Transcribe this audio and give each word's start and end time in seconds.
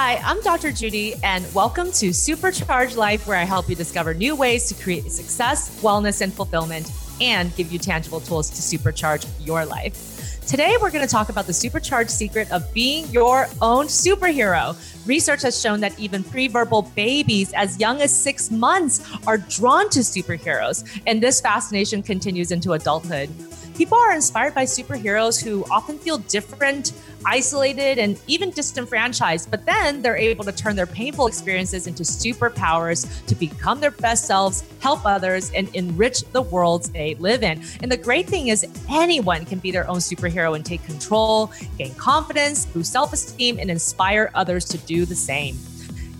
Hi, 0.00 0.20
I'm 0.24 0.40
Dr. 0.42 0.70
Judy, 0.70 1.16
and 1.24 1.44
welcome 1.52 1.90
to 1.90 2.10
Supercharge 2.10 2.94
Life, 2.94 3.26
where 3.26 3.36
I 3.36 3.42
help 3.42 3.68
you 3.68 3.74
discover 3.74 4.14
new 4.14 4.36
ways 4.36 4.68
to 4.68 4.80
create 4.80 5.10
success, 5.10 5.82
wellness, 5.82 6.20
and 6.20 6.32
fulfillment, 6.32 6.92
and 7.20 7.52
give 7.56 7.72
you 7.72 7.80
tangible 7.80 8.20
tools 8.20 8.48
to 8.50 8.62
supercharge 8.62 9.26
your 9.44 9.66
life. 9.66 10.46
Today, 10.46 10.76
we're 10.80 10.92
going 10.92 11.04
to 11.04 11.10
talk 11.10 11.30
about 11.30 11.48
the 11.48 11.52
supercharged 11.52 12.12
secret 12.12 12.48
of 12.52 12.72
being 12.72 13.08
your 13.08 13.48
own 13.60 13.86
superhero. 13.86 14.76
Research 15.04 15.42
has 15.42 15.60
shown 15.60 15.80
that 15.80 15.98
even 15.98 16.22
pre-verbal 16.22 16.82
babies 16.94 17.52
as 17.54 17.80
young 17.80 18.00
as 18.00 18.16
six 18.16 18.52
months 18.52 19.04
are 19.26 19.38
drawn 19.38 19.90
to 19.90 19.98
superheroes, 19.98 20.88
and 21.08 21.20
this 21.20 21.40
fascination 21.40 22.04
continues 22.04 22.52
into 22.52 22.74
adulthood 22.74 23.28
people 23.78 23.96
are 23.96 24.12
inspired 24.12 24.52
by 24.56 24.64
superheroes 24.64 25.40
who 25.40 25.64
often 25.70 25.96
feel 26.00 26.18
different, 26.18 26.92
isolated, 27.24 27.96
and 27.96 28.20
even 28.26 28.50
disenfranchised, 28.50 29.48
but 29.52 29.64
then 29.64 30.02
they're 30.02 30.16
able 30.16 30.44
to 30.44 30.50
turn 30.50 30.74
their 30.74 30.84
painful 30.84 31.28
experiences 31.28 31.86
into 31.86 32.02
superpowers 32.02 33.24
to 33.26 33.36
become 33.36 33.78
their 33.78 33.92
best 33.92 34.26
selves, 34.26 34.64
help 34.80 35.06
others, 35.06 35.52
and 35.52 35.72
enrich 35.76 36.22
the 36.32 36.42
worlds 36.42 36.90
they 36.90 37.14
live 37.14 37.44
in. 37.44 37.62
And 37.80 37.90
the 37.90 37.96
great 37.96 38.26
thing 38.26 38.48
is, 38.48 38.66
anyone 38.90 39.44
can 39.44 39.60
be 39.60 39.70
their 39.70 39.88
own 39.88 39.98
superhero 39.98 40.56
and 40.56 40.66
take 40.66 40.82
control, 40.82 41.52
gain 41.78 41.94
confidence, 41.94 42.66
boost 42.66 42.90
self 42.90 43.12
esteem, 43.12 43.60
and 43.60 43.70
inspire 43.70 44.32
others 44.34 44.64
to 44.66 44.78
do 44.78 45.04
the 45.04 45.14
same. 45.14 45.56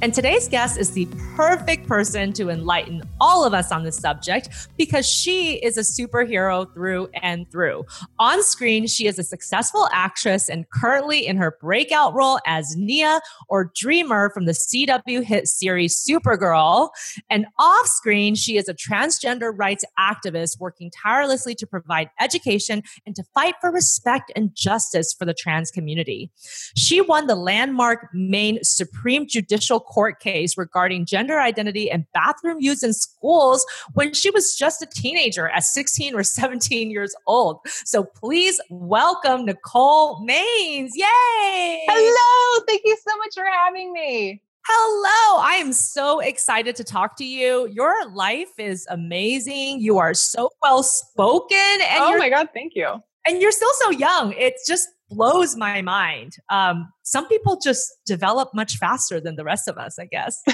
And 0.01 0.15
today's 0.15 0.47
guest 0.47 0.79
is 0.79 0.93
the 0.93 1.09
perfect 1.35 1.89
person 1.89 2.33
to 2.35 2.51
enlighten 2.51 3.03
all 3.21 3.45
of 3.45 3.53
us 3.53 3.73
on 3.73 3.83
this 3.83 3.97
subject 3.97 4.49
because 4.77 5.05
she 5.05 5.57
is 5.57 5.77
a 5.77 5.81
superhero 5.81 6.73
through 6.73 7.09
and 7.21 7.51
through. 7.51 7.85
On 8.21 8.41
screen, 8.45 8.87
she 8.87 9.09
is 9.09 9.19
a 9.19 9.25
successful 9.25 9.89
actress 9.93 10.49
and 10.49 10.71
currently 10.71 11.27
in 11.27 11.37
her 11.37 11.57
breakout 11.61 12.15
role 12.15 12.39
as 12.47 12.77
Nia 12.77 13.21
or 13.49 13.73
Dreamer 13.75 14.31
from 14.31 14.45
the 14.45 14.53
CW 14.53 15.25
hit 15.25 15.49
series 15.49 15.97
Supergirl. 15.97 16.91
And 17.29 17.47
off 17.59 17.87
screen, 17.89 18.37
she 18.37 18.57
is 18.57 18.69
a 18.69 18.75
transgender 18.75 19.53
rights 19.53 19.85
activist 19.99 20.61
working 20.61 20.93
tirelessly 20.93 21.57
to 21.57 21.67
provide 21.67 22.09
education 22.21 22.85
and 23.05 23.17
to 23.17 23.25
fight 23.35 23.57
for 23.61 23.73
respect 23.73 24.31
and 24.37 24.55
justice 24.55 25.13
for 25.13 25.25
the 25.25 25.35
trans 25.35 25.73
community. 25.73 26.31
She 26.77 27.01
won 27.01 27.27
the 27.27 27.35
landmark 27.35 28.11
Maine 28.15 28.61
Supreme 28.63 29.27
Judicial 29.27 29.81
court 29.89 30.21
case 30.21 30.57
regarding 30.57 31.07
gender 31.07 31.41
identity 31.41 31.91
and 31.91 32.05
bathroom 32.13 32.59
use 32.61 32.83
in 32.83 32.93
schools 32.93 33.65
when 33.95 34.13
she 34.13 34.31
was 34.31 34.55
just 34.57 34.83
a 34.83 34.87
teenager 34.87 35.49
at 35.49 35.65
16 35.65 36.15
or 36.15 36.23
17 36.23 36.91
years 36.91 37.15
old. 37.27 37.61
So 37.67 38.05
please 38.05 38.61
welcome 38.71 39.47
Nicole 39.47 40.21
Maines. 40.21 40.91
Yay! 40.95 41.85
Hello. 41.89 42.65
Thank 42.69 42.83
you 42.85 42.97
so 43.07 43.17
much 43.17 43.35
for 43.35 43.45
having 43.45 43.93
me. 43.93 44.43
Hello. 44.67 45.43
I 45.43 45.55
am 45.55 45.73
so 45.73 46.21
excited 46.21 46.77
to 46.77 46.85
talk 46.85 47.17
to 47.17 47.25
you. 47.25 47.71
Your 47.73 48.11
life 48.11 48.53
is 48.59 48.87
amazing. 48.91 49.81
You 49.81 49.97
are 49.97 50.13
so 50.13 50.51
well 50.63 50.83
spoken. 50.83 51.57
And 51.57 52.03
oh 52.03 52.19
my 52.19 52.29
God. 52.29 52.49
Thank 52.53 52.75
you. 52.75 53.03
And 53.27 53.41
you're 53.41 53.53
still 53.53 53.73
so 53.81 53.91
young. 53.91 54.35
It's 54.37 54.67
just 54.67 54.89
blows 55.09 55.57
my 55.57 55.83
mind. 55.83 56.35
Um, 56.51 56.93
some 57.03 57.27
people 57.29 57.59
just 57.63 57.87
develop 58.07 58.51
much 58.55 58.77
faster 58.77 59.21
than 59.21 59.37
the 59.37 59.45
rest 59.45 59.69
of 59.69 59.79
us, 59.79 59.99
I 59.99 60.07
guess. 60.07 60.41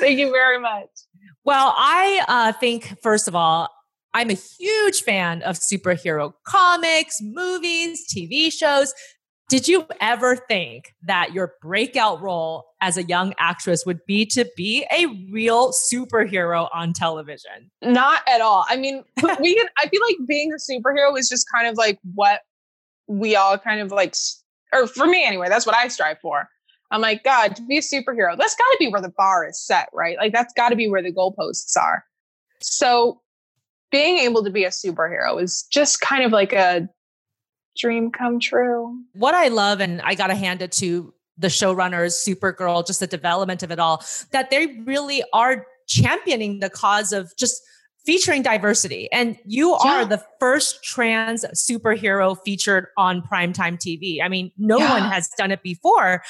Thank 0.00 0.18
you 0.18 0.30
very 0.30 0.60
much. 0.60 0.88
Well, 1.44 1.74
I 1.76 2.24
uh, 2.28 2.52
think, 2.52 2.96
first 3.02 3.28
of 3.28 3.34
all, 3.34 3.68
I'm 4.12 4.30
a 4.30 4.34
huge 4.34 5.02
fan 5.02 5.42
of 5.42 5.56
superhero 5.56 6.32
comics, 6.46 7.18
movies, 7.20 8.04
TV 8.12 8.52
shows. 8.52 8.92
Did 9.48 9.66
you 9.66 9.84
ever 10.00 10.36
think 10.36 10.94
that 11.02 11.32
your 11.32 11.54
breakout 11.60 12.22
role 12.22 12.66
as 12.80 12.96
a 12.96 13.02
young 13.02 13.34
actress 13.38 13.84
would 13.84 13.98
be 14.06 14.24
to 14.26 14.48
be 14.56 14.86
a 14.92 15.06
real 15.32 15.72
superhero 15.72 16.68
on 16.72 16.92
television? 16.92 17.70
Not 17.82 18.22
at 18.28 18.40
all. 18.40 18.64
I 18.68 18.76
mean, 18.76 19.02
we 19.40 19.56
can, 19.56 19.66
I 19.76 19.88
feel 19.88 20.00
like 20.08 20.28
being 20.28 20.52
a 20.52 20.72
superhero 20.72 21.18
is 21.18 21.28
just 21.28 21.46
kind 21.52 21.66
of 21.66 21.76
like 21.76 21.98
what 22.14 22.42
we 23.10 23.34
all 23.34 23.58
kind 23.58 23.80
of 23.80 23.90
like, 23.90 24.14
or 24.72 24.86
for 24.86 25.06
me 25.06 25.24
anyway, 25.24 25.48
that's 25.48 25.66
what 25.66 25.74
I 25.74 25.88
strive 25.88 26.20
for. 26.20 26.48
I'm 26.92 27.00
like, 27.00 27.24
God, 27.24 27.56
to 27.56 27.62
be 27.62 27.76
a 27.76 27.80
superhero, 27.80 28.36
that's 28.38 28.54
got 28.54 28.64
to 28.64 28.76
be 28.78 28.88
where 28.88 29.00
the 29.00 29.12
bar 29.16 29.46
is 29.46 29.60
set, 29.60 29.88
right? 29.92 30.16
Like, 30.16 30.32
that's 30.32 30.52
got 30.54 30.70
to 30.70 30.76
be 30.76 30.88
where 30.88 31.02
the 31.02 31.12
goalposts 31.12 31.76
are. 31.76 32.04
So, 32.60 33.20
being 33.90 34.18
able 34.18 34.44
to 34.44 34.50
be 34.50 34.64
a 34.64 34.68
superhero 34.68 35.42
is 35.42 35.66
just 35.72 36.00
kind 36.00 36.24
of 36.24 36.30
like 36.30 36.52
a 36.52 36.88
dream 37.76 38.12
come 38.12 38.38
true. 38.38 39.02
What 39.14 39.34
I 39.34 39.48
love, 39.48 39.80
and 39.80 40.00
I 40.02 40.14
got 40.14 40.28
to 40.28 40.36
hand 40.36 40.62
it 40.62 40.70
to 40.72 41.12
the 41.36 41.48
showrunners, 41.48 42.12
Supergirl, 42.14 42.86
just 42.86 43.00
the 43.00 43.08
development 43.08 43.64
of 43.64 43.72
it 43.72 43.80
all, 43.80 44.04
that 44.30 44.50
they 44.50 44.80
really 44.84 45.24
are 45.32 45.66
championing 45.88 46.60
the 46.60 46.70
cause 46.70 47.12
of 47.12 47.32
just 47.36 47.60
featuring 48.10 48.42
diversity. 48.42 49.08
And 49.12 49.38
you 49.46 49.78
yeah. 49.84 50.00
are 50.00 50.04
the 50.04 50.20
first 50.40 50.82
trans 50.82 51.44
superhero 51.54 52.36
featured 52.44 52.88
on 52.98 53.22
primetime 53.22 53.78
TV. 53.78 54.20
I 54.20 54.28
mean, 54.28 54.50
no 54.58 54.78
yeah. 54.78 54.98
one 54.98 55.02
has 55.12 55.28
done 55.38 55.52
it 55.52 55.62
before. 55.62 56.20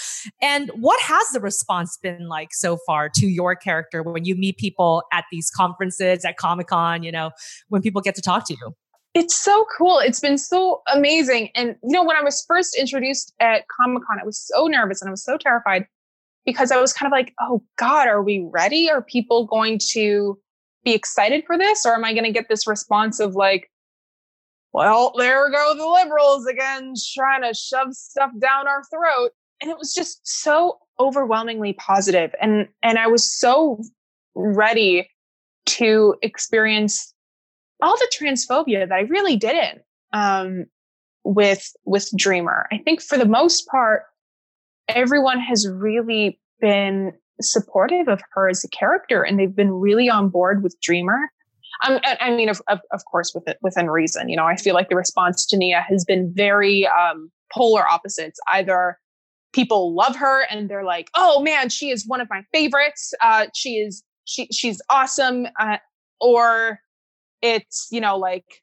And 0.42 0.70
what 0.74 1.00
has 1.00 1.30
the 1.30 1.40
response 1.40 1.96
been 1.96 2.28
like 2.28 2.52
so 2.52 2.76
far 2.86 3.08
to 3.14 3.26
your 3.26 3.56
character 3.56 4.02
when 4.02 4.26
you 4.26 4.34
meet 4.34 4.58
people 4.58 5.04
at 5.10 5.24
these 5.32 5.50
conferences, 5.50 6.22
at 6.22 6.36
Comic 6.36 6.66
Con, 6.66 7.02
you 7.02 7.10
know, 7.10 7.30
when 7.70 7.80
people 7.80 8.02
get 8.02 8.14
to 8.16 8.20
talk 8.20 8.46
to 8.48 8.52
you? 8.52 8.74
It's 9.14 9.34
so 9.34 9.64
cool. 9.78 10.00
It's 10.00 10.20
been 10.20 10.36
so 10.36 10.82
amazing. 10.92 11.48
And, 11.54 11.76
you 11.82 11.92
know, 11.92 12.04
when 12.04 12.18
I 12.18 12.22
was 12.22 12.44
first 12.46 12.76
introduced 12.78 13.32
at 13.40 13.64
Comic 13.80 14.02
Con, 14.06 14.18
I 14.20 14.26
was 14.26 14.38
so 14.38 14.66
nervous 14.66 15.00
and 15.00 15.08
I 15.08 15.12
was 15.12 15.24
so 15.24 15.38
terrified 15.38 15.86
because 16.44 16.72
I 16.72 16.76
was 16.78 16.92
kind 16.92 17.10
of 17.10 17.16
like, 17.16 17.32
oh 17.40 17.62
God, 17.78 18.06
are 18.06 18.22
we 18.22 18.46
ready? 18.52 18.90
Are 18.90 19.00
people 19.00 19.46
going 19.46 19.78
to 19.92 20.38
be 20.84 20.94
excited 20.94 21.44
for 21.46 21.58
this 21.58 21.84
or 21.84 21.94
am 21.94 22.04
I 22.04 22.12
going 22.12 22.24
to 22.24 22.32
get 22.32 22.48
this 22.48 22.66
response 22.66 23.20
of 23.20 23.34
like, 23.34 23.70
well, 24.72 25.12
there 25.16 25.50
go 25.50 25.74
the 25.76 25.86
liberals 25.86 26.46
again 26.46 26.94
trying 27.14 27.42
to 27.42 27.54
shove 27.54 27.94
stuff 27.94 28.30
down 28.38 28.68
our 28.68 28.82
throat. 28.84 29.32
And 29.60 29.70
it 29.70 29.78
was 29.78 29.92
just 29.92 30.20
so 30.24 30.78
overwhelmingly 30.98 31.72
positive 31.74 32.34
and 32.40 32.68
and 32.82 32.98
I 32.98 33.06
was 33.06 33.30
so 33.30 33.82
ready 34.34 35.08
to 35.66 36.14
experience 36.22 37.14
all 37.82 37.96
the 37.96 38.12
transphobia 38.18 38.88
that 38.88 38.94
I 38.94 39.02
really 39.02 39.36
didn't 39.36 39.82
um, 40.12 40.66
with 41.24 41.72
with 41.84 42.10
Dreamer. 42.16 42.66
I 42.72 42.78
think 42.78 43.02
for 43.02 43.18
the 43.18 43.26
most 43.26 43.66
part, 43.68 44.04
everyone 44.88 45.40
has 45.40 45.68
really 45.68 46.38
been 46.60 47.12
supportive 47.40 48.08
of 48.08 48.20
her 48.32 48.48
as 48.48 48.64
a 48.64 48.68
character 48.68 49.22
and 49.22 49.38
they've 49.38 49.54
been 49.54 49.72
really 49.72 50.08
on 50.08 50.28
board 50.28 50.62
with 50.62 50.76
Dreamer. 50.80 51.30
Um, 51.86 51.98
I 52.04 52.30
mean, 52.30 52.48
of, 52.48 52.60
of, 52.68 52.80
of 52.92 53.04
course, 53.10 53.32
with, 53.34 53.44
within 53.62 53.88
reason, 53.88 54.28
you 54.28 54.36
know, 54.36 54.44
I 54.44 54.56
feel 54.56 54.74
like 54.74 54.90
the 54.90 54.96
response 54.96 55.46
to 55.46 55.56
Nia 55.56 55.80
has 55.88 56.04
been 56.04 56.32
very 56.34 56.86
um, 56.86 57.30
polar 57.52 57.88
opposites. 57.88 58.38
Either 58.52 58.98
people 59.52 59.94
love 59.94 60.16
her 60.16 60.42
and 60.50 60.68
they're 60.68 60.84
like, 60.84 61.10
"Oh 61.14 61.40
man, 61.40 61.68
she 61.68 61.90
is 61.90 62.06
one 62.06 62.20
of 62.20 62.28
my 62.30 62.42
favorites. 62.52 63.14
Uh, 63.20 63.46
she 63.54 63.76
is 63.76 64.02
she 64.24 64.46
she's 64.52 64.80
awesome," 64.90 65.46
uh, 65.58 65.78
or 66.20 66.80
it's 67.42 67.88
you 67.90 68.00
know 68.00 68.16
like 68.16 68.62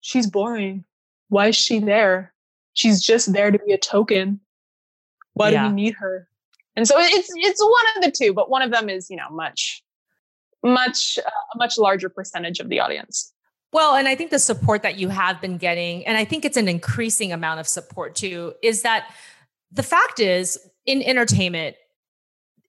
she's 0.00 0.26
boring. 0.26 0.84
Why 1.28 1.48
is 1.48 1.56
she 1.56 1.80
there? 1.80 2.32
She's 2.74 3.02
just 3.02 3.32
there 3.32 3.50
to 3.50 3.58
be 3.58 3.72
a 3.72 3.78
token. 3.78 4.40
Why 5.34 5.50
yeah. 5.50 5.64
do 5.64 5.68
we 5.70 5.74
need 5.74 5.94
her? 5.94 6.28
And 6.76 6.86
so 6.86 6.94
it's 6.98 7.30
it's 7.34 7.62
one 7.62 7.96
of 7.96 8.02
the 8.02 8.10
two, 8.10 8.34
but 8.34 8.50
one 8.50 8.62
of 8.62 8.70
them 8.70 8.88
is 8.88 9.08
you 9.10 9.16
know 9.16 9.30
much 9.30 9.82
much 10.62 11.18
uh, 11.18 11.28
a 11.54 11.58
much 11.58 11.78
larger 11.78 12.08
percentage 12.08 12.60
of 12.60 12.68
the 12.68 12.80
audience. 12.80 13.32
Well, 13.72 13.96
and 13.96 14.06
I 14.08 14.14
think 14.14 14.30
the 14.30 14.38
support 14.38 14.82
that 14.82 14.98
you 14.98 15.08
have 15.08 15.40
been 15.40 15.58
getting, 15.58 16.06
and 16.06 16.16
I 16.16 16.24
think 16.24 16.44
it's 16.44 16.56
an 16.56 16.68
increasing 16.68 17.32
amount 17.32 17.60
of 17.60 17.66
support 17.66 18.14
too, 18.14 18.54
is 18.62 18.82
that 18.82 19.12
the 19.72 19.82
fact 19.82 20.20
is 20.20 20.58
in 20.86 21.02
entertainment, 21.02 21.76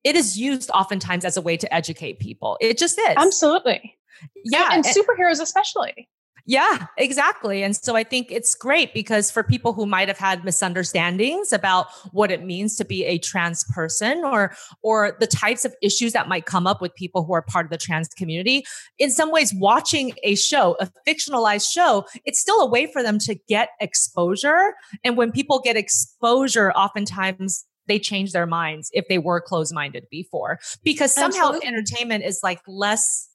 it 0.04 0.16
is 0.16 0.38
used 0.38 0.70
oftentimes 0.72 1.24
as 1.24 1.38
a 1.38 1.42
way 1.42 1.56
to 1.58 1.74
educate 1.74 2.20
people. 2.20 2.58
It 2.60 2.78
just 2.78 2.98
is. 2.98 3.14
Absolutely. 3.16 3.96
Yeah. 4.44 4.70
And, 4.72 4.86
and 4.86 4.96
superheroes, 4.96 5.40
especially. 5.40 6.10
Yeah, 6.50 6.88
exactly. 6.98 7.62
And 7.62 7.76
so 7.76 7.98
I 7.98 8.06
think 8.06 8.32
it's 8.32 8.56
great 8.56 8.94
because 8.94 9.30
for 9.30 9.44
people 9.44 9.74
who 9.74 9.86
might 9.86 10.08
have 10.08 10.18
had 10.18 10.46
misunderstandings 10.46 11.52
about 11.52 11.88
what 12.14 12.32
it 12.32 12.42
means 12.42 12.78
to 12.78 12.86
be 12.86 13.04
a 13.04 13.18
trans 13.18 13.66
person 13.66 14.24
or 14.24 14.56
or 14.82 15.18
the 15.20 15.28
types 15.28 15.66
of 15.66 15.76
issues 15.82 16.14
that 16.14 16.30
might 16.30 16.46
come 16.46 16.66
up 16.66 16.82
with 16.82 16.96
people 16.96 17.26
who 17.26 17.34
are 17.34 17.42
part 17.42 17.66
of 17.66 17.70
the 17.70 17.78
trans 17.78 18.08
community, 18.08 18.66
in 18.98 19.12
some 19.12 19.30
ways 19.30 19.54
watching 19.54 20.14
a 20.24 20.36
show, 20.36 20.78
a 20.80 20.90
fictionalized 21.06 21.70
show, 21.70 22.06
it's 22.24 22.40
still 22.40 22.62
a 22.62 22.66
way 22.66 22.90
for 22.90 23.04
them 23.04 23.20
to 23.20 23.36
get 23.50 23.72
exposure. 23.82 24.74
And 25.04 25.18
when 25.18 25.34
people 25.34 25.60
get 25.60 25.76
exposure, 25.76 26.72
oftentimes 26.72 27.66
they 27.88 28.00
change 28.00 28.32
their 28.32 28.46
minds 28.46 28.90
if 28.94 29.06
they 29.10 29.18
were 29.18 29.42
closed 29.42 29.74
minded 29.74 30.06
before 30.10 30.60
because 30.84 31.14
somehow 31.14 31.48
Absolutely. 31.50 31.68
entertainment 31.68 32.24
is 32.24 32.40
like 32.42 32.62
less 32.68 33.28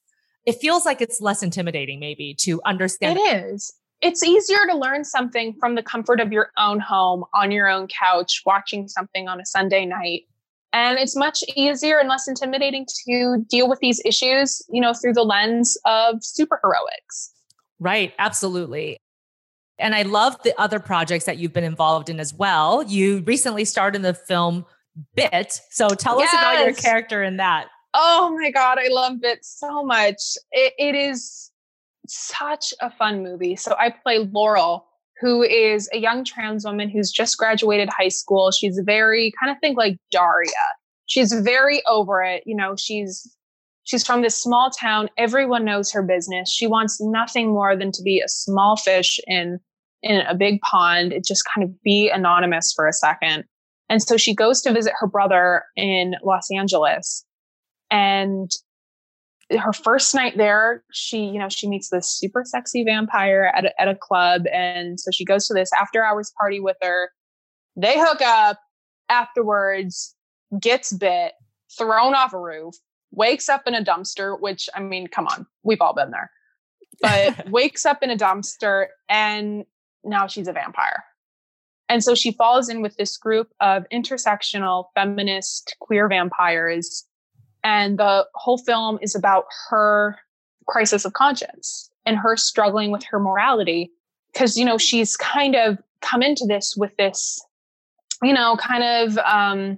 it 0.45 0.59
feels 0.59 0.85
like 0.85 1.01
it's 1.01 1.21
less 1.21 1.43
intimidating 1.43 1.99
maybe 1.99 2.35
to 2.39 2.61
understand 2.65 3.17
it 3.17 3.45
is 3.45 3.73
it's 4.01 4.23
easier 4.23 4.65
to 4.69 4.75
learn 4.77 5.03
something 5.03 5.55
from 5.59 5.75
the 5.75 5.83
comfort 5.83 6.19
of 6.19 6.31
your 6.31 6.49
own 6.57 6.79
home 6.79 7.23
on 7.33 7.51
your 7.51 7.69
own 7.69 7.87
couch 7.87 8.41
watching 8.45 8.87
something 8.87 9.27
on 9.27 9.39
a 9.39 9.45
sunday 9.45 9.85
night 9.85 10.23
and 10.73 10.97
it's 10.97 11.15
much 11.15 11.43
easier 11.55 11.99
and 11.99 12.09
less 12.09 12.27
intimidating 12.27 12.85
to 13.05 13.43
deal 13.49 13.69
with 13.69 13.79
these 13.79 14.01
issues 14.05 14.61
you 14.69 14.81
know 14.81 14.93
through 14.93 15.13
the 15.13 15.23
lens 15.23 15.77
of 15.85 16.15
superheroics 16.19 17.31
right 17.79 18.13
absolutely 18.19 18.97
and 19.79 19.95
I 19.95 20.03
love 20.03 20.37
the 20.43 20.57
other 20.61 20.79
projects 20.79 21.25
that 21.25 21.39
you've 21.39 21.51
been 21.51 21.63
involved 21.63 22.07
in 22.07 22.19
as 22.19 22.31
well. 22.31 22.83
You 22.83 23.21
recently 23.21 23.65
starred 23.65 23.95
in 23.95 24.03
the 24.03 24.13
film 24.13 24.65
Bit. 25.15 25.59
So 25.71 25.89
tell 25.89 26.19
yes. 26.19 26.33
us 26.33 26.39
about 26.39 26.65
your 26.65 26.73
character 26.73 27.23
in 27.23 27.37
that. 27.37 27.67
Oh 27.93 28.35
my 28.39 28.51
God, 28.51 28.79
I 28.79 28.87
love 28.89 29.19
it 29.23 29.45
so 29.45 29.83
much. 29.83 30.17
It, 30.51 30.73
it 30.77 30.95
is 30.95 31.51
such 32.07 32.73
a 32.81 32.91
fun 32.91 33.23
movie. 33.23 33.55
So 33.55 33.75
I 33.79 33.91
play 33.91 34.19
Laurel, 34.19 34.85
who 35.21 35.43
is 35.43 35.89
a 35.93 35.97
young 35.97 36.25
trans 36.25 36.65
woman 36.65 36.89
who's 36.89 37.11
just 37.11 37.37
graduated 37.37 37.89
high 37.89 38.09
school. 38.09 38.51
She's 38.51 38.79
very 38.83 39.31
kind 39.39 39.51
of 39.51 39.57
think 39.61 39.77
like 39.77 39.97
Daria. 40.11 40.49
She's 41.05 41.33
very 41.33 41.83
over 41.87 42.23
it. 42.23 42.43
You 42.45 42.55
know, 42.55 42.75
she's 42.75 43.35
she's 43.83 44.05
from 44.05 44.21
this 44.21 44.37
small 44.37 44.69
town. 44.69 45.09
Everyone 45.17 45.65
knows 45.65 45.91
her 45.91 46.01
business. 46.01 46.51
She 46.51 46.67
wants 46.67 46.99
nothing 46.99 47.49
more 47.49 47.75
than 47.75 47.91
to 47.91 48.01
be 48.01 48.19
a 48.19 48.27
small 48.27 48.75
fish 48.75 49.19
in 49.27 49.59
in 50.01 50.21
a 50.21 50.35
big 50.35 50.59
pond. 50.61 51.13
It 51.13 51.25
just 51.25 51.43
kind 51.53 51.63
of 51.63 51.81
be 51.83 52.09
anonymous 52.09 52.73
for 52.73 52.87
a 52.87 52.93
second. 52.93 53.45
And 53.89 54.01
so 54.01 54.17
she 54.17 54.33
goes 54.33 54.61
to 54.61 54.73
visit 54.73 54.93
her 54.99 55.07
brother 55.07 55.63
in 55.75 56.15
Los 56.23 56.49
Angeles. 56.51 57.23
And 57.93 58.51
her 59.51 59.71
first 59.71 60.15
night 60.15 60.35
there, 60.35 60.83
she, 60.91 61.25
you 61.25 61.37
know, 61.37 61.47
she 61.47 61.69
meets 61.69 61.89
this 61.89 62.09
super 62.09 62.43
sexy 62.43 62.83
vampire 62.83 63.51
at 63.55 63.65
a, 63.65 63.81
at 63.81 63.87
a 63.87 63.95
club. 63.95 64.45
And 64.51 64.99
so 64.99 65.11
she 65.11 65.23
goes 65.23 65.47
to 65.47 65.53
this 65.53 65.69
after 65.79 66.03
hours 66.03 66.33
party 66.39 66.59
with 66.59 66.77
her. 66.81 67.11
They 67.75 67.99
hook 67.99 68.21
up 68.21 68.59
afterwards, 69.09 70.15
gets 70.59 70.91
bit, 70.91 71.33
thrown 71.77 72.15
off 72.15 72.33
a 72.33 72.39
roof, 72.39 72.73
wakes 73.11 73.47
up 73.47 73.67
in 73.67 73.75
a 73.75 73.83
dumpster, 73.83 74.39
which 74.39 74.67
I 74.73 74.79
mean, 74.79 75.05
come 75.05 75.27
on, 75.27 75.45
we've 75.61 75.81
all 75.81 75.93
been 75.93 76.09
there. 76.09 76.31
But 76.99 77.47
wakes 77.51 77.85
up 77.85 78.01
in 78.01 78.09
a 78.09 78.17
dumpster 78.17 78.87
and 79.07 79.65
now 80.03 80.25
she's 80.25 80.47
a 80.47 80.53
vampire. 80.53 81.03
And 81.89 82.03
so 82.03 82.15
she 82.15 82.31
falls 82.31 82.69
in 82.69 82.81
with 82.81 82.95
this 82.95 83.17
group 83.17 83.49
of 83.59 83.83
intersectional 83.93 84.85
feminist 84.95 85.75
queer 85.79 86.07
vampires. 86.07 87.05
And 87.63 87.97
the 87.97 88.27
whole 88.35 88.57
film 88.57 88.99
is 89.01 89.15
about 89.15 89.45
her 89.69 90.17
crisis 90.67 91.05
of 91.05 91.13
conscience 91.13 91.89
and 92.05 92.17
her 92.17 92.35
struggling 92.35 92.91
with 92.91 93.03
her 93.05 93.19
morality. 93.19 93.91
Because, 94.33 94.57
you 94.57 94.65
know, 94.65 94.77
she's 94.77 95.15
kind 95.15 95.55
of 95.55 95.77
come 96.01 96.21
into 96.21 96.45
this 96.45 96.75
with 96.75 96.95
this, 96.97 97.43
you 98.21 98.33
know, 98.33 98.57
kind 98.57 98.83
of 98.83 99.17
um, 99.19 99.77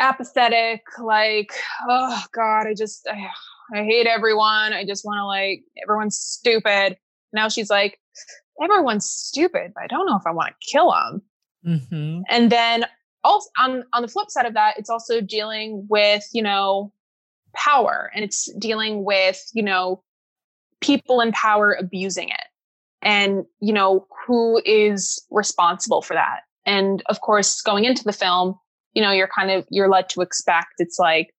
apathetic, 0.00 0.82
like, 1.02 1.52
oh 1.88 2.22
God, 2.32 2.66
I 2.66 2.74
just, 2.74 3.06
I, 3.08 3.28
I 3.74 3.84
hate 3.84 4.06
everyone. 4.06 4.72
I 4.72 4.84
just 4.84 5.04
want 5.04 5.18
to 5.18 5.24
like, 5.24 5.62
everyone's 5.82 6.16
stupid. 6.16 6.98
Now 7.32 7.48
she's 7.48 7.70
like, 7.70 7.98
everyone's 8.62 9.06
stupid, 9.06 9.72
but 9.74 9.84
I 9.84 9.86
don't 9.86 10.06
know 10.06 10.16
if 10.16 10.26
I 10.26 10.32
want 10.32 10.54
to 10.60 10.70
kill 10.70 10.90
them. 10.90 11.22
Mm-hmm. 11.66 12.22
And 12.28 12.50
then 12.50 12.84
also 13.22 13.48
on 13.58 13.84
on 13.92 14.02
the 14.02 14.08
flip 14.08 14.30
side 14.30 14.46
of 14.46 14.54
that, 14.54 14.78
it's 14.78 14.90
also 14.90 15.20
dealing 15.20 15.86
with 15.88 16.24
you 16.32 16.42
know 16.42 16.92
power, 17.54 18.10
and 18.14 18.24
it's 18.24 18.52
dealing 18.58 19.04
with 19.04 19.42
you 19.52 19.62
know 19.62 20.02
people 20.80 21.20
in 21.20 21.32
power 21.32 21.72
abusing 21.78 22.28
it, 22.28 22.46
and 23.02 23.44
you 23.60 23.72
know 23.72 24.06
who 24.26 24.60
is 24.64 25.22
responsible 25.30 26.02
for 26.02 26.14
that. 26.14 26.40
And 26.66 27.02
of 27.06 27.20
course, 27.20 27.60
going 27.60 27.84
into 27.84 28.04
the 28.04 28.12
film, 28.12 28.58
you 28.94 29.02
know 29.02 29.12
you're 29.12 29.30
kind 29.36 29.50
of 29.50 29.66
you're 29.70 29.88
led 29.88 30.08
to 30.10 30.20
expect 30.20 30.74
it's 30.78 30.98
like, 30.98 31.30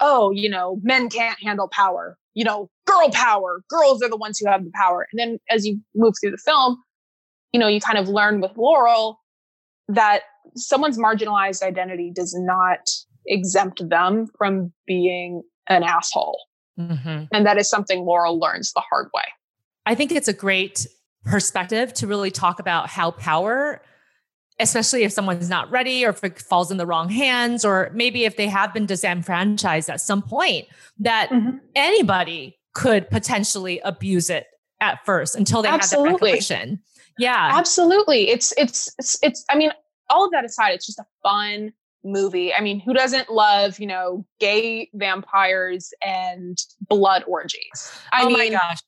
oh, 0.00 0.30
you 0.30 0.48
know, 0.48 0.78
men 0.82 1.08
can't 1.08 1.38
handle 1.42 1.68
power. 1.68 2.16
You 2.34 2.44
know, 2.44 2.70
girl 2.86 3.10
power. 3.10 3.62
Girls 3.68 4.02
are 4.02 4.08
the 4.10 4.16
ones 4.16 4.38
who 4.38 4.50
have 4.50 4.64
the 4.64 4.72
power. 4.74 5.06
And 5.10 5.18
then 5.18 5.38
as 5.50 5.66
you 5.66 5.80
move 5.94 6.14
through 6.20 6.32
the 6.32 6.38
film, 6.38 6.82
you 7.52 7.60
know, 7.60 7.68
you 7.68 7.80
kind 7.80 7.98
of 7.98 8.08
learn 8.08 8.40
with 8.40 8.56
Laurel 8.56 9.20
that 9.88 10.22
someone's 10.56 10.98
marginalized 10.98 11.62
identity 11.62 12.12
does 12.14 12.34
not 12.36 12.80
exempt 13.26 13.88
them 13.88 14.26
from 14.38 14.72
being 14.86 15.42
an 15.68 15.82
asshole. 15.82 16.40
Mm-hmm. 16.78 17.24
And 17.32 17.46
that 17.46 17.58
is 17.58 17.68
something 17.68 18.04
Laurel 18.04 18.38
learns 18.38 18.72
the 18.72 18.82
hard 18.88 19.08
way. 19.14 19.24
I 19.86 19.94
think 19.94 20.12
it's 20.12 20.28
a 20.28 20.32
great 20.32 20.86
perspective 21.24 21.92
to 21.94 22.06
really 22.06 22.30
talk 22.30 22.60
about 22.60 22.88
how 22.88 23.10
power, 23.10 23.82
especially 24.60 25.04
if 25.04 25.12
someone's 25.12 25.48
not 25.48 25.70
ready 25.70 26.04
or 26.04 26.10
if 26.10 26.22
it 26.22 26.40
falls 26.40 26.70
in 26.70 26.76
the 26.76 26.86
wrong 26.86 27.08
hands, 27.08 27.64
or 27.64 27.90
maybe 27.94 28.24
if 28.24 28.36
they 28.36 28.48
have 28.48 28.74
been 28.74 28.86
disenfranchised 28.86 29.88
at 29.88 30.00
some 30.00 30.22
point, 30.22 30.66
that 30.98 31.30
mm-hmm. 31.30 31.56
anybody 31.74 32.58
could 32.74 33.08
potentially 33.10 33.80
abuse 33.80 34.28
it 34.28 34.46
at 34.80 35.04
first 35.06 35.34
until 35.34 35.62
they 35.62 35.68
Absolutely. 35.68 36.10
have 36.10 36.20
the 36.20 36.24
recognition. 36.26 36.82
Yeah. 37.18 37.50
Absolutely. 37.54 38.28
It's, 38.28 38.52
it's, 38.58 38.94
it's, 38.98 39.18
it's, 39.22 39.44
I 39.48 39.56
mean, 39.56 39.70
all 40.10 40.26
of 40.26 40.32
that 40.32 40.44
aside, 40.44 40.72
it's 40.74 40.86
just 40.86 40.98
a 40.98 41.06
fun 41.22 41.72
movie. 42.04 42.54
I 42.54 42.60
mean, 42.60 42.80
who 42.80 42.94
doesn't 42.94 43.30
love, 43.30 43.78
you 43.78 43.86
know, 43.86 44.24
gay 44.40 44.90
vampires 44.94 45.92
and 46.04 46.58
blood 46.88 47.24
orgies? 47.26 47.92
I 48.12 48.22
oh 48.22 48.28
mean, 48.28 48.38
my 48.38 48.48
gosh. 48.50 48.80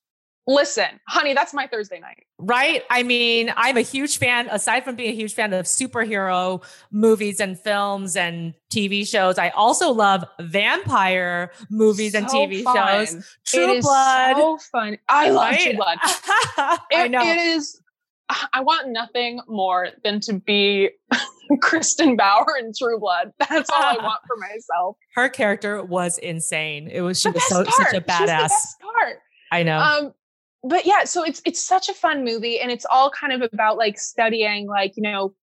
Listen, 0.46 0.88
honey, 1.06 1.34
that's 1.34 1.52
my 1.52 1.66
Thursday 1.66 2.00
night. 2.00 2.24
Right? 2.38 2.82
I 2.88 3.02
mean, 3.02 3.52
I'm 3.54 3.76
a 3.76 3.82
huge 3.82 4.16
fan, 4.16 4.48
aside 4.50 4.82
from 4.82 4.96
being 4.96 5.10
a 5.10 5.14
huge 5.14 5.34
fan 5.34 5.52
of 5.52 5.66
superhero 5.66 6.64
movies 6.90 7.38
and 7.38 7.58
films 7.60 8.16
and 8.16 8.54
TV 8.72 9.06
shows, 9.06 9.36
I 9.36 9.50
also 9.50 9.92
love 9.92 10.24
vampire 10.40 11.52
movies 11.68 12.12
so 12.12 12.18
and 12.18 12.26
TV 12.28 12.62
fun. 12.62 12.76
shows. 12.76 13.38
True 13.44 13.82
Blood. 13.82 14.36
so 14.36 14.58
fun. 14.72 14.96
I 15.06 15.28
love 15.28 15.50
right? 15.50 15.60
True 15.60 15.74
Blood. 15.74 15.98
it, 16.90 16.96
I 16.96 17.08
know. 17.08 17.20
It 17.20 17.36
is 17.36 17.82
I 18.52 18.60
want 18.60 18.88
nothing 18.88 19.40
more 19.46 19.88
than 20.04 20.20
to 20.20 20.34
be 20.34 20.90
Kristin 21.62 22.16
Bauer 22.16 22.56
in 22.58 22.72
True 22.78 22.98
Blood. 22.98 23.32
That's 23.38 23.70
all 23.70 23.82
I 23.82 23.96
want 24.02 24.20
for 24.26 24.36
myself. 24.36 24.96
Her 25.14 25.28
character 25.28 25.82
was 25.82 26.18
insane. 26.18 26.88
It 26.88 27.00
was 27.00 27.20
she 27.20 27.30
the 27.30 27.34
was 27.34 27.48
so 27.48 27.64
such 27.64 27.94
a 27.94 28.00
badass. 28.00 28.50
part. 28.80 29.18
I 29.50 29.62
know. 29.62 29.78
Um, 29.78 30.12
but 30.62 30.86
yeah, 30.86 31.04
so 31.04 31.24
it's 31.24 31.40
it's 31.44 31.62
such 31.62 31.88
a 31.88 31.94
fun 31.94 32.24
movie, 32.24 32.60
and 32.60 32.70
it's 32.70 32.86
all 32.90 33.10
kind 33.10 33.32
of 33.32 33.48
about 33.52 33.78
like 33.78 33.98
studying, 33.98 34.66
like 34.66 34.92
you 34.96 35.02
know, 35.02 35.34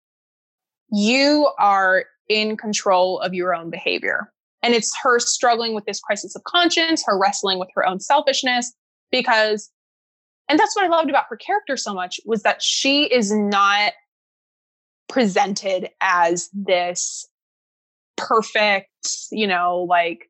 you 0.92 1.50
are 1.58 2.06
in 2.28 2.58
control 2.58 3.20
of 3.20 3.34
your 3.34 3.56
own 3.56 3.70
behavior, 3.70 4.32
and 4.62 4.74
it's 4.74 4.94
her 5.02 5.20
struggling 5.20 5.74
with 5.74 5.86
this 5.86 6.00
crisis 6.00 6.36
of 6.36 6.44
conscience, 6.44 7.04
her 7.06 7.18
wrestling 7.18 7.60
with 7.60 7.70
her 7.76 7.86
own 7.86 8.00
selfishness, 8.00 8.74
because 9.12 9.72
and 10.50 10.60
that's 10.60 10.76
what 10.76 10.86
I 10.86 10.90
loved 10.90 11.10
about 11.10 11.26
her 11.30 11.38
character 11.38 11.78
so 11.78 11.94
much 11.94 12.20
was 12.26 12.44
that 12.44 12.62
she 12.62 13.06
is 13.06 13.32
not 13.32 13.94
presented 15.08 15.90
as 16.02 16.50
this 16.54 17.28
perfect, 18.18 18.90
you 19.32 19.48
know, 19.48 19.86
like 19.90 20.30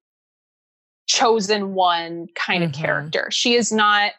chosen 1.07 1.73
one 1.73 2.27
kind 2.35 2.63
mm-hmm. 2.63 2.69
of 2.69 2.75
character. 2.75 3.27
She 3.31 3.55
is 3.55 3.71
not, 3.71 4.11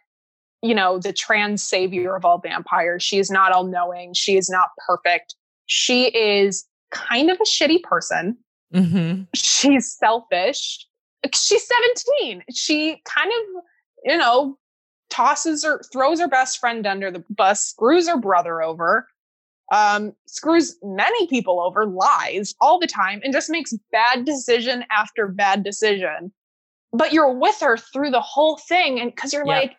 you 0.63 0.75
know, 0.75 0.99
the 0.99 1.13
trans 1.13 1.63
savior 1.63 2.17
of 2.17 2.25
all 2.25 2.39
vampires. 2.39 3.03
She 3.03 3.19
is 3.19 3.31
not 3.31 3.53
all 3.53 3.65
knowing. 3.65 4.15
She 4.15 4.37
is 4.37 4.49
not 4.49 4.71
perfect. 4.87 5.35
She 5.67 6.07
is 6.07 6.67
kind 6.91 7.31
of 7.31 7.39
a 7.41 7.45
shitty 7.45 7.83
person. 7.83 8.39
Mm-hmm. 8.75 9.25
She's 9.35 9.93
selfish. 9.93 10.87
She's 11.35 11.69
17. 12.17 12.45
She 12.53 13.03
kind 13.05 13.31
of, 13.31 13.63
you 14.05 14.17
know, 14.17 14.57
tosses 15.11 15.65
her, 15.65 15.81
throws 15.93 16.21
her 16.21 16.29
best 16.29 16.59
friend 16.59 16.87
under 16.87 17.11
the 17.11 17.25
bus, 17.31 17.65
screws 17.65 18.09
her 18.09 18.17
brother 18.17 18.63
over, 18.63 19.09
um, 19.73 20.13
screws 20.27 20.77
many 20.83 21.27
people 21.29 21.61
over, 21.61 21.87
lies 21.87 22.55
all 22.61 22.79
the 22.79 22.87
time, 22.87 23.21
and 23.25 23.33
just 23.33 23.51
makes 23.51 23.75
bad 23.91 24.25
decision 24.25 24.85
after 24.91 25.29
bad 25.29 25.65
decision. 25.65 26.33
But 26.93 27.13
you're 27.13 27.33
with 27.33 27.59
her 27.61 27.77
through 27.77 28.11
the 28.11 28.21
whole 28.21 28.59
thing, 28.69 29.01
and 29.01 29.15
because 29.15 29.33
you're 29.33 29.45
like, 29.45 29.77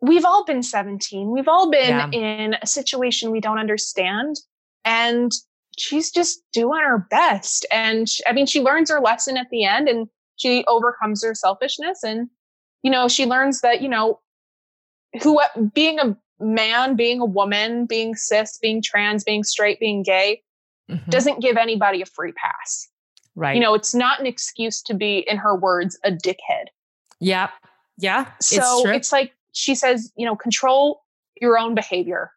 we've 0.00 0.24
all 0.24 0.44
been 0.44 0.62
17, 0.62 1.30
we've 1.30 1.48
all 1.48 1.70
been 1.70 1.88
yeah. 1.88 2.10
in 2.10 2.56
a 2.60 2.66
situation 2.66 3.30
we 3.30 3.40
don't 3.40 3.58
understand, 3.58 4.36
and 4.84 5.30
she's 5.76 6.10
just 6.10 6.42
doing 6.52 6.80
her 6.80 7.06
best. 7.10 7.66
And 7.70 8.08
she, 8.08 8.24
I 8.26 8.32
mean, 8.32 8.46
she 8.46 8.60
learns 8.60 8.90
her 8.90 9.00
lesson 9.00 9.36
at 9.36 9.50
the 9.50 9.64
end, 9.64 9.88
and 9.88 10.08
she 10.36 10.64
overcomes 10.66 11.22
her 11.22 11.34
selfishness, 11.34 12.02
and 12.02 12.28
you 12.82 12.90
know, 12.90 13.08
she 13.08 13.26
learns 13.26 13.60
that 13.60 13.82
you 13.82 13.88
know 13.88 14.20
who 15.22 15.40
being 15.74 15.98
a 15.98 16.16
man, 16.40 16.96
being 16.96 17.20
a 17.20 17.24
woman, 17.24 17.86
being 17.86 18.14
cis, 18.14 18.58
being 18.58 18.82
trans, 18.82 19.24
being 19.24 19.44
straight, 19.44 19.80
being 19.80 20.02
gay 20.02 20.42
mm-hmm. 20.90 21.10
doesn't 21.10 21.40
give 21.40 21.56
anybody 21.56 22.02
a 22.02 22.06
free 22.06 22.32
pass. 22.32 22.88
Right. 23.34 23.54
You 23.54 23.60
know, 23.60 23.74
it's 23.74 23.94
not 23.94 24.20
an 24.20 24.26
excuse 24.26 24.82
to 24.82 24.94
be, 24.94 25.24
in 25.28 25.36
her 25.36 25.54
words, 25.54 25.98
a 26.04 26.10
dickhead. 26.10 26.66
Yeah. 27.20 27.50
Yeah. 27.96 28.26
So 28.40 28.88
it's, 28.88 28.96
it's 28.96 29.12
like 29.12 29.32
she 29.52 29.74
says, 29.74 30.12
you 30.16 30.26
know, 30.26 30.36
control 30.36 31.02
your 31.40 31.58
own 31.58 31.74
behavior. 31.74 32.32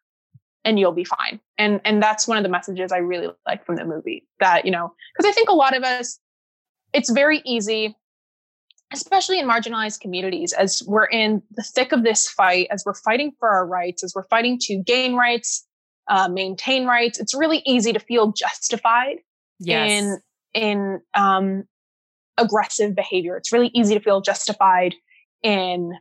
and 0.64 0.78
you'll 0.78 0.92
be 0.92 1.04
fine. 1.04 1.40
And 1.58 1.80
and 1.84 2.02
that's 2.02 2.26
one 2.26 2.36
of 2.36 2.42
the 2.42 2.48
messages 2.48 2.92
I 2.92 2.98
really 2.98 3.28
like 3.46 3.64
from 3.64 3.76
the 3.76 3.84
movie. 3.84 4.26
That, 4.40 4.64
you 4.64 4.70
know, 4.70 4.92
because 5.16 5.28
I 5.28 5.32
think 5.32 5.48
a 5.48 5.54
lot 5.54 5.76
of 5.76 5.82
us, 5.82 6.18
it's 6.92 7.10
very 7.10 7.42
easy, 7.44 7.96
especially 8.92 9.38
in 9.38 9.46
marginalized 9.46 10.00
communities, 10.00 10.52
as 10.52 10.82
we're 10.86 11.06
in 11.06 11.42
the 11.52 11.62
thick 11.62 11.92
of 11.92 12.02
this 12.02 12.28
fight, 12.28 12.68
as 12.70 12.82
we're 12.84 12.94
fighting 12.94 13.32
for 13.38 13.48
our 13.48 13.66
rights, 13.66 14.04
as 14.04 14.14
we're 14.14 14.26
fighting 14.28 14.58
to 14.62 14.76
gain 14.76 15.14
rights, 15.14 15.66
uh, 16.08 16.28
maintain 16.28 16.86
rights. 16.86 17.18
It's 17.18 17.34
really 17.34 17.62
easy 17.64 17.92
to 17.92 18.00
feel 18.00 18.32
justified 18.32 19.18
yes. 19.58 19.90
in 19.90 20.18
in 20.54 21.00
um, 21.14 21.64
aggressive 22.36 22.94
behavior. 22.94 23.36
It's 23.36 23.52
really 23.52 23.70
easy 23.74 23.94
to 23.94 24.00
feel 24.00 24.20
justified 24.20 24.94
in, 25.42 25.92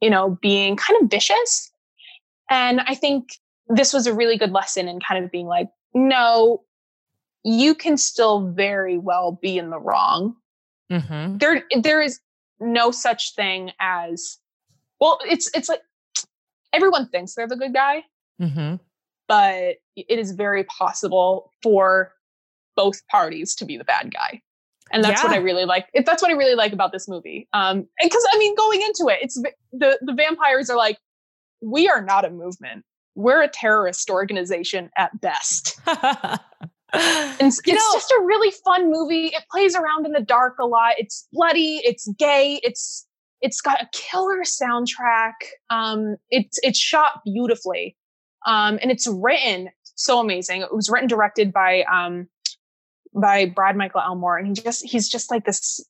you 0.00 0.10
know, 0.10 0.38
being 0.42 0.76
kind 0.76 1.02
of 1.02 1.10
vicious. 1.10 1.70
And 2.50 2.80
I 2.80 2.94
think 2.94 3.30
this 3.68 3.92
was 3.92 4.06
a 4.06 4.14
really 4.14 4.36
good 4.36 4.52
lesson 4.52 4.88
in 4.88 4.98
kind 5.00 5.24
of 5.24 5.30
being 5.30 5.46
like, 5.46 5.68
no, 5.94 6.62
you 7.44 7.74
can 7.74 7.96
still 7.96 8.50
very 8.50 8.98
well 8.98 9.38
be 9.40 9.58
in 9.58 9.70
the 9.70 9.78
wrong. 9.78 10.34
Mm-hmm. 10.92 11.38
There, 11.38 11.62
there 11.80 12.02
is 12.02 12.20
no 12.60 12.90
such 12.90 13.34
thing 13.34 13.72
as, 13.80 14.38
well, 15.00 15.18
it's 15.24 15.50
it's 15.54 15.68
like 15.68 15.82
everyone 16.72 17.08
thinks 17.08 17.34
they're 17.34 17.48
the 17.48 17.56
good 17.56 17.74
guy, 17.74 18.04
mm-hmm. 18.40 18.76
but 19.28 19.76
it 19.96 20.18
is 20.18 20.32
very 20.32 20.64
possible 20.64 21.52
for 21.62 22.12
both 22.76 23.06
parties 23.08 23.54
to 23.56 23.64
be 23.64 23.76
the 23.76 23.84
bad 23.84 24.12
guy 24.12 24.40
and 24.92 25.02
that's 25.02 25.22
yeah. 25.22 25.28
what 25.28 25.36
I 25.36 25.40
really 25.40 25.64
like. 25.64 25.88
That's 26.04 26.22
what 26.22 26.30
I 26.30 26.34
really 26.34 26.54
like 26.54 26.72
about 26.72 26.92
this 26.92 27.08
movie. 27.08 27.48
Um, 27.52 27.86
because 28.02 28.24
I 28.32 28.38
mean, 28.38 28.54
going 28.54 28.82
into 28.82 29.08
it, 29.08 29.18
it's 29.22 29.40
the 29.72 29.98
the 30.02 30.12
vampires 30.12 30.70
are 30.70 30.76
like, 30.76 30.98
we 31.60 31.88
are 31.88 32.02
not 32.02 32.24
a 32.24 32.30
movement. 32.30 32.84
We're 33.14 33.42
a 33.42 33.48
terrorist 33.48 34.10
organization 34.10 34.90
at 34.96 35.18
best. 35.20 35.80
and 36.92 37.40
it's 37.40 37.66
know, 37.66 37.74
just 37.74 38.10
a 38.10 38.22
really 38.24 38.52
fun 38.64 38.90
movie. 38.90 39.26
It 39.26 39.44
plays 39.50 39.74
around 39.74 40.06
in 40.06 40.12
the 40.12 40.20
dark 40.20 40.58
a 40.60 40.66
lot. 40.66 40.94
It's 40.98 41.26
bloody. 41.32 41.80
It's 41.84 42.08
gay. 42.18 42.60
It's 42.62 43.06
it's 43.40 43.60
got 43.60 43.82
a 43.82 43.88
killer 43.92 44.42
soundtrack. 44.42 45.32
Um, 45.70 46.16
it's 46.30 46.58
it's 46.62 46.78
shot 46.78 47.22
beautifully, 47.24 47.96
um, 48.46 48.78
and 48.82 48.90
it's 48.90 49.06
written 49.06 49.70
so 49.96 50.20
amazing. 50.20 50.62
It 50.62 50.74
was 50.74 50.88
written 50.90 51.08
directed 51.08 51.52
by 51.52 51.84
um, 51.84 52.28
by 53.14 53.46
Brad 53.46 53.76
Michael 53.76 54.00
Elmore, 54.00 54.36
and 54.36 54.46
he 54.46 54.54
just 54.54 54.84
he's 54.84 55.08
just 55.08 55.30
like 55.30 55.44
this 55.44 55.84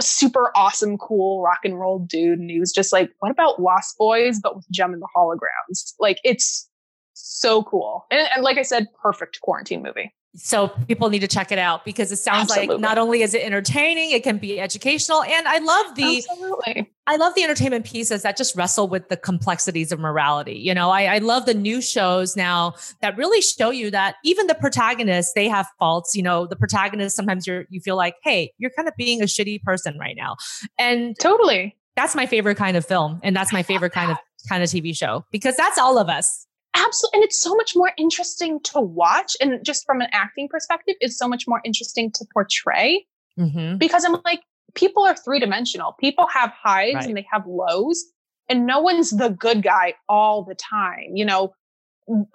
super 0.00 0.50
awesome, 0.56 0.98
cool 0.98 1.42
rock 1.42 1.60
and 1.64 1.78
roll 1.78 2.00
dude. 2.00 2.38
And 2.38 2.50
he 2.50 2.60
was 2.60 2.72
just 2.72 2.92
like, 2.92 3.10
"What 3.20 3.30
about 3.30 3.60
Lost 3.60 3.96
Boys, 3.98 4.40
but 4.40 4.56
with 4.56 4.68
Jem 4.70 4.92
and 4.92 5.02
the 5.02 5.08
Holograms?" 5.16 5.94
Like 5.98 6.18
it's 6.24 6.68
so 7.14 7.62
cool, 7.62 8.06
and, 8.10 8.28
and 8.34 8.44
like 8.44 8.58
I 8.58 8.62
said, 8.62 8.86
perfect 9.02 9.40
quarantine 9.40 9.82
movie. 9.82 10.12
So 10.36 10.68
people 10.88 11.10
need 11.10 11.20
to 11.20 11.28
check 11.28 11.52
it 11.52 11.58
out 11.58 11.84
because 11.84 12.10
it 12.10 12.16
sounds 12.16 12.50
Absolutely. 12.50 12.74
like 12.74 12.80
not 12.80 12.98
only 12.98 13.22
is 13.22 13.34
it 13.34 13.42
entertaining, 13.42 14.10
it 14.10 14.24
can 14.24 14.38
be 14.38 14.58
educational. 14.58 15.22
And 15.22 15.46
I 15.46 15.58
love 15.58 15.94
the 15.94 16.24
Absolutely. 16.28 16.90
I 17.06 17.16
love 17.16 17.34
the 17.34 17.44
entertainment 17.44 17.84
pieces 17.84 18.22
that 18.22 18.36
just 18.36 18.56
wrestle 18.56 18.88
with 18.88 19.08
the 19.08 19.16
complexities 19.16 19.92
of 19.92 20.00
morality. 20.00 20.54
You 20.54 20.74
know, 20.74 20.90
I, 20.90 21.04
I 21.04 21.18
love 21.18 21.46
the 21.46 21.54
new 21.54 21.80
shows 21.80 22.34
now 22.36 22.74
that 23.00 23.16
really 23.16 23.42
show 23.42 23.70
you 23.70 23.90
that 23.92 24.16
even 24.24 24.48
the 24.48 24.54
protagonists, 24.54 25.34
they 25.34 25.48
have 25.48 25.68
faults. 25.78 26.16
You 26.16 26.22
know, 26.22 26.46
the 26.46 26.56
protagonists 26.56 27.16
sometimes 27.16 27.46
you're 27.46 27.66
you 27.70 27.80
feel 27.80 27.96
like, 27.96 28.16
hey, 28.24 28.52
you're 28.58 28.70
kind 28.70 28.88
of 28.88 28.94
being 28.96 29.22
a 29.22 29.26
shitty 29.26 29.62
person 29.62 29.98
right 29.98 30.16
now. 30.16 30.36
And 30.78 31.16
totally. 31.20 31.76
That's 31.94 32.16
my 32.16 32.26
favorite 32.26 32.56
kind 32.56 32.76
of 32.76 32.84
film. 32.84 33.20
And 33.22 33.36
that's 33.36 33.52
my 33.52 33.62
favorite 33.62 33.92
kind 33.92 34.10
of 34.10 34.18
kind 34.48 34.64
of 34.64 34.68
TV 34.68 34.96
show 34.96 35.24
because 35.30 35.56
that's 35.56 35.78
all 35.78 35.96
of 35.96 36.08
us 36.08 36.46
absolutely 36.74 37.18
and 37.18 37.24
it's 37.24 37.40
so 37.40 37.54
much 37.54 37.74
more 37.76 37.92
interesting 37.96 38.60
to 38.60 38.80
watch 38.80 39.36
and 39.40 39.64
just 39.64 39.84
from 39.86 40.00
an 40.00 40.08
acting 40.12 40.48
perspective 40.48 40.94
it's 41.00 41.16
so 41.16 41.28
much 41.28 41.44
more 41.46 41.60
interesting 41.64 42.10
to 42.12 42.24
portray 42.32 43.06
mm-hmm. 43.38 43.76
because 43.78 44.04
i'm 44.04 44.16
like 44.24 44.42
people 44.74 45.04
are 45.04 45.16
three-dimensional 45.16 45.94
people 46.00 46.26
have 46.32 46.50
highs 46.50 46.94
right. 46.94 47.06
and 47.06 47.16
they 47.16 47.26
have 47.30 47.46
lows 47.46 48.04
and 48.48 48.66
no 48.66 48.80
one's 48.80 49.10
the 49.10 49.30
good 49.30 49.62
guy 49.62 49.94
all 50.08 50.44
the 50.44 50.54
time 50.54 51.10
you 51.14 51.24
know 51.24 51.52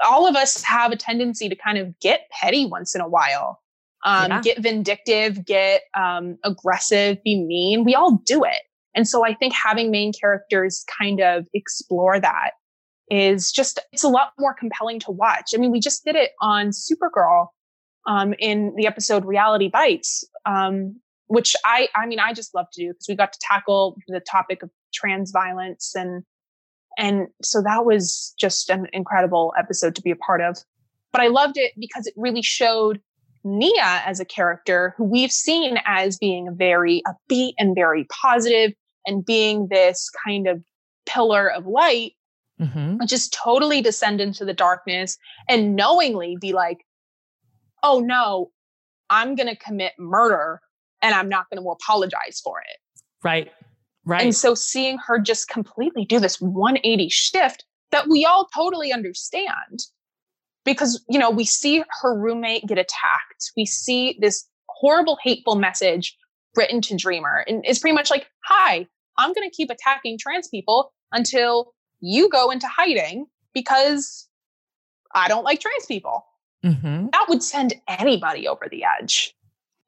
all 0.04 0.28
of 0.28 0.36
us 0.36 0.64
have 0.64 0.92
a 0.92 0.96
tendency 0.96 1.48
to 1.48 1.56
kind 1.56 1.78
of 1.78 2.00
get 2.00 2.22
petty 2.32 2.66
once 2.66 2.96
in 2.96 3.02
a 3.02 3.08
while 3.08 3.62
um, 4.06 4.32
yeah. 4.32 4.42
get 4.42 4.60
vindictive 4.60 5.46
get 5.46 5.82
um, 5.96 6.38
aggressive 6.44 7.22
be 7.24 7.44
mean 7.44 7.84
we 7.84 7.94
all 7.94 8.22
do 8.26 8.44
it 8.44 8.62
and 8.96 9.08
so 9.08 9.26
i 9.26 9.34
think 9.34 9.54
having 9.54 9.92
main 9.92 10.12
characters 10.14 10.86
kind 10.98 11.20
of 11.20 11.46
explore 11.54 12.20
that 12.20 12.52
is 13.10 13.52
just 13.52 13.80
it's 13.92 14.04
a 14.04 14.10
lot 14.10 14.34
more 14.40 14.54
compelling 14.54 15.00
to 15.02 15.12
watch. 15.12 15.52
I 15.54 15.58
mean, 15.58 15.72
we 15.72 15.80
just 15.80 16.06
did 16.06 16.16
it 16.16 16.32
on 16.42 16.70
Supergirl 16.70 17.48
um, 18.08 18.34
in 18.40 18.74
the 18.76 18.88
episode 18.88 19.26
Reality 19.26 19.70
Bytes, 19.70 20.24
um, 20.46 21.00
which 21.28 21.56
I 21.66 21.90
I 21.96 22.06
mean 22.06 22.20
I 22.20 22.34
just 22.34 22.54
love 22.54 22.68
to 22.74 22.82
do 22.82 22.90
because 22.90 23.08
we 23.08 23.16
got 23.16 23.34
to 23.34 23.40
tackle 23.42 23.98
the 24.08 24.20
topic 24.20 24.64
of 24.64 24.70
trans 24.94 25.32
violence 25.32 25.94
and 25.96 26.24
and 26.98 27.28
so 27.42 27.62
that 27.62 27.86
was 27.86 28.34
just 28.38 28.70
an 28.70 28.88
incredible 28.92 29.54
episode 29.58 29.96
to 29.96 30.02
be 30.02 30.12
a 30.12 30.16
part 30.16 30.42
of. 30.42 30.58
But 31.14 31.22
I 31.22 31.28
loved 31.28 31.58
it 31.58 31.72
because 31.80 32.06
it 32.06 32.14
really 32.18 32.42
showed 32.42 33.00
Nia 33.44 34.02
as 34.06 34.20
a 34.20 34.26
character 34.26 34.94
who 34.98 35.06
we've 35.06 35.32
seen 35.32 35.80
as 35.86 36.18
being 36.18 36.54
very 36.56 37.02
upbeat 37.08 37.54
and 37.58 37.74
very 37.74 38.06
positive 38.22 38.74
and 39.06 39.26
being 39.26 39.68
this 39.70 40.12
kind 40.26 40.48
of 40.48 40.62
pillar 41.06 41.50
of 41.50 41.66
light 41.66 42.14
mm-hmm. 42.60 42.98
just 43.06 43.34
totally 43.34 43.82
descend 43.82 44.22
into 44.22 44.46
the 44.46 44.54
darkness 44.54 45.18
and 45.48 45.76
knowingly 45.76 46.38
be 46.40 46.54
like, 46.54 46.86
oh 47.84 48.00
no, 48.00 48.52
I'm 49.10 49.36
going 49.36 49.48
to 49.48 49.56
commit 49.56 49.94
murder 49.98 50.62
and 51.02 51.16
I'm 51.16 51.30
not 51.30 51.50
going 51.50 51.64
to 51.64 51.70
apologize 51.70 52.42
for 52.44 52.60
it. 52.60 52.78
Right. 53.24 53.52
Right. 54.06 54.22
And 54.22 54.36
so 54.36 54.56
seeing 54.56 54.98
her 55.06 55.20
just 55.20 55.50
completely 55.50 56.06
do 56.06 56.20
this 56.20 56.42
180 56.42 57.10
shift 57.10 57.66
that 57.92 58.08
we 58.08 58.26
all 58.26 58.48
totally 58.56 58.92
understand 58.92 59.82
because, 60.66 61.04
you 61.10 61.20
know, 61.20 61.30
we 61.30 61.46
see 61.46 61.84
her 62.02 62.18
roommate 62.18 62.66
get 62.66 62.78
attacked. 62.78 63.52
We 63.56 63.66
see 63.66 64.18
this 64.20 64.48
horrible, 64.68 65.18
hateful 65.24 65.56
message 65.56 66.18
written 66.56 66.82
to 66.82 66.96
Dreamer. 66.96 67.44
And 67.48 67.64
it's 67.66 67.80
pretty 67.80 67.96
much 67.96 68.10
like, 68.10 68.28
hi, 68.46 68.88
I'm 69.18 69.34
going 69.34 69.50
to 69.50 69.56
keep 69.56 69.70
attacking 69.70 70.18
trans 70.18 70.48
people 70.48 70.92
until 71.12 71.74
you 72.02 72.30
go 72.30 72.52
into 72.52 72.68
hiding 72.68 73.28
because 73.54 74.28
I 75.14 75.28
don't 75.28 75.44
like 75.44 75.60
trans 75.60 75.86
people. 75.86 76.26
Mm-hmm. 76.64 77.08
That 77.12 77.26
would 77.30 77.44
send 77.44 77.74
anybody 77.88 78.48
over 78.48 78.68
the 78.70 78.84
edge. 78.84 79.34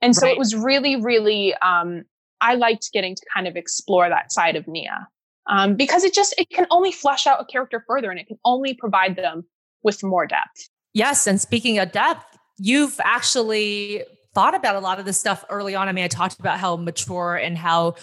And 0.02 0.16
so 0.16 0.26
right. 0.26 0.34
it 0.34 0.40
was 0.40 0.56
really, 0.56 0.96
really, 0.96 1.54
um, 1.56 2.04
I 2.40 2.56
liked 2.56 2.92
getting 2.92 3.16
to 3.16 3.22
kind 3.34 3.48
of 3.48 3.56
explore 3.56 4.10
that 4.10 4.32
side 4.32 4.56
of 4.56 4.68
Nia 4.68 5.08
um, 5.48 5.76
because 5.76 6.04
it 6.04 6.14
just, 6.14 6.34
it 6.40 6.50
can 6.50 6.66
only 6.72 6.92
flesh 6.92 7.28
out 7.28 7.40
a 7.40 7.46
character 7.46 7.84
further 7.88 8.10
and 8.10 8.20
it 8.20 8.28
can 8.28 8.40
only 8.46 8.74
provide 8.74 9.16
them 9.16 9.46
with 9.84 10.04
more 10.04 10.26
depth. 10.26 10.70
Yes. 10.94 11.28
And 11.28 11.40
speaking 11.40 11.78
of 11.78 11.92
depth, 11.92 12.26
you've 12.58 13.00
actually 13.04 14.04
thought 14.34 14.56
about 14.56 14.76
a 14.76 14.80
lot 14.80 15.00
of 15.00 15.06
this 15.06 15.20
stuff 15.20 15.44
early 15.50 15.76
on. 15.76 15.90
I 15.90 15.92
mean, 15.92 16.04
I 16.04 16.08
talked 16.08 16.40
about 16.40 16.60
how 16.60 16.78
mature 16.78 17.36
and 17.36 17.58
how 17.58 17.96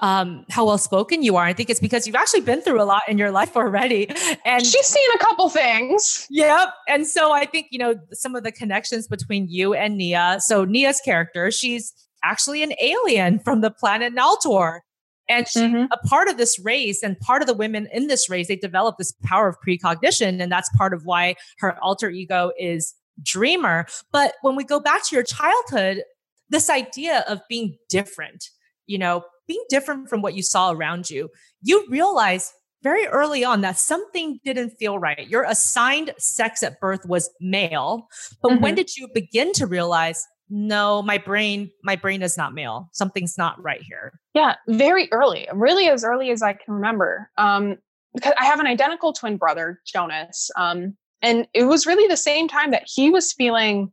um, 0.00 0.44
how 0.50 0.64
well 0.64 0.78
spoken 0.78 1.22
you 1.22 1.36
are. 1.36 1.44
I 1.44 1.52
think 1.52 1.70
it's 1.70 1.80
because 1.80 2.06
you've 2.06 2.16
actually 2.16 2.40
been 2.40 2.60
through 2.62 2.80
a 2.80 2.84
lot 2.84 3.02
in 3.08 3.18
your 3.18 3.30
life 3.30 3.56
already. 3.56 4.08
And 4.44 4.66
she's 4.66 4.86
seen 4.86 5.08
a 5.14 5.18
couple 5.18 5.48
things. 5.48 6.26
Yep. 6.30 6.68
And 6.88 7.06
so 7.06 7.32
I 7.32 7.46
think, 7.46 7.68
you 7.70 7.78
know, 7.78 7.94
some 8.12 8.34
of 8.34 8.44
the 8.44 8.52
connections 8.52 9.06
between 9.06 9.46
you 9.48 9.74
and 9.74 9.96
Nia. 9.96 10.38
So 10.40 10.64
Nia's 10.64 11.00
character, 11.04 11.50
she's 11.50 11.92
actually 12.24 12.62
an 12.62 12.72
alien 12.80 13.38
from 13.38 13.60
the 13.60 13.70
planet 13.70 14.14
Naltor. 14.14 14.80
And 15.28 15.48
she's 15.48 15.62
mm-hmm. 15.62 15.86
a 15.90 15.96
part 16.06 16.28
of 16.28 16.36
this 16.36 16.58
race 16.58 17.02
and 17.02 17.18
part 17.20 17.40
of 17.40 17.46
the 17.46 17.54
women 17.54 17.88
in 17.92 18.08
this 18.08 18.28
race, 18.28 18.48
they 18.48 18.56
develop 18.56 18.98
this 18.98 19.12
power 19.22 19.48
of 19.48 19.56
precognition. 19.60 20.40
And 20.40 20.52
that's 20.52 20.68
part 20.76 20.92
of 20.92 21.02
why 21.04 21.36
her 21.58 21.78
alter 21.82 22.10
ego 22.10 22.52
is 22.58 22.94
dreamer. 23.22 23.86
But 24.12 24.34
when 24.42 24.56
we 24.56 24.64
go 24.64 24.80
back 24.80 25.04
to 25.06 25.16
your 25.16 25.24
childhood, 25.24 26.02
this 26.50 26.70
idea 26.70 27.24
of 27.28 27.40
being 27.48 27.76
different, 27.88 28.50
you 28.86 28.98
know, 28.98 29.24
being 29.46 29.64
different 29.68 30.08
from 30.08 30.22
what 30.22 30.34
you 30.34 30.42
saw 30.42 30.70
around 30.70 31.10
you, 31.10 31.28
you 31.62 31.86
realize 31.88 32.52
very 32.82 33.06
early 33.06 33.44
on 33.44 33.62
that 33.62 33.78
something 33.78 34.38
didn't 34.44 34.70
feel 34.78 34.98
right. 34.98 35.26
Your 35.28 35.44
assigned 35.44 36.12
sex 36.18 36.62
at 36.62 36.78
birth 36.80 37.06
was 37.06 37.30
male. 37.40 38.06
But 38.42 38.52
mm-hmm. 38.52 38.62
when 38.62 38.74
did 38.74 38.96
you 38.96 39.08
begin 39.12 39.52
to 39.54 39.66
realize, 39.66 40.26
no, 40.50 41.00
my 41.00 41.16
brain, 41.16 41.70
my 41.82 41.96
brain 41.96 42.22
is 42.22 42.36
not 42.36 42.52
male. 42.52 42.90
Something's 42.92 43.38
not 43.38 43.60
right 43.62 43.80
here. 43.82 44.12
Yeah, 44.34 44.56
very 44.68 45.08
early, 45.12 45.48
really 45.54 45.88
as 45.88 46.04
early 46.04 46.30
as 46.30 46.42
I 46.42 46.52
can 46.52 46.74
remember. 46.74 47.30
Um, 47.38 47.78
because 48.14 48.34
I 48.38 48.44
have 48.44 48.60
an 48.60 48.66
identical 48.66 49.12
twin 49.12 49.38
brother, 49.38 49.80
Jonas. 49.86 50.50
Um, 50.56 50.96
and 51.24 51.48
it 51.54 51.64
was 51.64 51.86
really 51.86 52.06
the 52.06 52.18
same 52.18 52.48
time 52.48 52.70
that 52.72 52.84
he 52.86 53.08
was 53.08 53.32
feeling 53.32 53.90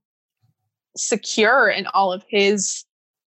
secure 0.98 1.70
in 1.70 1.88
all 1.94 2.12
of 2.12 2.26
his 2.28 2.84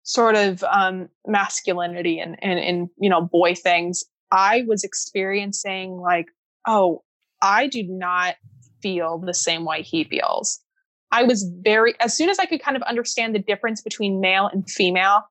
sort 0.03 0.37
of 0.37 0.63
um, 0.65 1.09
masculinity 1.27 2.21
and, 2.21 2.37
and, 2.43 2.59
and, 2.59 2.89
you 2.99 3.09
know, 3.09 3.23
boy 3.23 3.55
things. 3.55 4.05
I 4.31 4.65
was 4.69 4.85
experiencing 4.85 5.97
like, 5.97 6.27
oh, 6.67 7.05
I 7.43 7.69
do 7.69 7.85
not 7.85 8.35
feel 8.83 9.19
the 9.19 9.33
same 9.33 9.65
way 9.65 9.81
he 9.81 10.05
feels. 10.05 10.61
I 11.11 11.23
was 11.23 11.51
very, 11.63 11.95
as 11.99 12.15
soon 12.15 12.29
as 12.29 12.39
I 12.39 12.45
could 12.45 12.63
kind 12.63 12.77
of 12.77 12.83
understand 12.83 13.35
the 13.35 13.39
difference 13.39 13.81
between 13.81 14.21
male 14.21 14.51
and 14.53 14.69
female, 14.69 15.23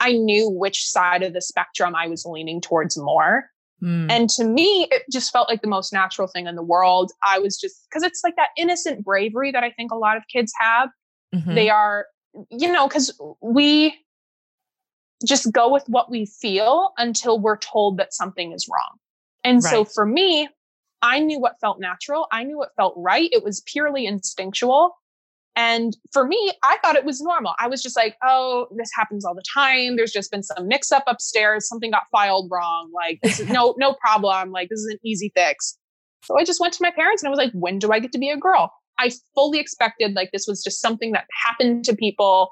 I 0.00 0.12
knew 0.12 0.48
which 0.50 0.86
side 0.86 1.22
of 1.22 1.34
the 1.34 1.42
spectrum 1.42 1.94
I 1.94 2.06
was 2.06 2.24
leaning 2.24 2.62
towards 2.62 2.96
more. 2.96 3.50
Mm. 3.82 4.10
And 4.10 4.30
to 4.30 4.44
me, 4.44 4.88
it 4.90 5.02
just 5.10 5.30
felt 5.32 5.48
like 5.48 5.60
the 5.62 5.68
most 5.68 5.92
natural 5.92 6.26
thing 6.26 6.46
in 6.46 6.54
the 6.56 6.62
world. 6.62 7.12
I 7.22 7.38
was 7.38 7.58
just, 7.58 7.86
because 7.88 8.02
it's 8.02 8.22
like 8.24 8.36
that 8.36 8.48
innocent 8.56 9.04
bravery 9.04 9.52
that 9.52 9.62
I 9.62 9.70
think 9.70 9.92
a 9.92 9.96
lot 9.96 10.16
of 10.16 10.22
kids 10.32 10.52
have. 10.58 10.88
Mm-hmm. 11.34 11.54
They 11.54 11.70
are, 11.70 12.06
you 12.50 12.72
know, 12.72 12.88
because 12.88 13.18
we 13.40 13.94
just 15.24 15.52
go 15.52 15.70
with 15.70 15.84
what 15.88 16.10
we 16.10 16.26
feel 16.26 16.92
until 16.98 17.38
we're 17.38 17.58
told 17.58 17.98
that 17.98 18.14
something 18.14 18.52
is 18.52 18.68
wrong. 18.70 18.98
And 19.44 19.62
right. 19.62 19.70
so 19.70 19.84
for 19.84 20.06
me, 20.06 20.48
I 21.02 21.20
knew 21.20 21.38
what 21.38 21.60
felt 21.60 21.78
natural. 21.78 22.26
I 22.32 22.44
knew 22.44 22.58
what 22.58 22.74
felt 22.76 22.94
right. 22.96 23.28
It 23.32 23.44
was 23.44 23.60
purely 23.66 24.06
instinctual. 24.06 24.96
And 25.56 25.96
for 26.12 26.26
me, 26.26 26.52
I 26.62 26.76
thought 26.84 26.96
it 26.96 27.06
was 27.06 27.22
normal. 27.22 27.54
I 27.58 27.66
was 27.66 27.82
just 27.82 27.96
like, 27.96 28.16
oh, 28.22 28.66
this 28.76 28.90
happens 28.94 29.24
all 29.24 29.34
the 29.34 29.42
time. 29.54 29.96
There's 29.96 30.12
just 30.12 30.30
been 30.30 30.42
some 30.42 30.68
mix 30.68 30.92
up 30.92 31.04
upstairs. 31.06 31.66
Something 31.66 31.90
got 31.90 32.02
filed 32.12 32.50
wrong. 32.52 32.90
Like, 32.94 33.20
this 33.22 33.40
is 33.40 33.48
no, 33.48 33.74
no 33.78 33.94
problem. 33.94 34.50
Like, 34.50 34.68
this 34.68 34.80
is 34.80 34.92
an 34.92 34.98
easy 35.02 35.32
fix. 35.34 35.78
So 36.24 36.38
I 36.38 36.44
just 36.44 36.60
went 36.60 36.74
to 36.74 36.82
my 36.82 36.90
parents 36.90 37.22
and 37.22 37.28
I 37.28 37.30
was 37.30 37.38
like, 37.38 37.52
when 37.52 37.78
do 37.78 37.90
I 37.90 38.00
get 38.00 38.12
to 38.12 38.18
be 38.18 38.28
a 38.28 38.36
girl? 38.36 38.70
I 38.98 39.10
fully 39.34 39.58
expected 39.58 40.14
like 40.14 40.30
this 40.32 40.46
was 40.46 40.62
just 40.62 40.80
something 40.80 41.12
that 41.12 41.24
happened 41.44 41.84
to 41.86 41.96
people. 41.96 42.50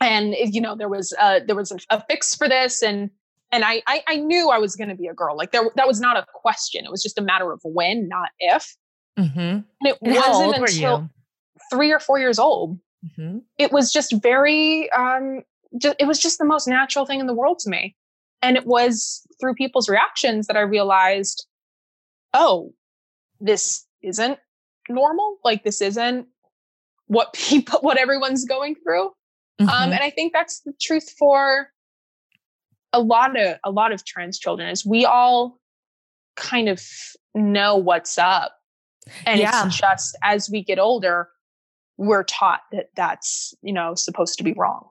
And 0.00 0.34
you 0.38 0.60
know, 0.60 0.74
there 0.76 0.88
was 0.88 1.14
uh 1.18 1.40
there 1.46 1.56
was 1.56 1.70
a, 1.70 1.78
a 1.90 2.04
fix 2.08 2.34
for 2.34 2.48
this. 2.48 2.82
And 2.82 3.10
and 3.52 3.64
I 3.64 3.82
I, 3.86 4.02
I 4.08 4.16
knew 4.16 4.50
I 4.50 4.58
was 4.58 4.74
gonna 4.74 4.96
be 4.96 5.06
a 5.06 5.14
girl. 5.14 5.36
Like 5.36 5.52
there 5.52 5.70
that 5.76 5.86
was 5.86 6.00
not 6.00 6.16
a 6.16 6.26
question. 6.34 6.84
It 6.84 6.90
was 6.90 7.02
just 7.02 7.18
a 7.18 7.22
matter 7.22 7.52
of 7.52 7.60
when, 7.62 8.08
not 8.08 8.30
if. 8.40 8.74
Mm-hmm. 9.18 9.38
And 9.38 9.64
it 9.82 9.98
and 10.02 10.14
wasn't 10.14 10.56
until 10.56 11.10
three 11.70 11.92
or 11.92 11.98
four 11.98 12.18
years 12.18 12.38
old. 12.38 12.78
Mm-hmm. 13.04 13.38
It 13.58 13.72
was 13.72 13.92
just 13.92 14.14
very, 14.22 14.90
um, 14.92 15.42
just, 15.80 15.96
it 15.98 16.06
was 16.06 16.18
just 16.18 16.38
the 16.38 16.44
most 16.44 16.66
natural 16.66 17.06
thing 17.06 17.20
in 17.20 17.26
the 17.26 17.34
world 17.34 17.58
to 17.60 17.70
me. 17.70 17.96
And 18.42 18.56
it 18.56 18.66
was 18.66 19.26
through 19.40 19.54
people's 19.54 19.88
reactions 19.88 20.46
that 20.46 20.56
I 20.56 20.60
realized, 20.60 21.46
oh, 22.34 22.72
this 23.40 23.86
isn't 24.02 24.38
normal. 24.88 25.38
Like 25.44 25.64
this 25.64 25.80
isn't 25.80 26.26
what 27.06 27.32
people, 27.34 27.80
what 27.80 27.98
everyone's 27.98 28.44
going 28.44 28.76
through. 28.76 29.06
Um, 29.58 29.66
mm-hmm. 29.66 29.68
Um, 29.68 29.92
and 29.92 30.02
I 30.02 30.10
think 30.10 30.32
that's 30.32 30.60
the 30.60 30.74
truth 30.80 31.14
for 31.18 31.70
a 32.92 33.00
lot 33.00 33.38
of 33.38 33.58
a 33.64 33.70
lot 33.70 33.92
of 33.92 34.04
trans 34.04 34.38
children 34.38 34.68
is 34.70 34.86
we 34.86 35.04
all 35.04 35.58
kind 36.36 36.68
of 36.68 36.82
know 37.34 37.76
what's 37.76 38.16
up 38.16 38.56
and 39.26 39.38
yeah. 39.38 39.66
it's 39.66 39.76
just 39.76 40.16
as 40.22 40.48
we 40.50 40.62
get 40.62 40.78
older 40.78 41.28
we're 41.96 42.24
taught 42.24 42.60
that 42.72 42.90
that's, 42.94 43.54
you 43.62 43.72
know, 43.72 43.94
supposed 43.94 44.38
to 44.38 44.44
be 44.44 44.52
wrong. 44.52 44.88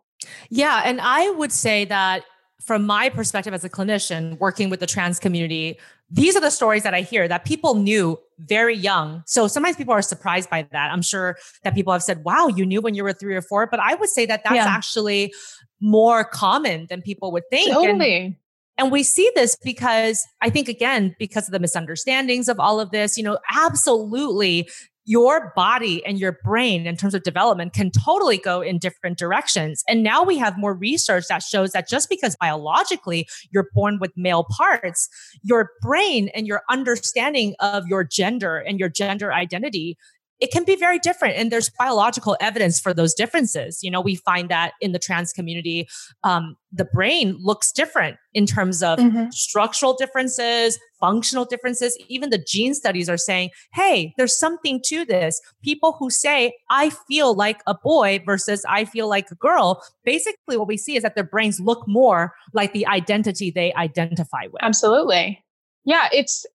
Yeah. 0.50 0.82
And 0.86 1.00
I 1.02 1.30
would 1.32 1.52
say 1.52 1.86
that 1.86 2.24
from 2.62 2.86
my 2.86 3.10
perspective 3.10 3.54
as 3.54 3.64
a 3.64 3.70
clinician 3.70 4.40
working 4.40 4.70
with 4.70 4.80
the 4.80 4.88
trans 4.88 5.20
community, 5.20 5.78
these 6.10 6.36
are 6.36 6.42
the 6.42 6.50
stories 6.50 6.84
that 6.84 6.94
I 6.94 7.02
hear 7.02 7.28
that 7.28 7.46
people 7.46 7.76
knew 7.76 8.18
very 8.40 8.76
young. 8.76 9.24
So 9.26 9.48
sometimes 9.48 9.76
people 9.76 9.94
are 9.94 10.02
surprised 10.02 10.50
by 10.50 10.68
that. 10.72 10.92
I'm 10.92 11.02
sure 11.02 11.38
that 11.64 11.76
people 11.76 11.94
have 11.94 12.04
said, 12.04 12.24
wow, 12.24 12.48
you 12.48 12.66
knew 12.66 12.82
when 12.82 12.96
you 12.96 13.04
were 13.04 13.14
three 13.14 13.36
or 13.36 13.42
four. 13.42 13.68
But 13.68 13.80
I 13.80 13.96
would 13.96 14.10
say 14.10 14.26
that 14.26 14.44
that's 14.44 14.56
yeah. 14.56 14.66
actually 14.68 15.34
more 15.80 16.24
common 16.24 16.88
than 16.90 17.02
people 17.02 17.32
would 17.32 17.44
think. 17.52 17.72
Totally. 17.72 18.18
And, 18.18 18.36
and 18.78 18.92
we 18.92 19.04
see 19.04 19.32
this 19.36 19.56
because 19.56 20.26
I 20.42 20.50
think, 20.50 20.68
again, 20.68 21.16
because 21.20 21.48
of 21.48 21.52
the 21.52 21.60
misunderstandings 21.60 22.50
of 22.50 22.60
all 22.60 22.80
of 22.80 22.92
this, 22.92 23.18
you 23.18 23.24
know, 23.24 23.38
absolutely 23.52 24.70
your 25.06 25.54
body 25.56 26.04
and 26.06 26.20
your 26.20 26.34
brain 26.44 26.88
in 26.88 26.98
terms 26.98 27.14
of 27.14 27.24
development 27.24 27.74
can 27.74 27.92
totally 27.92 28.38
go 28.38 28.62
in 28.62 28.80
different 28.80 29.18
directions. 29.18 29.84
And 29.88 30.04
now 30.04 30.24
we 30.24 30.38
have 30.38 30.58
more 30.58 30.74
research 30.74 31.26
that 31.30 31.44
shows 31.44 31.72
that 31.72 31.88
just 31.88 32.10
because 32.10 32.36
biologically 32.36 33.28
you're 33.52 33.70
born 33.74 34.00
with 34.00 34.12
male 34.18 34.46
parts, 34.50 35.08
your 35.44 35.72
brain 35.82 36.30
and 36.30 36.48
your 36.48 36.64
understanding 36.70 37.56
of 37.60 37.88
your 37.88 38.04
gender 38.04 38.58
and 38.58 38.80
your 38.80 38.90
gender 38.90 39.32
identity 39.32 39.98
it 40.40 40.52
can 40.52 40.66
be 40.66 40.76
very 40.76 41.00
different 41.00 41.36
and 41.36 41.52
there's 41.52 41.70
biological 41.70 42.36
evidence 42.42 42.80
for 42.80 42.94
those 42.94 43.14
differences. 43.14 43.80
You 43.82 43.92
know 43.92 44.02
we 44.02 44.16
find 44.16 44.50
that 44.50 44.74
in 44.82 44.92
the 44.92 45.00
trans 45.00 45.32
community 45.32 45.88
um, 46.24 46.56
the 46.72 46.86
brain 46.86 47.38
looks 47.40 47.72
different 47.72 48.18
in 48.34 48.46
terms 48.46 48.84
of 48.84 49.00
mm-hmm. 49.00 49.30
structural 49.32 49.96
differences 49.96 50.78
functional 51.00 51.46
differences. 51.46 51.98
Even 52.08 52.30
the 52.30 52.38
gene 52.38 52.74
studies 52.74 53.10
are 53.10 53.18
saying 53.18 53.50
hey 53.74 54.14
there's 54.18 54.38
something 54.38 54.82
to 54.86 55.06
this. 55.06 55.42
People 55.64 55.96
who 56.00 56.10
say 56.10 56.54
i 56.70 56.90
feel 57.08 57.34
like 57.34 57.62
a 57.68 57.76
boy 57.76 58.22
versus 58.26 58.66
i 58.68 58.86
feel 58.86 59.08
like 59.08 59.30
a 59.32 59.36
girl 59.36 59.84
basically 60.04 60.58
what 60.58 60.68
we 60.68 60.78
see 60.78 60.96
is 60.96 61.04
that 61.04 61.16
their 61.16 61.24
brains 61.24 61.60
look 61.60 61.84
more 61.88 62.34
like 62.54 62.74
the 62.74 62.86
identity 62.88 63.52
they 63.52 63.74
identify 63.74 64.44
with. 64.52 64.62
Absolutely. 64.62 65.44
Yeah 65.86 66.10
it's 66.12 66.46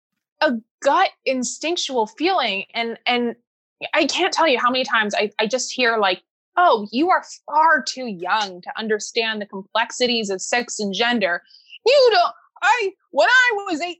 a 0.41 0.53
gut 0.83 1.11
instinctual 1.25 2.07
feeling 2.07 2.65
and 2.75 2.99
and 3.07 3.37
I 3.95 4.07
can't 4.07 4.33
tell 4.33 4.49
you 4.49 4.59
how 4.59 4.71
many 4.71 4.85
times 4.85 5.15
I, 5.15 5.31
I 5.39 5.47
just 5.47 5.73
hear 5.73 5.97
like, 5.99 6.23
oh, 6.57 6.87
you 6.93 7.11
are 7.11 7.25
far 7.47 7.83
too 7.83 8.07
young 8.07 8.61
to 8.63 8.71
understand 8.77 9.41
the 9.41 9.47
complexities 9.47 10.31
of 10.31 10.43
sex 10.43 10.79
and 10.79 10.93
gender. 10.93 11.43
You 11.87 12.09
don't, 12.13 12.35
I, 12.63 12.91
when 13.11 13.29
I 13.29 13.51
was 13.71 13.81
18, 13.81 13.97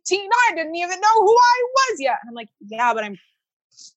I 0.51 0.55
didn't 0.55 0.77
even 0.77 1.01
know 1.01 1.15
who 1.15 1.37
I 1.37 1.63
was 1.75 2.01
yet. 2.01 2.19
And 2.23 2.29
I'm 2.29 2.35
like, 2.35 2.51
yeah, 2.61 2.93
but 2.93 3.05
I'm 3.05 3.17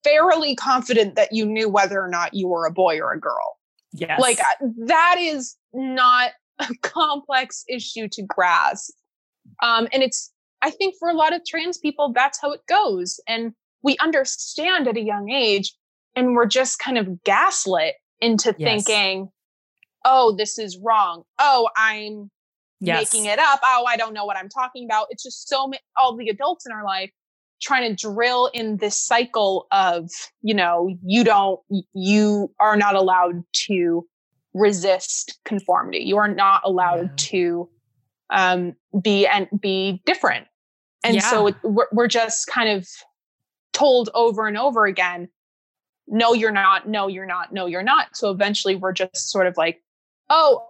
fairly 0.03 0.55
confident 0.55 1.15
that 1.15 1.33
you 1.33 1.45
knew 1.45 1.67
whether 1.67 2.01
or 2.01 2.07
not 2.07 2.33
you 2.33 2.47
were 2.47 2.65
a 2.65 2.71
boy 2.71 2.99
or 2.99 3.11
a 3.11 3.19
girl. 3.19 3.57
Yes. 3.91 4.19
Like 4.19 4.39
uh, 4.39 4.67
that 4.85 5.17
is 5.19 5.57
not 5.73 6.31
a 6.59 6.69
complex 6.81 7.65
issue 7.67 8.07
to 8.09 8.21
grasp. 8.21 8.93
Um, 9.61 9.87
and 9.91 10.01
it's, 10.01 10.31
I 10.61 10.69
think 10.69 10.95
for 10.97 11.09
a 11.09 11.13
lot 11.13 11.33
of 11.33 11.41
trans 11.45 11.77
people, 11.77 12.13
that's 12.13 12.39
how 12.39 12.53
it 12.53 12.61
goes. 12.67 13.19
And 13.27 13.53
we 13.83 13.97
understand 13.99 14.87
at 14.87 14.97
a 14.97 15.01
young 15.01 15.29
age 15.29 15.73
and 16.15 16.35
we're 16.35 16.45
just 16.45 16.79
kind 16.79 16.97
of 16.97 17.23
gaslit 17.23 17.95
into 18.21 18.55
yes. 18.57 18.85
thinking, 18.85 19.29
oh, 20.05 20.35
this 20.35 20.57
is 20.57 20.77
wrong. 20.77 21.23
Oh, 21.39 21.69
I'm 21.75 22.31
yes. 22.79 23.13
making 23.13 23.29
it 23.29 23.39
up. 23.39 23.59
Oh, 23.63 23.85
I 23.87 23.97
don't 23.97 24.13
know 24.13 24.25
what 24.25 24.37
I'm 24.37 24.49
talking 24.49 24.85
about. 24.85 25.07
It's 25.09 25.23
just 25.23 25.47
so 25.49 25.67
many, 25.67 25.81
all 26.01 26.15
the 26.15 26.29
adults 26.29 26.65
in 26.65 26.71
our 26.71 26.83
life 26.83 27.11
trying 27.61 27.89
to 27.89 27.95
drill 27.95 28.49
in 28.53 28.77
this 28.77 28.97
cycle 28.97 29.67
of, 29.71 30.09
you 30.41 30.53
know, 30.53 30.95
you 31.05 31.23
don't, 31.23 31.59
you 31.93 32.51
are 32.59 32.75
not 32.75 32.95
allowed 32.95 33.43
to 33.53 34.05
resist 34.53 35.39
conformity. 35.45 35.99
You 35.99 36.17
are 36.17 36.27
not 36.27 36.61
allowed 36.65 37.09
yeah. 37.09 37.15
to 37.29 37.69
um, 38.29 38.75
be 39.01 39.25
and 39.25 39.47
be 39.59 40.01
different. 40.05 40.47
And 41.03 41.15
yeah. 41.15 41.21
so 41.21 41.53
we're, 41.63 41.87
we're 41.91 42.07
just 42.07 42.47
kind 42.47 42.69
of 42.69 42.87
told 43.73 44.09
over 44.13 44.47
and 44.47 44.57
over 44.57 44.85
again, 44.85 45.29
no, 46.07 46.33
you're 46.33 46.51
not, 46.51 46.87
no, 46.87 47.07
you're 47.07 47.25
not, 47.25 47.51
no, 47.53 47.65
you're 47.65 47.83
not. 47.83 48.15
So 48.15 48.29
eventually 48.29 48.75
we're 48.75 48.93
just 48.93 49.29
sort 49.29 49.47
of 49.47 49.57
like, 49.57 49.81
oh, 50.29 50.65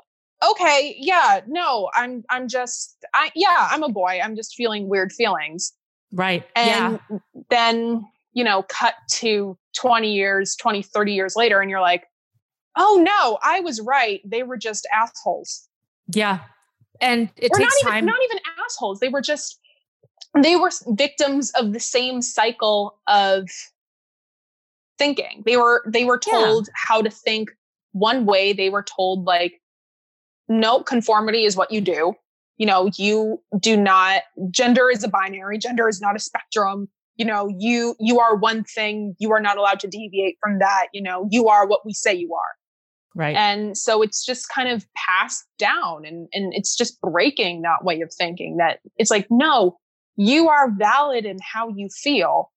okay, 0.52 0.96
yeah, 0.98 1.42
no, 1.48 1.90
I'm 1.96 2.24
I'm 2.30 2.48
just 2.48 2.98
I 3.14 3.32
yeah, 3.36 3.68
I'm 3.72 3.84
a 3.84 3.90
boy. 3.90 4.20
I'm 4.24 4.36
just 4.36 4.56
feeling 4.56 4.88
weird 4.88 5.12
feelings. 5.12 5.74
Right. 6.12 6.46
And 6.56 7.00
yeah. 7.10 7.18
then, 7.50 8.06
you 8.34 8.44
know, 8.44 8.64
cut 8.64 8.94
to 9.12 9.58
20 9.76 10.14
years, 10.14 10.56
20, 10.56 10.84
30 10.84 11.14
years 11.14 11.36
later, 11.36 11.60
and 11.60 11.72
you're 11.72 11.82
like, 11.82 12.06
oh 12.78 13.02
no, 13.04 13.40
I 13.42 13.62
was 13.62 13.82
right. 13.82 14.22
They 14.24 14.44
were 14.44 14.58
just 14.58 14.88
assholes. 14.94 15.68
Yeah. 16.08 16.40
And 17.02 17.30
it 17.36 17.52
or 17.52 17.58
takes 17.58 17.84
not 17.84 17.92
time. 17.92 18.06
Not 18.06 18.20
even 18.24 18.40
assholes. 18.64 19.00
They 19.00 19.10
were 19.10 19.22
just 19.22 19.60
they 20.42 20.56
were 20.56 20.72
victims 20.88 21.52
of 21.52 21.74
the 21.74 21.80
same 21.80 22.22
cycle 22.22 23.00
of 23.08 23.48
thinking. 24.98 25.44
They 25.46 25.58
were 25.58 25.84
they 25.88 26.06
were 26.06 26.18
told 26.18 26.68
yeah. 26.68 26.74
how 26.76 27.02
to 27.02 27.10
think 27.10 27.52
one 27.92 28.26
way. 28.26 28.54
They 28.54 28.70
were 28.70 28.84
told 28.84 29.26
like, 29.26 29.62
no, 30.48 30.82
conformity 30.82 31.46
is 31.46 31.56
what 31.56 31.72
you 31.72 31.82
do. 31.82 32.14
You 32.58 32.66
know, 32.66 32.90
you 32.98 33.42
do 33.60 33.78
not 33.78 34.22
gender 34.50 34.90
is 34.90 35.04
a 35.04 35.08
binary, 35.08 35.58
gender 35.58 35.88
is 35.88 36.02
not 36.02 36.16
a 36.16 36.20
spectrum. 36.20 36.88
You 37.16 37.26
know, 37.26 37.48
you 37.60 37.96
you 38.00 38.20
are 38.20 38.36
one 38.36 38.64
thing, 38.64 39.16
you 39.20 39.32
are 39.32 39.42
not 39.42 39.58
allowed 39.58 39.80
to 39.82 39.88
deviate 39.88 40.38
from 40.42 40.60
that. 40.60 40.88
You 40.94 41.04
know, 41.04 41.28
you 41.30 41.48
are 41.48 41.68
what 41.68 41.86
we 41.86 41.94
say 41.94 42.14
you 42.14 42.34
are. 42.34 42.56
Right. 43.16 43.36
And 43.36 43.78
so 43.78 44.02
it's 44.02 44.26
just 44.26 44.50
kind 44.50 44.70
of 44.70 44.88
passed 44.96 45.46
down 45.60 46.04
and, 46.04 46.28
and 46.34 46.52
it's 46.56 46.76
just 46.76 47.00
breaking 47.00 47.62
that 47.62 47.84
way 47.84 48.02
of 48.02 48.12
thinking 48.12 48.58
that 48.58 48.80
it's 48.98 49.12
like, 49.12 49.28
no, 49.30 49.78
you 50.16 50.50
are 50.50 50.72
valid 50.72 51.26
in 51.26 51.38
how 51.42 51.70
you 51.70 51.90
feel. 51.90 52.52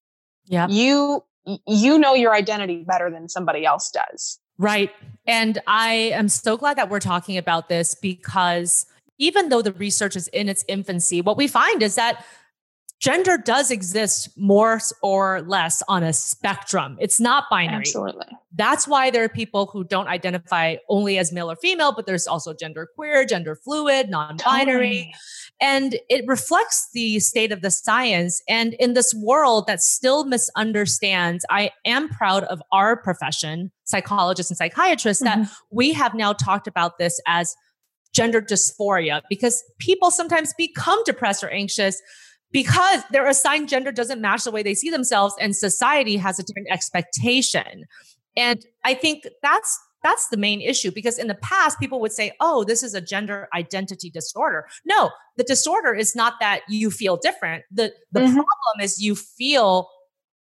Yeah. 0.46 0.68
You 0.68 1.24
you 1.66 1.98
know 1.98 2.14
your 2.14 2.34
identity 2.34 2.84
better 2.86 3.10
than 3.10 3.28
somebody 3.28 3.64
else 3.64 3.90
does. 3.90 4.38
Right. 4.58 4.90
And 5.26 5.58
I 5.66 5.92
am 6.14 6.28
so 6.28 6.56
glad 6.56 6.76
that 6.78 6.90
we're 6.90 7.00
talking 7.00 7.36
about 7.36 7.68
this 7.68 7.94
because 7.94 8.86
even 9.18 9.48
though 9.48 9.62
the 9.62 9.72
research 9.72 10.16
is 10.16 10.28
in 10.28 10.48
its 10.48 10.64
infancy, 10.66 11.20
what 11.20 11.36
we 11.36 11.46
find 11.46 11.82
is 11.82 11.94
that 11.94 12.24
gender 12.98 13.36
does 13.36 13.70
exist 13.70 14.30
more 14.36 14.80
or 15.02 15.42
less 15.42 15.82
on 15.88 16.02
a 16.02 16.12
spectrum. 16.12 16.96
It's 17.00 17.20
not 17.20 17.44
binary. 17.50 17.80
Absolutely. 17.80 18.26
That's 18.54 18.88
why 18.88 19.10
there 19.10 19.22
are 19.24 19.28
people 19.28 19.66
who 19.66 19.84
don't 19.84 20.08
identify 20.08 20.76
only 20.88 21.18
as 21.18 21.32
male 21.32 21.50
or 21.50 21.56
female, 21.56 21.92
but 21.92 22.06
there's 22.06 22.26
also 22.26 22.54
gender 22.54 22.88
queer, 22.94 23.24
gender 23.26 23.54
fluid, 23.54 24.08
non 24.08 24.38
binary. 24.38 24.74
Totally. 24.74 25.14
And 25.60 25.96
it 26.10 26.24
reflects 26.26 26.88
the 26.92 27.18
state 27.20 27.50
of 27.50 27.62
the 27.62 27.70
science. 27.70 28.42
And 28.48 28.74
in 28.74 28.92
this 28.92 29.14
world 29.14 29.66
that 29.66 29.82
still 29.82 30.26
misunderstands, 30.26 31.46
I 31.50 31.70
am 31.86 32.08
proud 32.08 32.44
of 32.44 32.62
our 32.72 32.96
profession, 32.96 33.72
psychologists 33.84 34.50
and 34.50 34.58
psychiatrists, 34.58 35.22
mm-hmm. 35.22 35.42
that 35.42 35.50
we 35.70 35.92
have 35.94 36.14
now 36.14 36.34
talked 36.34 36.66
about 36.66 36.98
this 36.98 37.18
as 37.26 37.54
gender 38.12 38.40
dysphoria 38.40 39.22
because 39.28 39.62
people 39.78 40.10
sometimes 40.10 40.54
become 40.56 41.02
depressed 41.04 41.44
or 41.44 41.50
anxious 41.50 42.00
because 42.50 43.02
their 43.10 43.26
assigned 43.26 43.68
gender 43.68 43.92
doesn't 43.92 44.20
match 44.20 44.44
the 44.44 44.50
way 44.50 44.62
they 44.62 44.74
see 44.74 44.90
themselves 44.90 45.34
and 45.40 45.54
society 45.54 46.16
has 46.16 46.38
a 46.38 46.42
different 46.42 46.68
expectation. 46.70 47.84
And 48.36 48.64
I 48.84 48.94
think 48.94 49.26
that's 49.42 49.78
that's 50.02 50.28
the 50.28 50.36
main 50.36 50.60
issue 50.60 50.90
because 50.90 51.18
in 51.18 51.26
the 51.26 51.34
past 51.36 51.78
people 51.80 52.00
would 52.00 52.12
say, 52.12 52.32
"Oh, 52.40 52.64
this 52.64 52.82
is 52.82 52.94
a 52.94 53.00
gender 53.00 53.48
identity 53.54 54.10
disorder." 54.10 54.66
No, 54.84 55.10
the 55.36 55.44
disorder 55.44 55.94
is 55.94 56.14
not 56.14 56.34
that 56.40 56.60
you 56.68 56.90
feel 56.90 57.16
different. 57.16 57.64
The 57.70 57.92
the 58.12 58.20
mm-hmm. 58.20 58.34
problem 58.34 58.80
is 58.80 59.00
you 59.00 59.14
feel 59.14 59.88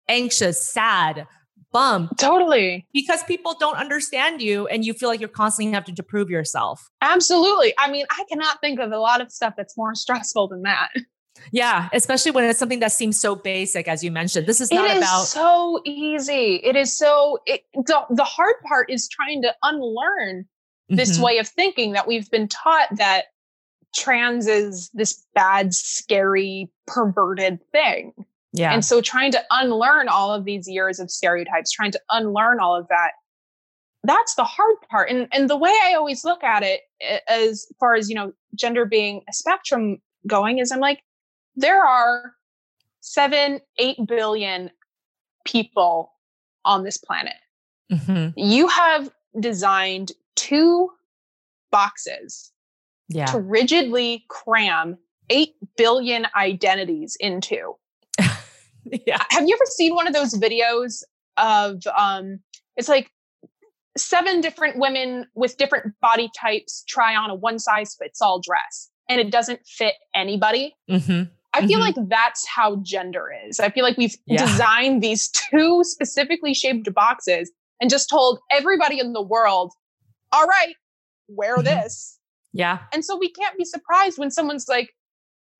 anxious, 0.08 0.60
sad, 0.60 1.26
bummed. 1.72 2.10
Totally. 2.18 2.86
Because 2.92 3.22
people 3.24 3.54
don't 3.58 3.76
understand 3.76 4.40
you 4.40 4.66
and 4.68 4.84
you 4.84 4.94
feel 4.94 5.08
like 5.08 5.20
you're 5.20 5.28
constantly 5.28 5.72
having 5.72 5.94
to 5.94 6.02
prove 6.02 6.30
yourself. 6.30 6.88
Absolutely. 7.02 7.74
I 7.78 7.90
mean, 7.90 8.06
I 8.10 8.24
cannot 8.30 8.60
think 8.60 8.80
of 8.80 8.92
a 8.92 8.98
lot 8.98 9.20
of 9.20 9.30
stuff 9.30 9.54
that's 9.56 9.76
more 9.76 9.94
stressful 9.94 10.48
than 10.48 10.62
that. 10.62 10.90
Yeah, 11.52 11.88
especially 11.92 12.32
when 12.32 12.44
it's 12.44 12.58
something 12.58 12.80
that 12.80 12.92
seems 12.92 13.20
so 13.20 13.34
basic, 13.34 13.88
as 13.88 14.02
you 14.02 14.10
mentioned. 14.10 14.46
This 14.46 14.60
is 14.60 14.72
not 14.72 14.84
it 14.84 14.92
is 14.92 14.98
about 14.98 15.24
so 15.24 15.80
easy. 15.84 16.56
It 16.56 16.76
is 16.76 16.96
so. 16.96 17.38
It, 17.46 17.62
the, 17.74 18.04
the 18.10 18.24
hard 18.24 18.54
part 18.68 18.90
is 18.90 19.08
trying 19.08 19.42
to 19.42 19.54
unlearn 19.62 20.46
this 20.88 21.14
mm-hmm. 21.14 21.22
way 21.22 21.38
of 21.38 21.48
thinking 21.48 21.92
that 21.92 22.06
we've 22.06 22.30
been 22.30 22.48
taught 22.48 22.88
that 22.96 23.26
trans 23.94 24.46
is 24.46 24.90
this 24.94 25.24
bad, 25.34 25.74
scary, 25.74 26.70
perverted 26.86 27.58
thing. 27.72 28.12
Yeah. 28.52 28.72
And 28.72 28.84
so 28.84 29.00
trying 29.00 29.32
to 29.32 29.42
unlearn 29.50 30.08
all 30.08 30.32
of 30.32 30.44
these 30.44 30.68
years 30.68 30.98
of 30.98 31.10
stereotypes, 31.10 31.70
trying 31.72 31.92
to 31.92 32.00
unlearn 32.10 32.60
all 32.60 32.74
of 32.74 32.88
that, 32.88 33.12
that's 34.04 34.34
the 34.34 34.44
hard 34.44 34.76
part. 34.88 35.10
And 35.10 35.28
and 35.32 35.50
the 35.50 35.56
way 35.56 35.74
I 35.84 35.94
always 35.94 36.24
look 36.24 36.44
at 36.44 36.62
it 36.62 36.82
as 37.28 37.66
far 37.80 37.94
as, 37.94 38.08
you 38.08 38.14
know, 38.14 38.32
gender 38.54 38.84
being 38.84 39.22
a 39.28 39.32
spectrum 39.32 39.98
going 40.26 40.58
is 40.58 40.70
I'm 40.70 40.80
like, 40.80 41.02
there 41.56 41.84
are 41.84 42.34
seven, 43.00 43.60
eight 43.78 43.98
billion 44.06 44.70
people 45.44 46.12
on 46.64 46.84
this 46.84 46.98
planet. 46.98 47.34
Mm-hmm. 47.90 48.38
You 48.38 48.66
have 48.68 49.10
designed 49.38 50.12
two 50.34 50.90
boxes 51.70 52.52
yeah. 53.08 53.26
to 53.26 53.38
rigidly 53.38 54.24
cram 54.28 54.98
8 55.30 55.54
billion 55.76 56.26
identities 56.36 57.16
into. 57.20 57.74
yeah. 58.84 59.22
Have 59.30 59.46
you 59.46 59.54
ever 59.54 59.66
seen 59.66 59.94
one 59.94 60.06
of 60.06 60.14
those 60.14 60.34
videos 60.34 61.02
of 61.36 61.82
um 61.96 62.38
it's 62.76 62.88
like 62.88 63.10
seven 63.96 64.40
different 64.40 64.78
women 64.78 65.26
with 65.34 65.56
different 65.56 65.94
body 66.00 66.30
types 66.38 66.84
try 66.88 67.14
on 67.14 67.30
a 67.30 67.34
one 67.34 67.58
size 67.58 67.96
fits 68.00 68.20
all 68.20 68.40
dress 68.40 68.90
and 69.08 69.20
it 69.20 69.30
doesn't 69.30 69.60
fit 69.66 69.94
anybody? 70.14 70.74
Mm-hmm. 70.90 71.30
I 71.56 71.66
feel 71.66 71.80
mm-hmm. 71.80 71.98
like 71.98 72.08
that's 72.08 72.46
how 72.46 72.76
gender 72.82 73.28
is. 73.46 73.60
I 73.60 73.70
feel 73.70 73.82
like 73.82 73.96
we've 73.96 74.16
yeah. 74.26 74.44
designed 74.44 75.02
these 75.02 75.28
two 75.30 75.82
specifically 75.84 76.52
shaped 76.52 76.92
boxes 76.94 77.50
and 77.80 77.88
just 77.88 78.10
told 78.10 78.40
everybody 78.52 79.00
in 79.00 79.12
the 79.12 79.22
world, 79.22 79.72
all 80.32 80.46
right, 80.46 80.74
wear 81.28 81.56
mm-hmm. 81.56 81.64
this. 81.64 82.18
Yeah. 82.52 82.80
And 82.92 83.04
so 83.04 83.16
we 83.16 83.30
can't 83.30 83.56
be 83.56 83.64
surprised 83.64 84.18
when 84.18 84.30
someone's 84.30 84.68
like, 84.68 84.94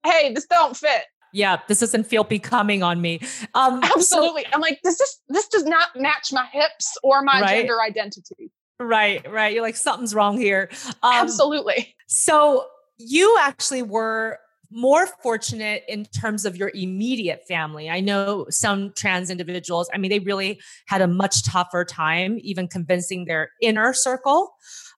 hey, 0.04 0.32
this 0.34 0.46
don't 0.46 0.76
fit. 0.76 1.04
Yeah, 1.32 1.60
this 1.66 1.80
doesn't 1.80 2.04
feel 2.04 2.24
becoming 2.24 2.82
on 2.82 3.00
me. 3.00 3.20
Um, 3.54 3.80
Absolutely. 3.82 4.44
So, 4.44 4.50
I'm 4.54 4.60
like, 4.60 4.80
does 4.82 4.96
this 4.96 5.20
this 5.28 5.48
does 5.48 5.64
not 5.64 5.88
match 5.96 6.32
my 6.32 6.46
hips 6.46 6.96
or 7.02 7.22
my 7.22 7.40
right? 7.40 7.56
gender 7.56 7.80
identity. 7.82 8.52
Right, 8.78 9.30
right. 9.30 9.52
You're 9.52 9.62
like, 9.62 9.76
something's 9.76 10.14
wrong 10.14 10.38
here. 10.38 10.70
Um, 11.02 11.12
Absolutely. 11.14 11.94
So 12.06 12.66
you 12.98 13.36
actually 13.40 13.82
were 13.82 14.38
more 14.70 15.06
fortunate 15.22 15.84
in 15.88 16.04
terms 16.06 16.44
of 16.44 16.56
your 16.56 16.70
immediate 16.74 17.42
family. 17.46 17.88
I 17.90 18.00
know 18.00 18.46
some 18.50 18.92
trans 18.96 19.30
individuals, 19.30 19.88
I 19.92 19.98
mean, 19.98 20.10
they 20.10 20.18
really 20.18 20.60
had 20.86 21.00
a 21.00 21.06
much 21.06 21.44
tougher 21.44 21.84
time 21.84 22.38
even 22.42 22.68
convincing 22.68 23.24
their 23.24 23.50
inner 23.60 23.92
circle. 23.92 24.54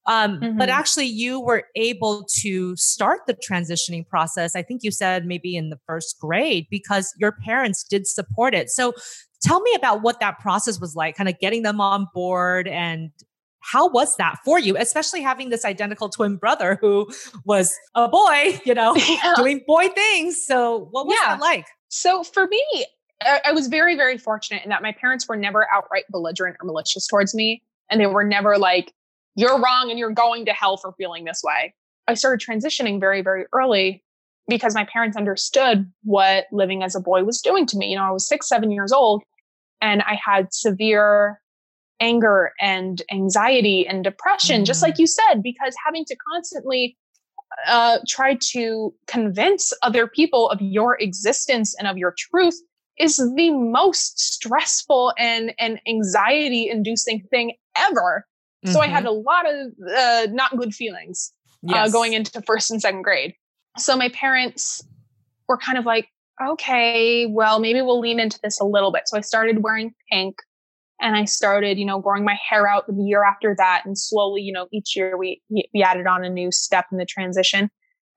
Um, 0.07 0.41
mm-hmm. 0.41 0.59
But 0.59 0.71
actually, 0.71 1.07
you 1.07 1.39
were 1.39 1.65
able 1.77 2.25
to 2.41 2.75
start 2.77 3.21
the 3.27 3.35
transitioning 3.35 4.07
process. 4.09 4.57
I 4.57 4.63
think 4.63 4.83
you 4.83 4.91
said 4.91 5.27
maybe 5.27 5.55
in 5.55 5.69
the 5.69 5.79
first 5.87 6.19
grade 6.19 6.67
because 6.71 7.13
your 7.19 7.33
parents 7.33 7.85
did 7.85 8.07
support 8.07 8.55
it. 8.55 8.71
So 8.71 8.95
tell 9.43 9.61
me 9.61 9.75
about 9.77 10.03
what 10.03 10.19
that 10.21 10.39
process 10.39 10.81
was 10.81 10.97
like, 10.97 11.17
kind 11.17 11.29
of 11.29 11.39
getting 11.39 11.63
them 11.63 11.81
on 11.81 12.09
board 12.15 12.67
and 12.67 13.11
how 13.61 13.89
was 13.89 14.17
that 14.17 14.37
for 14.45 14.59
you, 14.59 14.77
especially 14.77 15.23
having 15.23 15.51
this 15.51 15.65
identical 15.65 16.09
twin 16.09 16.37
brother 16.37 16.79
who 16.81 17.09
was 17.45 17.75
a 17.95 18.09
boy, 18.09 18.61
you 18.65 18.75
know, 18.75 18.95
yeah. 19.09 19.35
doing 19.37 19.63
boy 19.67 19.89
things? 19.89 20.45
So, 20.45 20.89
what 20.91 21.07
was 21.07 21.19
yeah. 21.21 21.37
that 21.37 21.41
like? 21.41 21.67
So, 21.89 22.23
for 22.23 22.47
me, 22.47 22.87
I 23.45 23.53
was 23.53 23.67
very, 23.67 23.97
very 23.97 24.17
fortunate 24.17 24.63
in 24.63 24.71
that 24.71 24.83
my 24.83 24.93
parents 24.93 25.29
were 25.29 25.37
never 25.37 25.69
outright 25.71 26.05
belligerent 26.11 26.57
or 26.61 26.67
malicious 26.67 27.07
towards 27.07 27.35
me. 27.35 27.63
And 27.91 28.01
they 28.01 28.07
were 28.07 28.25
never 28.25 28.59
like, 28.59 28.93
you're 29.35 29.59
wrong 29.59 29.91
and 29.91 29.99
you're 29.99 30.11
going 30.11 30.45
to 30.47 30.53
hell 30.53 30.77
for 30.77 30.93
feeling 30.93 31.25
this 31.25 31.43
way. 31.43 31.75
I 32.07 32.15
started 32.15 32.47
transitioning 32.47 33.01
very, 33.01 33.23
very 33.23 33.47
early 33.53 34.05
because 34.47 34.75
my 34.75 34.85
parents 34.85 35.17
understood 35.17 35.91
what 36.05 36.47
living 36.53 36.83
as 36.83 36.95
a 36.95 37.01
boy 37.01 37.25
was 37.25 37.41
doing 37.41 37.67
to 37.67 37.77
me. 37.77 37.91
You 37.91 37.97
know, 37.97 38.05
I 38.05 38.11
was 38.11 38.27
six, 38.27 38.49
seven 38.49 38.71
years 38.71 38.93
old 38.93 39.23
and 39.81 40.03
I 40.03 40.19
had 40.25 40.55
severe 40.55 41.41
anger 42.01 42.53
and 42.61 43.03
anxiety 43.11 43.87
and 43.87 44.05
depression, 44.05 44.63
mm. 44.63 44.67
just 44.67 44.83
like 44.83 44.95
mm. 44.95 45.01
you 45.01 45.07
said, 45.07 45.43
because 45.43 45.75
having 45.85 46.05
to 46.05 46.17
constantly 46.33 46.97
uh, 47.67 47.99
try 48.07 48.37
to 48.41 48.95
convince 49.07 49.73
other 49.83 50.07
people 50.07 50.49
of 50.51 50.61
your 50.61 50.97
existence 51.01 51.75
and 51.79 51.89
of 51.89 51.97
your 51.97 52.15
truth 52.17 52.55
is 52.99 53.17
the 53.17 53.51
most 53.51 54.19
stressful 54.19 55.13
and, 55.19 55.55
and 55.59 55.81
anxiety 55.87 56.69
inducing 56.69 57.23
thing 57.31 57.55
ever. 57.77 58.27
Mm-hmm. 58.65 58.73
So 58.73 58.81
I 58.81 58.87
had 58.87 59.05
mm-hmm. 59.05 59.09
a 59.09 59.13
lot 59.13 59.47
of 59.49 59.73
uh, 59.97 60.27
not 60.33 60.57
good 60.57 60.75
feelings 60.75 61.33
uh, 61.69 61.75
yes. 61.75 61.89
uh, 61.89 61.93
going 61.93 62.13
into 62.13 62.43
first 62.43 62.71
and 62.71 62.81
second 62.81 63.03
grade. 63.03 63.35
So 63.77 63.97
my 63.97 64.09
parents 64.09 64.83
were 65.49 65.59
kind 65.59 65.79
of 65.79 65.87
like, 65.87 66.09
okay, 66.45 67.27
well, 67.27 67.61
maybe 67.61 67.81
we'll 67.81 68.01
lean 68.01 68.21
into 68.21 68.39
this 68.43 68.61
a 68.61 68.65
little 68.65 68.93
bit. 68.93 69.03
So 69.07 69.17
I 69.17 69.21
started 69.21 69.63
wearing 69.63 69.95
pink 70.11 70.37
and 71.01 71.17
I 71.17 71.25
started, 71.25 71.79
you 71.79 71.85
know, 71.85 72.01
growing 72.01 72.25
my 72.25 72.37
hair 72.49 72.67
out 72.67 72.87
the 72.87 73.03
year 73.03 73.25
after 73.25 73.55
that. 73.57 73.83
And 73.85 73.97
slowly, 73.97 74.43
you 74.43 74.53
know, 74.53 74.67
each 74.73 74.97
year 74.97 75.17
we, 75.17 75.41
we 75.51 75.83
added 75.83 76.07
on 76.07 76.25
a 76.25 76.31
new 76.31 76.51
step 76.51 76.87
in 76.91 76.99
the 76.99 77.07
transition. 77.07 77.71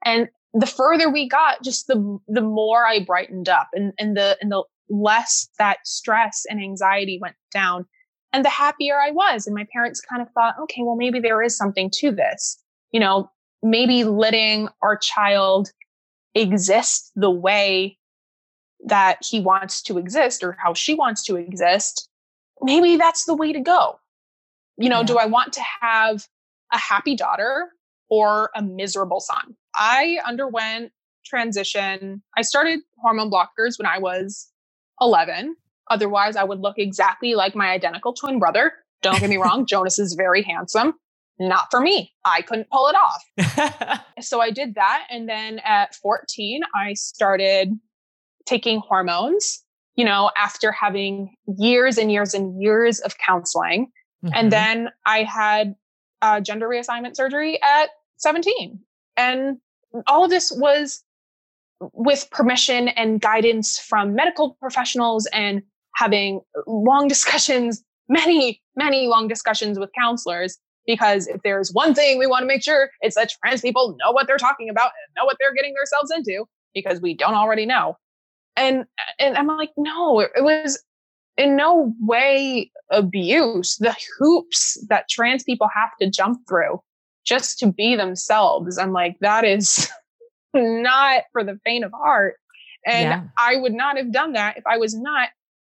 And 0.03 0.29
the 0.53 0.65
further 0.65 1.09
we 1.09 1.29
got, 1.29 1.63
just 1.63 1.87
the, 1.87 2.19
the 2.27 2.41
more 2.41 2.85
I 2.85 3.03
brightened 3.03 3.49
up 3.49 3.69
and, 3.73 3.93
and 3.99 4.17
the, 4.17 4.37
and 4.41 4.51
the 4.51 4.63
less 4.89 5.47
that 5.59 5.77
stress 5.85 6.43
and 6.49 6.61
anxiety 6.61 7.19
went 7.21 7.35
down 7.53 7.85
and 8.33 8.43
the 8.43 8.49
happier 8.49 8.99
I 8.99 9.11
was. 9.11 9.45
And 9.45 9.55
my 9.55 9.65
parents 9.71 10.01
kind 10.01 10.21
of 10.21 10.29
thought, 10.33 10.55
okay, 10.63 10.81
well, 10.83 10.95
maybe 10.95 11.19
there 11.19 11.41
is 11.43 11.55
something 11.55 11.89
to 11.97 12.11
this, 12.11 12.61
you 12.91 12.99
know, 12.99 13.29
maybe 13.61 14.03
letting 14.03 14.69
our 14.81 14.97
child 14.97 15.69
exist 16.33 17.11
the 17.15 17.29
way 17.29 17.97
that 18.85 19.19
he 19.21 19.39
wants 19.39 19.83
to 19.83 19.99
exist 19.99 20.43
or 20.43 20.57
how 20.63 20.73
she 20.73 20.95
wants 20.95 21.23
to 21.25 21.35
exist 21.35 22.09
maybe 22.61 22.97
that's 22.97 23.25
the 23.25 23.35
way 23.35 23.53
to 23.53 23.59
go. 23.59 23.99
You 24.77 24.89
know, 24.89 24.99
yeah. 24.99 25.05
do 25.05 25.17
I 25.17 25.25
want 25.25 25.53
to 25.53 25.61
have 25.81 26.27
a 26.71 26.77
happy 26.77 27.15
daughter 27.15 27.69
or 28.09 28.49
a 28.55 28.61
miserable 28.61 29.19
son? 29.19 29.55
I 29.75 30.19
underwent 30.27 30.91
transition. 31.25 32.21
I 32.37 32.41
started 32.41 32.79
hormone 32.97 33.31
blockers 33.31 33.77
when 33.77 33.85
I 33.85 33.99
was 33.99 34.49
11. 34.99 35.55
Otherwise, 35.89 36.35
I 36.35 36.43
would 36.43 36.59
look 36.59 36.77
exactly 36.77 37.35
like 37.35 37.55
my 37.55 37.69
identical 37.69 38.13
twin 38.13 38.39
brother. 38.39 38.73
Don't 39.01 39.19
get 39.19 39.29
me 39.29 39.37
wrong, 39.43 39.65
Jonas 39.65 39.99
is 39.99 40.13
very 40.13 40.43
handsome. 40.43 40.93
Not 41.39 41.67
for 41.71 41.81
me. 41.81 42.13
I 42.23 42.41
couldn't 42.43 42.69
pull 42.69 42.87
it 42.87 42.95
off. 42.95 44.03
so 44.21 44.41
I 44.41 44.51
did 44.51 44.75
that. 44.75 45.07
And 45.09 45.27
then 45.27 45.59
at 45.65 45.95
14, 45.95 46.61
I 46.75 46.93
started 46.93 47.79
taking 48.45 48.79
hormones 48.79 49.63
you 49.95 50.05
know, 50.05 50.31
after 50.37 50.71
having 50.71 51.35
years 51.57 51.97
and 51.97 52.11
years 52.11 52.33
and 52.33 52.61
years 52.61 52.99
of 52.99 53.17
counseling. 53.17 53.91
Mm-hmm. 54.23 54.33
And 54.35 54.51
then 54.51 54.89
I 55.05 55.23
had 55.23 55.75
uh, 56.21 56.39
gender 56.39 56.67
reassignment 56.67 57.15
surgery 57.15 57.61
at 57.61 57.89
17. 58.17 58.79
And 59.17 59.57
all 60.07 60.23
of 60.23 60.29
this 60.29 60.51
was 60.51 61.03
with 61.93 62.29
permission 62.31 62.89
and 62.89 63.19
guidance 63.19 63.79
from 63.79 64.13
medical 64.13 64.55
professionals 64.61 65.27
and 65.33 65.61
having 65.95 66.41
long 66.67 67.07
discussions, 67.09 67.83
many, 68.07 68.61
many 68.75 69.07
long 69.07 69.27
discussions 69.27 69.79
with 69.79 69.89
counselors. 69.99 70.57
Because 70.87 71.27
if 71.27 71.41
there's 71.43 71.71
one 71.73 71.93
thing 71.93 72.17
we 72.17 72.25
want 72.25 72.41
to 72.41 72.47
make 72.47 72.63
sure, 72.63 72.89
it's 73.01 73.15
that 73.15 73.31
trans 73.43 73.61
people 73.61 73.95
know 74.03 74.11
what 74.11 74.25
they're 74.25 74.37
talking 74.37 74.67
about 74.67 74.85
and 74.85 75.13
know 75.15 75.25
what 75.25 75.37
they're 75.39 75.53
getting 75.53 75.75
themselves 75.75 76.11
into 76.11 76.45
because 76.73 76.99
we 77.01 77.13
don't 77.13 77.35
already 77.35 77.67
know. 77.67 77.97
And 78.55 78.85
and 79.19 79.37
I'm 79.37 79.47
like, 79.47 79.71
no, 79.77 80.19
it, 80.19 80.31
it 80.35 80.43
was 80.43 80.83
in 81.37 81.55
no 81.55 81.93
way 81.99 82.71
abuse. 82.89 83.77
The 83.77 83.95
hoops 84.19 84.83
that 84.89 85.09
trans 85.09 85.43
people 85.43 85.69
have 85.73 85.91
to 86.01 86.09
jump 86.09 86.41
through 86.47 86.81
just 87.25 87.59
to 87.59 87.71
be 87.71 87.95
themselves. 87.95 88.77
I'm 88.77 88.93
like, 88.93 89.17
that 89.21 89.45
is 89.45 89.89
not 90.53 91.23
for 91.31 91.43
the 91.43 91.59
faint 91.63 91.85
of 91.85 91.91
heart. 91.91 92.35
And 92.85 93.03
yeah. 93.03 93.23
I 93.37 93.57
would 93.57 93.73
not 93.73 93.97
have 93.97 94.11
done 94.11 94.33
that 94.33 94.57
if 94.57 94.65
I 94.65 94.77
was 94.77 94.95
not 94.95 95.29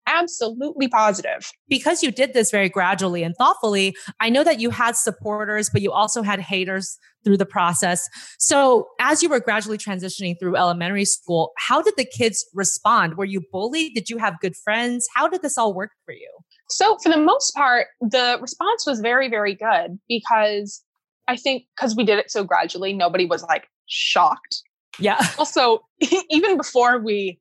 absolutely 0.09 0.89
positive. 0.89 1.51
Because 1.69 2.03
you 2.03 2.11
did 2.11 2.33
this 2.35 2.51
very 2.51 2.69
gradually 2.69 3.23
and 3.23 3.35
thoughtfully, 3.37 3.95
I 4.21 4.31
know 4.31 4.43
that 4.43 4.61
you 4.61 4.71
had 4.71 4.97
supporters, 4.97 5.71
but 5.71 5.83
you 5.83 5.93
also 5.93 6.23
had 6.23 6.41
haters 6.41 6.97
through 7.25 7.37
the 7.37 7.47
process. 7.47 8.09
So, 8.39 8.89
as 9.01 9.23
you 9.23 9.29
were 9.29 9.41
gradually 9.41 9.79
transitioning 9.79 10.37
through 10.39 10.57
elementary 10.57 11.05
school, 11.05 11.53
how 11.59 11.83
did 11.83 11.95
the 11.97 12.05
kids 12.05 12.45
respond? 12.55 13.17
Were 13.17 13.25
you 13.25 13.43
bullied? 13.53 13.95
Did 13.95 14.09
you 14.09 14.19
have 14.19 14.41
good 14.41 14.57
friends? 14.57 15.07
How 15.15 15.29
did 15.29 15.43
this 15.43 15.59
all 15.59 15.75
work 15.75 15.91
for 16.05 16.13
you? 16.13 16.31
So, 16.71 16.97
for 17.03 17.11
the 17.11 17.19
most 17.19 17.55
part, 17.55 17.89
the 18.01 18.39
response 18.41 18.87
was 18.87 19.01
very, 19.01 19.29
very 19.29 19.55
good 19.55 19.99
because 20.09 20.83
I 21.27 21.37
think 21.37 21.65
because 21.77 21.95
we 21.95 22.05
did 22.05 22.19
it 22.19 22.31
so 22.31 22.45
gradually, 22.45 22.93
nobody 22.93 23.27
was 23.27 23.43
like 23.43 23.67
shocked. 23.87 24.63
Yeah. 24.99 25.25
Also, 25.39 25.81
even 26.31 26.57
before 26.57 26.99
we 26.99 27.39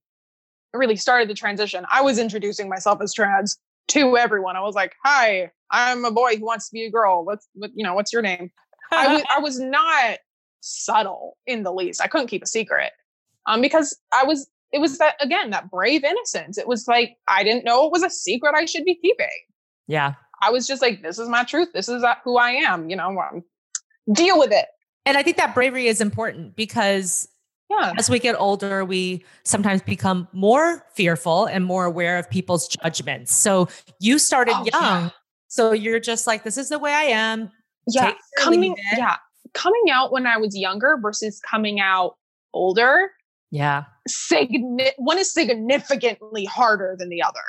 really 0.77 0.95
started 0.95 1.29
the 1.29 1.33
transition, 1.33 1.85
I 1.91 2.01
was 2.01 2.19
introducing 2.19 2.69
myself 2.69 3.01
as 3.01 3.13
trans 3.13 3.57
to 3.89 4.17
everyone. 4.17 4.55
I 4.55 4.61
was 4.61 4.75
like, 4.75 4.95
"Hi, 5.03 5.51
I'm 5.71 6.05
a 6.05 6.11
boy 6.11 6.37
who 6.37 6.45
wants 6.45 6.69
to 6.69 6.73
be 6.73 6.85
a 6.85 6.91
girl. 6.91 7.25
What's 7.25 7.47
what, 7.53 7.71
you 7.75 7.83
know, 7.83 7.93
what's 7.93 8.13
your 8.13 8.21
name?" 8.21 8.51
I 8.91 9.39
was 9.39 9.59
not 9.59 10.19
subtle 10.61 11.37
in 11.45 11.63
the 11.63 11.73
least. 11.73 12.01
I 12.01 12.07
couldn't 12.07 12.27
keep 12.27 12.43
a 12.43 12.47
secret. 12.47 12.91
Um 13.45 13.61
because 13.61 13.97
I 14.13 14.23
was 14.23 14.49
it 14.71 14.79
was 14.79 14.97
that 14.97 15.15
again, 15.21 15.49
that 15.51 15.69
brave 15.69 16.03
innocence. 16.03 16.57
It 16.57 16.67
was 16.67 16.87
like 16.87 17.15
I 17.27 17.43
didn't 17.43 17.63
know 17.63 17.85
it 17.85 17.91
was 17.91 18.03
a 18.03 18.09
secret 18.09 18.53
I 18.55 18.65
should 18.65 18.85
be 18.85 18.95
keeping. 18.95 19.27
Yeah. 19.87 20.15
I 20.41 20.51
was 20.51 20.67
just 20.67 20.81
like, 20.81 21.01
this 21.01 21.17
is 21.17 21.29
my 21.29 21.43
truth. 21.43 21.69
This 21.73 21.89
is 21.89 22.03
uh, 22.03 22.15
who 22.23 22.37
I 22.37 22.51
am. 22.51 22.89
You 22.89 22.95
know, 22.95 23.17
um, 23.19 23.43
deal 24.13 24.37
with 24.37 24.51
it. 24.51 24.65
And 25.05 25.17
I 25.17 25.23
think 25.23 25.37
that 25.37 25.55
bravery 25.55 25.87
is 25.87 26.01
important 26.01 26.55
because 26.55 27.27
yeah. 27.69 27.93
As 27.97 28.09
we 28.09 28.19
get 28.19 28.35
older, 28.39 28.85
we 28.85 29.23
sometimes 29.43 29.81
become 29.81 30.27
more 30.31 30.85
fearful 30.93 31.45
and 31.45 31.65
more 31.65 31.85
aware 31.85 32.17
of 32.17 32.29
people's 32.29 32.67
judgments. 32.67 33.33
So 33.35 33.67
you 33.99 34.19
started 34.19 34.55
oh, 34.55 34.65
young. 34.71 35.03
Yeah. 35.03 35.09
So 35.47 35.71
you're 35.73 35.99
just 35.99 36.27
like, 36.27 36.43
this 36.43 36.57
is 36.57 36.69
the 36.69 36.79
way 36.79 36.93
I 36.93 37.03
am. 37.03 37.51
Yeah. 37.87 38.13
Coming, 38.37 38.75
yeah. 38.95 39.17
Coming 39.53 39.83
out 39.91 40.11
when 40.11 40.27
I 40.27 40.37
was 40.37 40.57
younger 40.57 40.97
versus 41.01 41.39
coming 41.39 41.79
out 41.79 42.15
older. 42.53 43.11
Yeah. 43.51 43.85
Signi- 44.09 44.93
one 44.97 45.17
is 45.17 45.31
significantly 45.31 46.45
harder 46.45 46.95
than 46.97 47.09
the 47.09 47.21
other. 47.21 47.43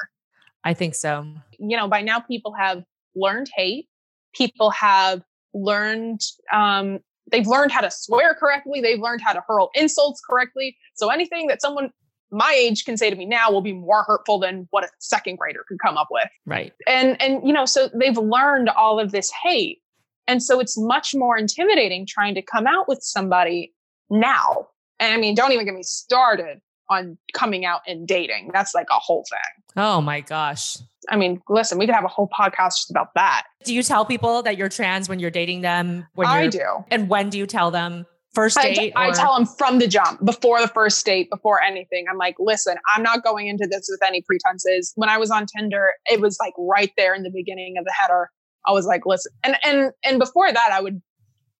I 0.65 0.75
think 0.75 0.95
so. 0.95 1.27
You 1.59 1.77
know, 1.77 1.89
by 1.89 2.03
now 2.03 2.21
people 2.21 2.55
have 2.55 2.83
learned 3.15 3.49
hate. 3.55 3.89
People 4.35 4.71
have 4.71 5.23
learned 5.55 6.21
um, 6.53 7.01
they've 7.31 7.47
learned 7.47 7.73
how 7.73 7.81
to 7.81 7.91
swear 7.91 8.35
correctly. 8.35 8.81
They've 8.81 9.01
learned 9.01 9.21
how 9.23 9.33
to 9.33 9.43
hurl 9.47 9.71
insults 9.75 10.21
correctly. 10.21 10.77
So 10.95 11.11
anything 11.11 11.47
that 11.49 11.61
someone 11.61 11.91
my 12.31 12.53
age 12.53 12.85
can 12.85 12.97
say 12.97 13.09
to 13.09 13.17
me 13.17 13.25
now 13.25 13.51
will 13.51 13.63
be 13.63 13.73
more 13.73 14.03
hurtful 14.03 14.39
than 14.39 14.69
what 14.71 14.85
a 14.85 14.89
second 14.99 15.39
grader 15.39 15.65
could 15.67 15.79
come 15.81 15.97
up 15.97 16.09
with. 16.11 16.29
Right. 16.47 16.73
And 16.87 17.21
and 17.23 17.47
you 17.47 17.53
know, 17.53 17.65
so 17.65 17.89
they've 17.95 18.19
learned 18.19 18.69
all 18.71 19.01
of 19.01 19.13
this 19.13 19.31
hate. 19.43 19.79
And 20.27 20.43
so 20.43 20.61
it's 20.61 20.77
much 20.79 21.15
more 21.15 21.39
intimidating 21.39 22.07
trying 22.07 22.35
to 22.35 22.43
come 22.43 22.67
out 22.67 22.87
with 22.87 22.99
somebody 23.03 23.73
now. 24.11 24.69
And 25.01 25.15
I 25.15 25.17
mean, 25.17 25.35
don't 25.35 25.53
even 25.53 25.65
get 25.65 25.75
me 25.75 25.83
started 25.83 26.61
on 26.91 27.19
coming 27.35 27.65
out 27.65 27.81
and 27.87 28.07
dating. 28.07 28.51
That's 28.53 28.75
like 28.75 28.87
a 28.91 28.99
whole 28.99 29.25
thing. 29.29 29.65
Oh 29.77 30.01
my 30.01 30.21
gosh. 30.21 30.79
I 31.09 31.17
mean, 31.17 31.41
listen, 31.49 31.79
we 31.79 31.87
could 31.87 31.95
have 31.95 32.05
a 32.05 32.09
whole 32.09 32.29
podcast 32.29 32.77
just 32.77 32.91
about 32.91 33.15
that. 33.15 33.47
Do 33.65 33.75
you 33.75 33.83
tell 33.83 34.05
people 34.05 34.43
that 34.43 34.57
you're 34.57 34.69
trans 34.69 35.09
when 35.09 35.21
you're 35.21 35.31
dating 35.31 35.63
them? 35.63 36.07
When 36.15 36.27
I 36.27 36.49
do. 36.49 36.85
And 36.91 37.09
when 37.09 37.31
do 37.31 37.39
you 37.39 37.47
tell 37.47 37.71
them? 37.71 38.07
First 38.35 38.61
date? 38.61 38.93
I, 38.95 39.09
I 39.09 39.11
tell 39.13 39.35
them 39.35 39.47
from 39.47 39.79
the 39.79 39.89
jump, 39.89 40.25
before 40.25 40.61
the 40.61 40.69
first 40.69 41.05
date, 41.05 41.31
before 41.31 41.63
anything. 41.63 42.05
I'm 42.11 42.19
like, 42.19 42.37
listen, 42.39 42.77
I'm 42.95 43.03
not 43.03 43.25
going 43.25 43.49
into 43.49 43.67
this 43.67 43.89
with 43.89 44.01
any 44.07 44.23
pretenses. 44.23 44.93
When 44.97 45.09
I 45.09 45.17
was 45.17 45.31
on 45.31 45.47
Tinder, 45.47 45.93
it 46.07 46.21
was 46.21 46.37
like 46.39 46.53
right 46.59 46.93
there 46.97 47.15
in 47.15 47.23
the 47.23 47.31
beginning 47.31 47.79
of 47.79 47.85
the 47.85 47.93
header. 47.99 48.31
I 48.67 48.73
was 48.73 48.85
like, 48.87 49.07
listen, 49.07 49.33
and 49.43 49.57
and 49.65 49.93
and 50.05 50.19
before 50.19 50.53
that, 50.53 50.71
I 50.73 50.81
would, 50.81 51.01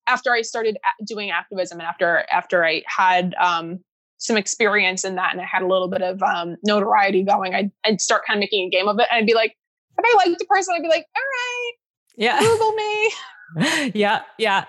after 0.05 0.31
I 0.31 0.43
started 0.43 0.77
doing 1.05 1.31
activism 1.31 1.79
and 1.79 1.87
after 1.87 2.23
after 2.31 2.63
I 2.63 2.83
had 2.85 3.33
um, 3.41 3.79
some 4.19 4.37
experience 4.37 5.03
in 5.03 5.15
that 5.15 5.31
and 5.31 5.41
I 5.41 5.45
had 5.45 5.63
a 5.63 5.67
little 5.67 5.87
bit 5.87 6.01
of 6.01 6.21
um, 6.21 6.57
notoriety 6.63 7.23
going, 7.23 7.55
I'd, 7.55 7.71
I'd 7.85 8.01
start 8.01 8.23
kind 8.27 8.37
of 8.37 8.41
making 8.41 8.67
a 8.67 8.69
game 8.69 8.87
of 8.87 8.99
it. 8.99 9.07
And 9.09 9.19
I'd 9.19 9.25
be 9.25 9.33
like, 9.33 9.55
if 9.97 10.05
I 10.05 10.25
liked 10.25 10.37
the 10.37 10.45
person, 10.45 10.75
I'd 10.77 10.81
be 10.81 10.89
like, 10.89 11.05
all 11.15 11.23
right, 11.23 11.71
yeah, 12.17 12.39
Google 12.39 12.71
me. 12.73 13.91
yeah, 13.99 14.21
yeah. 14.37 14.65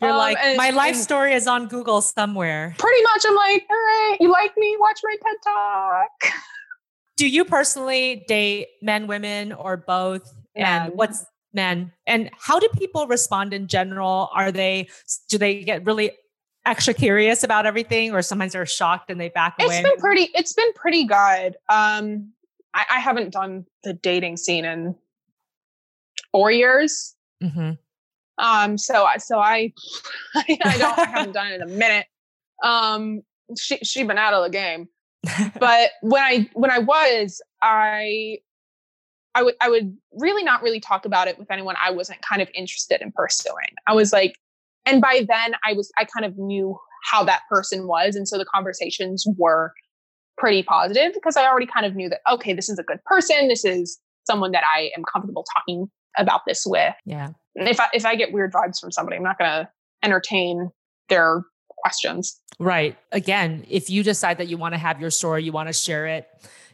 You're 0.00 0.10
um, 0.10 0.18
like, 0.18 0.36
and, 0.42 0.56
my 0.56 0.70
life 0.70 0.96
story 0.96 1.32
is 1.32 1.46
on 1.46 1.68
Google 1.68 2.02
somewhere. 2.02 2.74
Pretty 2.78 3.02
much. 3.02 3.24
I'm 3.26 3.34
like, 3.34 3.64
all 3.70 3.76
right, 3.76 4.16
you 4.20 4.30
like 4.30 4.52
me? 4.56 4.76
Watch 4.78 5.00
my 5.02 5.16
TED 5.22 5.36
Talk. 5.44 6.34
Do 7.16 7.28
you 7.28 7.44
personally 7.44 8.24
date 8.26 8.68
men, 8.82 9.06
women, 9.06 9.52
or 9.52 9.76
both? 9.76 10.34
Men. 10.56 10.86
And 10.86 10.94
what's 10.94 11.24
men? 11.54 11.92
And 12.06 12.30
how 12.38 12.58
do 12.58 12.68
people 12.76 13.06
respond 13.06 13.54
in 13.54 13.68
general? 13.68 14.28
Are 14.34 14.50
they, 14.50 14.88
do 15.28 15.38
they 15.38 15.62
get 15.62 15.86
really 15.86 16.12
extra 16.64 16.94
curious 16.94 17.42
about 17.42 17.66
everything 17.66 18.12
or 18.12 18.22
sometimes 18.22 18.52
they're 18.52 18.66
shocked 18.66 19.10
and 19.10 19.20
they 19.20 19.28
back 19.28 19.54
away? 19.58 19.78
it's 19.78 19.88
been 19.88 19.98
pretty 19.98 20.30
it's 20.34 20.52
been 20.52 20.72
pretty 20.74 21.04
good. 21.04 21.56
Um 21.68 22.32
i, 22.74 22.84
I 22.90 23.00
haven't 23.00 23.32
done 23.32 23.66
the 23.84 23.94
dating 23.94 24.36
scene 24.36 24.64
in 24.64 24.94
four 26.30 26.50
years. 26.50 27.14
Mm-hmm. 27.42 27.72
um 28.38 28.78
so 28.78 29.04
I 29.04 29.16
so 29.18 29.38
i 29.38 29.72
i 30.34 30.44
don't 30.78 30.98
i 30.98 31.06
haven't 31.06 31.32
done 31.32 31.48
it 31.48 31.54
in 31.56 31.62
a 31.62 31.66
minute. 31.66 32.06
Um 32.62 33.22
she 33.58 33.78
she 33.78 34.04
been 34.04 34.18
out 34.18 34.34
of 34.34 34.44
the 34.44 34.50
game. 34.50 34.88
But 35.58 35.90
when 36.00 36.22
i 36.22 36.50
when 36.54 36.70
i 36.70 36.78
was 36.78 37.40
i 37.60 38.38
I 39.34 39.42
would 39.42 39.54
I 39.60 39.68
would 39.68 39.96
really 40.12 40.44
not 40.44 40.62
really 40.62 40.80
talk 40.80 41.04
about 41.04 41.28
it 41.28 41.38
with 41.38 41.50
anyone 41.50 41.74
I 41.82 41.90
wasn't 41.90 42.20
kind 42.22 42.42
of 42.42 42.50
interested 42.54 43.00
in 43.00 43.12
pursuing. 43.12 43.74
I 43.86 43.94
was 43.94 44.12
like, 44.12 44.38
and 44.86 45.00
by 45.00 45.24
then 45.28 45.54
i 45.66 45.72
was 45.72 45.90
i 45.98 46.04
kind 46.04 46.24
of 46.24 46.36
knew 46.38 46.78
how 47.02 47.24
that 47.24 47.42
person 47.48 47.86
was. 47.86 48.16
And 48.16 48.26
so 48.26 48.38
the 48.38 48.44
conversations 48.44 49.26
were 49.36 49.72
pretty 50.38 50.62
positive 50.62 51.12
because 51.12 51.36
i 51.36 51.46
already 51.46 51.66
kind 51.66 51.84
of 51.84 51.94
knew 51.94 52.08
that 52.08 52.20
okay 52.30 52.54
this 52.54 52.68
is 52.68 52.78
a 52.78 52.82
good 52.82 53.02
person. 53.04 53.48
This 53.48 53.64
is 53.64 53.98
someone 54.26 54.52
that 54.52 54.64
i 54.74 54.90
am 54.96 55.04
comfortable 55.12 55.44
talking 55.54 55.88
about 56.16 56.40
this 56.46 56.64
with. 56.66 56.94
Yeah. 57.04 57.30
If 57.54 57.78
i 57.78 57.88
if 57.92 58.06
i 58.06 58.16
get 58.16 58.32
weird 58.32 58.52
vibes 58.52 58.80
from 58.80 58.90
somebody 58.90 59.16
i'm 59.16 59.22
not 59.22 59.38
going 59.38 59.50
to 59.50 59.68
entertain 60.02 60.70
their 61.08 61.42
questions. 61.68 62.40
Right. 62.58 62.96
Again 63.12 63.66
if 63.68 63.90
you 63.90 64.02
decide 64.02 64.38
that 64.38 64.48
you 64.48 64.56
want 64.56 64.74
to 64.74 64.78
have 64.78 65.00
your 65.00 65.10
story 65.10 65.44
you 65.44 65.52
want 65.52 65.68
to 65.68 65.74
share 65.74 66.06
it 66.06 66.26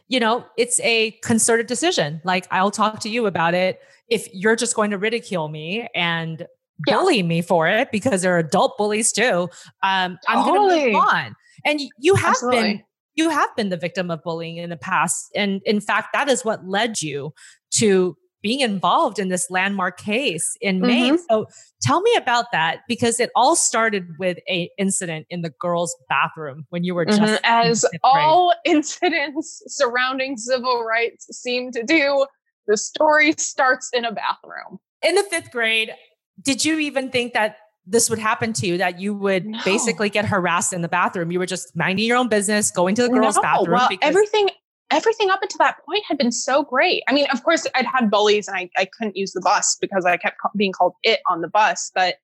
you 0.07 0.19
know 0.19 0.45
it's 0.57 0.79
a 0.79 1.11
concerted 1.23 1.67
decision. 1.67 2.21
Like 2.23 2.47
i'll 2.49 2.71
talk 2.71 3.01
to 3.01 3.09
you 3.09 3.25
about 3.25 3.53
it. 3.53 3.81
If 4.07 4.27
you're 4.33 4.55
just 4.55 4.75
going 4.75 4.91
to 4.91 4.97
ridicule 4.97 5.49
me 5.49 5.87
and 5.93 6.47
bully 6.85 7.17
yeah. 7.17 7.23
me 7.23 7.41
for 7.41 7.67
it 7.67 7.91
because 7.91 8.21
they're 8.21 8.37
adult 8.37 8.77
bullies 8.77 9.11
too. 9.11 9.49
Um, 9.83 10.17
totally. 10.27 10.27
I'm 10.27 10.45
going 10.45 10.79
to 10.79 10.85
move 10.87 10.95
on. 10.95 11.35
And 11.65 11.81
you 11.99 12.15
have 12.15 12.31
Absolutely. 12.31 12.61
been 12.61 12.83
you 13.15 13.29
have 13.29 13.53
been 13.57 13.67
the 13.67 13.77
victim 13.77 14.09
of 14.09 14.23
bullying 14.23 14.57
in 14.57 14.69
the 14.69 14.77
past, 14.77 15.29
and 15.35 15.61
in 15.65 15.81
fact, 15.81 16.09
that 16.13 16.29
is 16.29 16.45
what 16.45 16.65
led 16.65 17.01
you 17.01 17.33
to 17.71 18.15
being 18.41 18.61
involved 18.61 19.19
in 19.19 19.27
this 19.27 19.49
landmark 19.49 19.99
case 19.99 20.55
in 20.61 20.77
mm-hmm. 20.77 20.87
Maine. 20.87 21.17
So 21.29 21.47
tell 21.81 22.01
me 22.01 22.15
about 22.15 22.45
that 22.51 22.79
because 22.87 23.19
it 23.19 23.29
all 23.35 23.55
started 23.55 24.07
with 24.17 24.37
a 24.49 24.69
incident 24.77 25.27
in 25.29 25.41
the 25.41 25.49
girls' 25.49 25.95
bathroom 26.07 26.65
when 26.69 26.83
you 26.83 26.95
were 26.95 27.05
just 27.05 27.21
mm-hmm. 27.21 27.35
as 27.43 27.85
all 28.03 28.53
incidents 28.65 29.61
surrounding 29.67 30.37
civil 30.37 30.83
rights 30.83 31.27
seem 31.37 31.71
to 31.71 31.83
do. 31.83 32.25
The 32.67 32.77
story 32.77 33.33
starts 33.33 33.89
in 33.93 34.05
a 34.05 34.11
bathroom. 34.11 34.79
In 35.01 35.15
the 35.15 35.23
fifth 35.23 35.51
grade, 35.51 35.91
did 36.41 36.63
you 36.63 36.79
even 36.79 37.09
think 37.09 37.33
that 37.33 37.57
this 37.85 38.09
would 38.09 38.19
happen 38.19 38.53
to 38.53 38.67
you 38.67 38.77
that 38.77 38.99
you 38.99 39.13
would 39.13 39.45
no. 39.45 39.59
basically 39.65 40.09
get 40.09 40.25
harassed 40.25 40.73
in 40.73 40.81
the 40.81 40.87
bathroom 40.87 41.31
you 41.31 41.39
were 41.39 41.45
just 41.45 41.75
minding 41.75 42.05
your 42.05 42.17
own 42.17 42.27
business 42.27 42.71
going 42.71 42.95
to 42.95 43.03
the 43.03 43.09
girls 43.09 43.35
no, 43.35 43.41
bathroom 43.41 43.73
well, 43.75 43.89
because- 43.89 44.07
everything 44.07 44.49
everything 44.91 45.29
up 45.29 45.39
until 45.41 45.59
that 45.59 45.75
point 45.85 46.03
had 46.07 46.17
been 46.17 46.31
so 46.31 46.63
great 46.63 47.03
i 47.07 47.13
mean 47.13 47.27
of 47.31 47.43
course 47.43 47.65
i'd 47.75 47.85
had 47.85 48.09
bullies 48.09 48.47
and 48.47 48.57
I, 48.57 48.69
I 48.77 48.85
couldn't 48.85 49.15
use 49.15 49.33
the 49.33 49.41
bus 49.41 49.77
because 49.79 50.05
i 50.05 50.17
kept 50.17 50.37
being 50.55 50.71
called 50.71 50.93
it 51.03 51.19
on 51.29 51.41
the 51.41 51.47
bus 51.47 51.91
but 51.93 52.15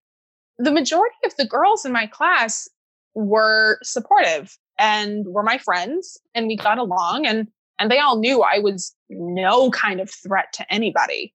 the 0.57 0.71
majority 0.71 1.15
of 1.25 1.35
the 1.37 1.45
girls 1.45 1.85
in 1.85 1.91
my 1.91 2.07
class 2.07 2.67
were 3.13 3.79
supportive 3.83 4.57
and 4.77 5.25
were 5.27 5.43
my 5.43 5.57
friends 5.57 6.17
and 6.33 6.47
we 6.47 6.55
got 6.55 6.77
along 6.77 7.25
and 7.25 7.47
and 7.79 7.91
they 7.91 7.99
all 7.99 8.17
knew 8.17 8.41
I 8.41 8.59
was 8.59 8.95
no 9.09 9.69
kind 9.71 9.99
of 9.99 10.09
threat 10.09 10.53
to 10.53 10.73
anybody. 10.73 11.33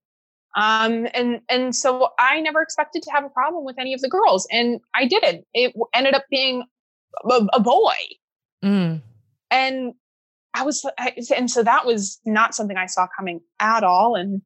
Um, 0.57 1.07
and 1.15 1.41
and 1.49 1.75
so 1.75 2.09
I 2.19 2.41
never 2.41 2.61
expected 2.61 3.03
to 3.05 3.11
have 3.13 3.25
a 3.25 3.29
problem 3.29 3.65
with 3.65 3.79
any 3.79 3.95
of 3.95 4.01
the 4.01 4.09
girls, 4.09 4.47
and 4.51 4.81
I 4.95 5.07
didn't. 5.07 5.45
It 5.55 5.75
ended 5.95 6.15
up 6.15 6.25
being 6.31 6.65
a, 7.25 7.47
a 7.53 7.61
boy, 7.61 7.95
mm. 8.65 9.01
and 9.51 9.95
I 10.55 10.65
was, 10.65 10.85
I, 10.99 11.15
and 11.37 11.51
so 11.51 11.63
that 11.63 11.87
was 11.87 12.21
not 12.25 12.55
something 12.55 12.77
I 12.77 12.87
saw 12.87 13.07
coming 13.17 13.41
at 13.61 13.85
all. 13.85 14.17
And 14.17 14.43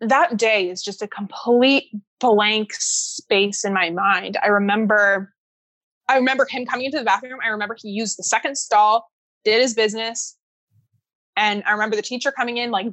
that 0.00 0.36
day 0.36 0.68
is 0.68 0.82
just 0.82 1.00
a 1.02 1.08
complete 1.08 1.84
blank 2.20 2.74
space 2.74 3.64
in 3.64 3.72
my 3.72 3.90
mind. 3.90 4.36
I 4.42 4.48
remember, 4.48 5.32
I 6.08 6.16
remember 6.16 6.46
him 6.48 6.66
coming 6.66 6.86
into 6.86 6.98
the 6.98 7.04
bathroom. 7.04 7.38
I 7.42 7.48
remember 7.48 7.76
he 7.78 7.88
used 7.88 8.18
the 8.18 8.24
second 8.24 8.56
stall, 8.56 9.08
did 9.44 9.62
his 9.62 9.74
business, 9.74 10.36
and 11.36 11.62
I 11.66 11.72
remember 11.72 11.96
the 11.96 12.02
teacher 12.02 12.30
coming 12.30 12.58
in 12.58 12.70
like 12.70 12.86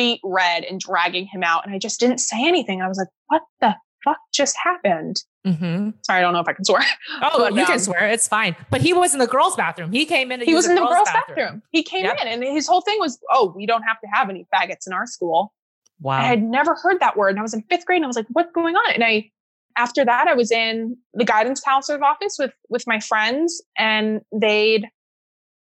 beat 0.00 0.20
red 0.24 0.64
and 0.64 0.80
dragging 0.80 1.26
him 1.26 1.42
out. 1.42 1.66
And 1.66 1.74
I 1.74 1.78
just 1.78 2.00
didn't 2.00 2.18
say 2.18 2.46
anything. 2.46 2.80
I 2.80 2.88
was 2.88 2.96
like, 2.96 3.08
what 3.26 3.42
the 3.60 3.74
fuck 4.02 4.16
just 4.32 4.56
happened? 4.62 5.22
Mm-hmm. 5.46 5.90
Sorry, 6.02 6.18
I 6.18 6.20
don't 6.22 6.32
know 6.32 6.40
if 6.40 6.48
I 6.48 6.54
can 6.54 6.64
swear. 6.64 6.82
Oh, 7.20 7.30
but, 7.38 7.52
you 7.54 7.60
um, 7.60 7.66
can 7.66 7.78
swear. 7.78 8.08
It's 8.08 8.26
fine. 8.26 8.56
But 8.70 8.80
he 8.80 8.94
was 8.94 9.12
in 9.12 9.20
the 9.20 9.26
girls' 9.26 9.56
bathroom. 9.56 9.92
He 9.92 10.06
came 10.06 10.32
in. 10.32 10.40
he 10.40 10.54
was 10.54 10.66
in 10.66 10.74
the 10.74 10.80
girls', 10.80 11.08
bathroom. 11.12 11.36
bathroom. 11.36 11.62
He 11.70 11.82
came 11.82 12.06
yep. 12.06 12.18
in, 12.22 12.28
and 12.28 12.42
his 12.42 12.66
whole 12.66 12.80
thing 12.80 12.96
was, 12.98 13.18
"Oh, 13.30 13.52
we 13.54 13.66
don't 13.66 13.82
have 13.82 14.00
to 14.00 14.06
have 14.12 14.28
any 14.28 14.46
faggots 14.54 14.86
in 14.86 14.92
our 14.92 15.06
school." 15.06 15.52
Wow. 16.00 16.18
I 16.18 16.24
had 16.24 16.42
never 16.42 16.74
heard 16.74 17.00
that 17.00 17.16
word, 17.16 17.30
and 17.30 17.38
I 17.38 17.42
was 17.42 17.54
in 17.54 17.62
fifth 17.70 17.86
grade, 17.86 17.96
and 17.96 18.04
I 18.04 18.08
was 18.08 18.16
like, 18.16 18.26
"What's 18.30 18.52
going 18.52 18.76
on?" 18.76 18.92
And 18.92 19.02
I, 19.02 19.30
after 19.76 20.04
that, 20.04 20.28
I 20.28 20.34
was 20.34 20.50
in 20.50 20.96
the 21.14 21.24
guidance 21.24 21.60
counselor's 21.60 22.02
office 22.02 22.36
with 22.38 22.52
with 22.68 22.84
my 22.86 23.00
friends, 23.00 23.62
and 23.78 24.20
they'd 24.32 24.86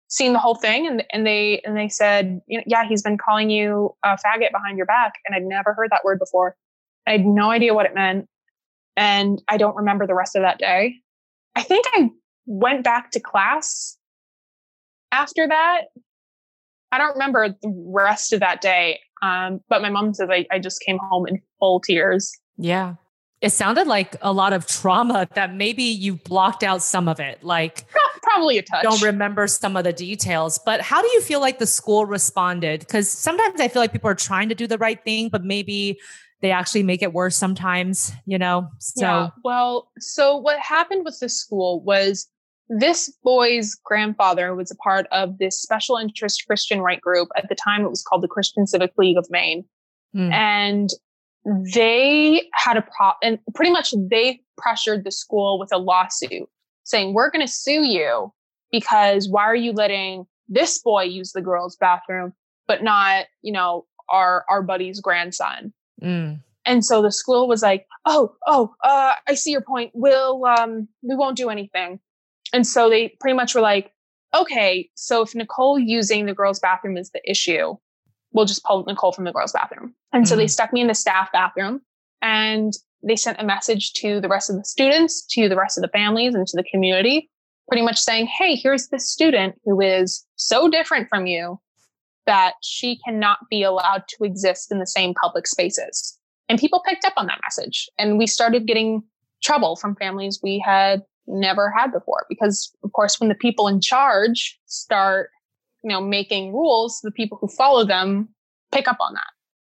seen 0.10 0.34
the 0.34 0.40
whole 0.40 0.56
thing 0.56 0.88
and, 0.88 1.04
and 1.12 1.26
they 1.26 1.62
and 1.64 1.78
they 1.78 1.88
said 1.88 2.42
yeah 2.48 2.88
he's 2.88 3.02
been 3.02 3.18
calling 3.18 3.50
you 3.50 3.96
a 4.04 4.10
faggot 4.10 4.52
behind 4.52 4.78
your 4.78 4.86
back 4.86 5.14
and 5.26 5.36
i'd 5.36 5.44
never 5.44 5.74
heard 5.74 5.90
that 5.92 6.04
word 6.04 6.20
before. 6.20 6.56
I 7.08 7.14
had 7.14 7.26
no 7.26 7.50
idea 7.50 7.74
what 7.74 7.86
it 7.86 7.96
meant 7.96 8.28
and 8.98 9.42
i 9.48 9.58
don't 9.58 9.76
remember 9.76 10.06
the 10.08 10.16
rest 10.16 10.36
of 10.36 10.42
that 10.42 10.60
day. 10.60 10.96
I 11.56 11.64
think 11.64 11.86
i 11.96 12.10
went 12.46 12.84
back 12.84 13.12
to 13.12 13.20
class 13.20 13.98
after 15.12 15.48
that. 15.48 15.82
I 16.92 16.98
don't 16.98 17.14
remember 17.14 17.50
the 17.50 17.92
rest 17.94 18.34
of 18.34 18.40
that 18.40 18.62
day 18.62 19.00
um, 19.22 19.62
but 19.70 19.82
my 19.82 19.90
mom 19.90 20.14
says 20.14 20.30
I, 20.32 20.46
I 20.52 20.60
just 20.60 20.82
came 20.82 20.98
home 20.98 21.28
in 21.28 21.42
full 21.60 21.80
tears. 21.80 22.32
Yeah. 22.58 22.96
It 23.42 23.52
sounded 23.52 23.88
like 23.88 24.16
a 24.22 24.34
lot 24.34 24.54
of 24.54 24.68
trauma 24.68 25.28
that 25.34 25.56
maybe 25.56 25.84
you 25.84 26.16
blocked 26.16 26.64
out 26.64 26.82
some 26.82 27.08
of 27.08 27.20
it 27.20 27.44
like 27.44 27.86
probably 28.40 28.58
a 28.58 28.62
touch. 28.62 28.84
Don't 28.84 29.02
remember 29.02 29.48
some 29.48 29.76
of 29.76 29.84
the 29.84 29.94
details, 29.94 30.60
but 30.66 30.82
how 30.82 31.02
do 31.02 31.08
you 31.10 31.22
feel 31.22 31.40
like 31.40 31.60
the 31.60 31.68
school 31.68 32.06
responded? 32.06 32.80
Because 32.82 33.12
sometimes 33.12 33.60
I 33.60 33.68
feel 33.68 33.82
like 33.82 33.92
people 33.92 34.10
are 34.10 34.16
trying 34.16 34.50
to 34.50 34.56
do 34.56 34.68
the 34.68 34.78
right 34.78 35.04
thing, 35.04 35.30
but 35.30 35.44
maybe 35.44 36.00
they 36.42 36.52
actually 36.52 36.84
make 36.84 37.02
it 37.02 37.14
worse 37.14 37.36
sometimes, 37.36 38.14
you 38.26 38.38
know? 38.38 38.70
So, 38.80 39.06
yeah, 39.06 39.30
well, 39.44 39.92
so 40.00 40.38
what 40.38 40.60
happened 40.60 41.04
with 41.04 41.20
the 41.20 41.30
school 41.30 41.82
was 41.82 42.28
this 42.70 43.14
boy's 43.24 43.76
grandfather 43.84 44.56
was 44.56 44.72
a 44.72 44.76
part 44.76 45.08
of 45.12 45.38
this 45.40 45.62
special 45.62 45.98
interest 45.98 46.46
Christian 46.48 46.80
right 46.82 47.02
group. 47.02 47.30
At 47.36 47.50
the 47.50 47.56
time, 47.56 47.84
it 47.84 47.90
was 47.90 48.04
called 48.04 48.24
the 48.24 48.28
Christian 48.28 48.68
Civic 48.68 48.94
League 48.98 49.18
of 49.18 49.28
Maine. 49.30 49.66
Mm. 50.16 50.32
And 50.32 50.90
they 51.74 52.48
had 52.54 52.78
a 52.78 52.82
problem, 52.82 53.18
and 53.24 53.40
pretty 53.56 53.72
much 53.72 53.94
they 54.10 54.42
pressured 54.58 55.04
the 55.04 55.12
school 55.12 55.58
with 55.60 55.70
a 55.74 55.78
lawsuit 55.78 56.50
saying, 56.84 57.14
We're 57.14 57.32
going 57.32 57.46
to 57.46 57.52
sue 57.52 57.84
you 57.84 58.34
because 58.72 59.30
why 59.30 59.44
are 59.44 59.56
you 59.56 59.72
letting 59.72 60.26
this 60.48 60.80
boy 60.80 61.04
use 61.04 61.32
the 61.32 61.42
girls' 61.42 61.76
bathroom, 61.76 62.34
but 62.68 62.84
not, 62.84 63.26
you 63.42 63.52
know, 63.52 63.86
our, 64.10 64.46
our 64.50 64.62
buddy's 64.62 65.00
grandson? 65.00 65.74
Mm. 66.02 66.42
And 66.66 66.86
so 66.86 67.02
the 67.02 67.12
school 67.12 67.48
was 67.48 67.62
like, 67.62 67.88
Oh, 68.06 68.36
oh, 68.48 68.74
uh, 68.84 69.14
I 69.28 69.34
see 69.34 69.52
your 69.52 69.62
point. 69.62 69.92
We'll, 69.94 70.46
um, 70.46 70.88
we 71.02 71.16
won't 71.16 71.38
do 71.38 71.50
anything. 71.50 72.00
And 72.54 72.66
so 72.66 72.90
they 72.90 73.16
pretty 73.20 73.36
much 73.36 73.56
were 73.56 73.62
like, 73.62 73.92
okay, 74.34 74.90
so 74.96 75.22
if 75.22 75.36
Nicole 75.36 75.80
using 75.80 76.26
the 76.26 76.34
girls' 76.34 76.60
bathroom 76.60 76.98
is 76.98 77.12
the 77.12 77.22
issue, 77.30 77.76
we'll 78.32 78.46
just 78.46 78.64
pull 78.64 78.84
Nicole 78.86 79.12
from 79.12 79.26
the 79.26 79.32
girls' 79.32 79.54
bathroom. 79.54 79.96
And 80.14 80.26
mm 80.26 80.28
so 80.28 80.36
they 80.36 80.46
mm. 80.46 80.50
stuck 80.50 80.74
me 80.74 80.82
in 80.82 80.88
the 80.88 80.96
staff 80.96 81.32
bathroom. 81.32 81.82
And 82.22 82.74
they 83.04 83.16
sent 83.16 83.42
a 83.42 83.46
message 83.46 83.94
to 83.94 84.20
the 84.20 84.28
rest 84.28 84.50
of 84.50 84.58
the 84.58 84.66
students, 84.66 85.26
to 85.28 85.48
the 85.48 85.56
rest 85.56 85.78
of 85.78 85.82
the 85.82 85.90
families, 85.90 86.36
and 86.36 86.46
to 86.48 86.58
the 86.58 86.64
community, 86.72 87.30
pretty 87.68 87.84
much 87.84 87.98
saying, 87.98 88.28
Hey, 88.28 88.56
here's 88.56 88.88
this 88.88 89.10
student 89.10 89.56
who 89.64 89.80
is 89.80 90.26
so 90.36 90.70
different 90.70 91.08
from 91.10 91.26
you 91.26 91.60
that 92.26 92.54
she 92.62 93.00
cannot 93.06 93.40
be 93.50 93.64
allowed 93.64 94.04
to 94.08 94.24
exist 94.24 94.72
in 94.72 94.80
the 94.80 94.88
same 94.88 95.14
public 95.16 95.48
spaces. 95.48 96.18
And 96.48 96.60
people 96.60 96.84
picked 96.86 97.06
up 97.06 97.14
on 97.18 97.28
that 97.28 97.40
message. 97.44 97.90
And 97.98 98.18
we 98.18 98.28
started 98.28 98.68
getting 98.68 99.04
trouble 99.42 99.76
from 99.76 99.96
families 99.96 100.40
we 100.44 100.62
had 100.64 101.02
never 101.28 101.72
had 101.76 101.92
before. 101.92 102.26
Because, 102.28 102.72
of 102.84 102.92
course, 102.92 103.20
when 103.20 103.30
the 103.30 103.36
people 103.36 103.68
in 103.68 103.82
charge 103.82 104.60
start, 104.66 105.30
you 105.84 105.90
know, 105.90 106.02
making 106.02 106.54
rules, 106.54 107.00
the 107.02 107.12
people 107.12 107.38
who 107.40 107.48
follow 107.48 107.86
them 107.86 108.30
pick 108.72 108.88
up 108.88 108.98
on 109.00 109.14
that. 109.14 109.28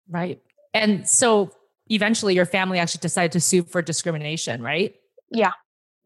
Right. 0.08 0.42
And 0.74 1.08
so 1.08 1.50
eventually 1.90 2.34
your 2.34 2.46
family 2.46 2.78
actually 2.78 3.00
decided 3.00 3.32
to 3.32 3.40
sue 3.40 3.62
for 3.64 3.82
discrimination, 3.82 4.62
right? 4.62 4.94
Yeah. 5.30 5.52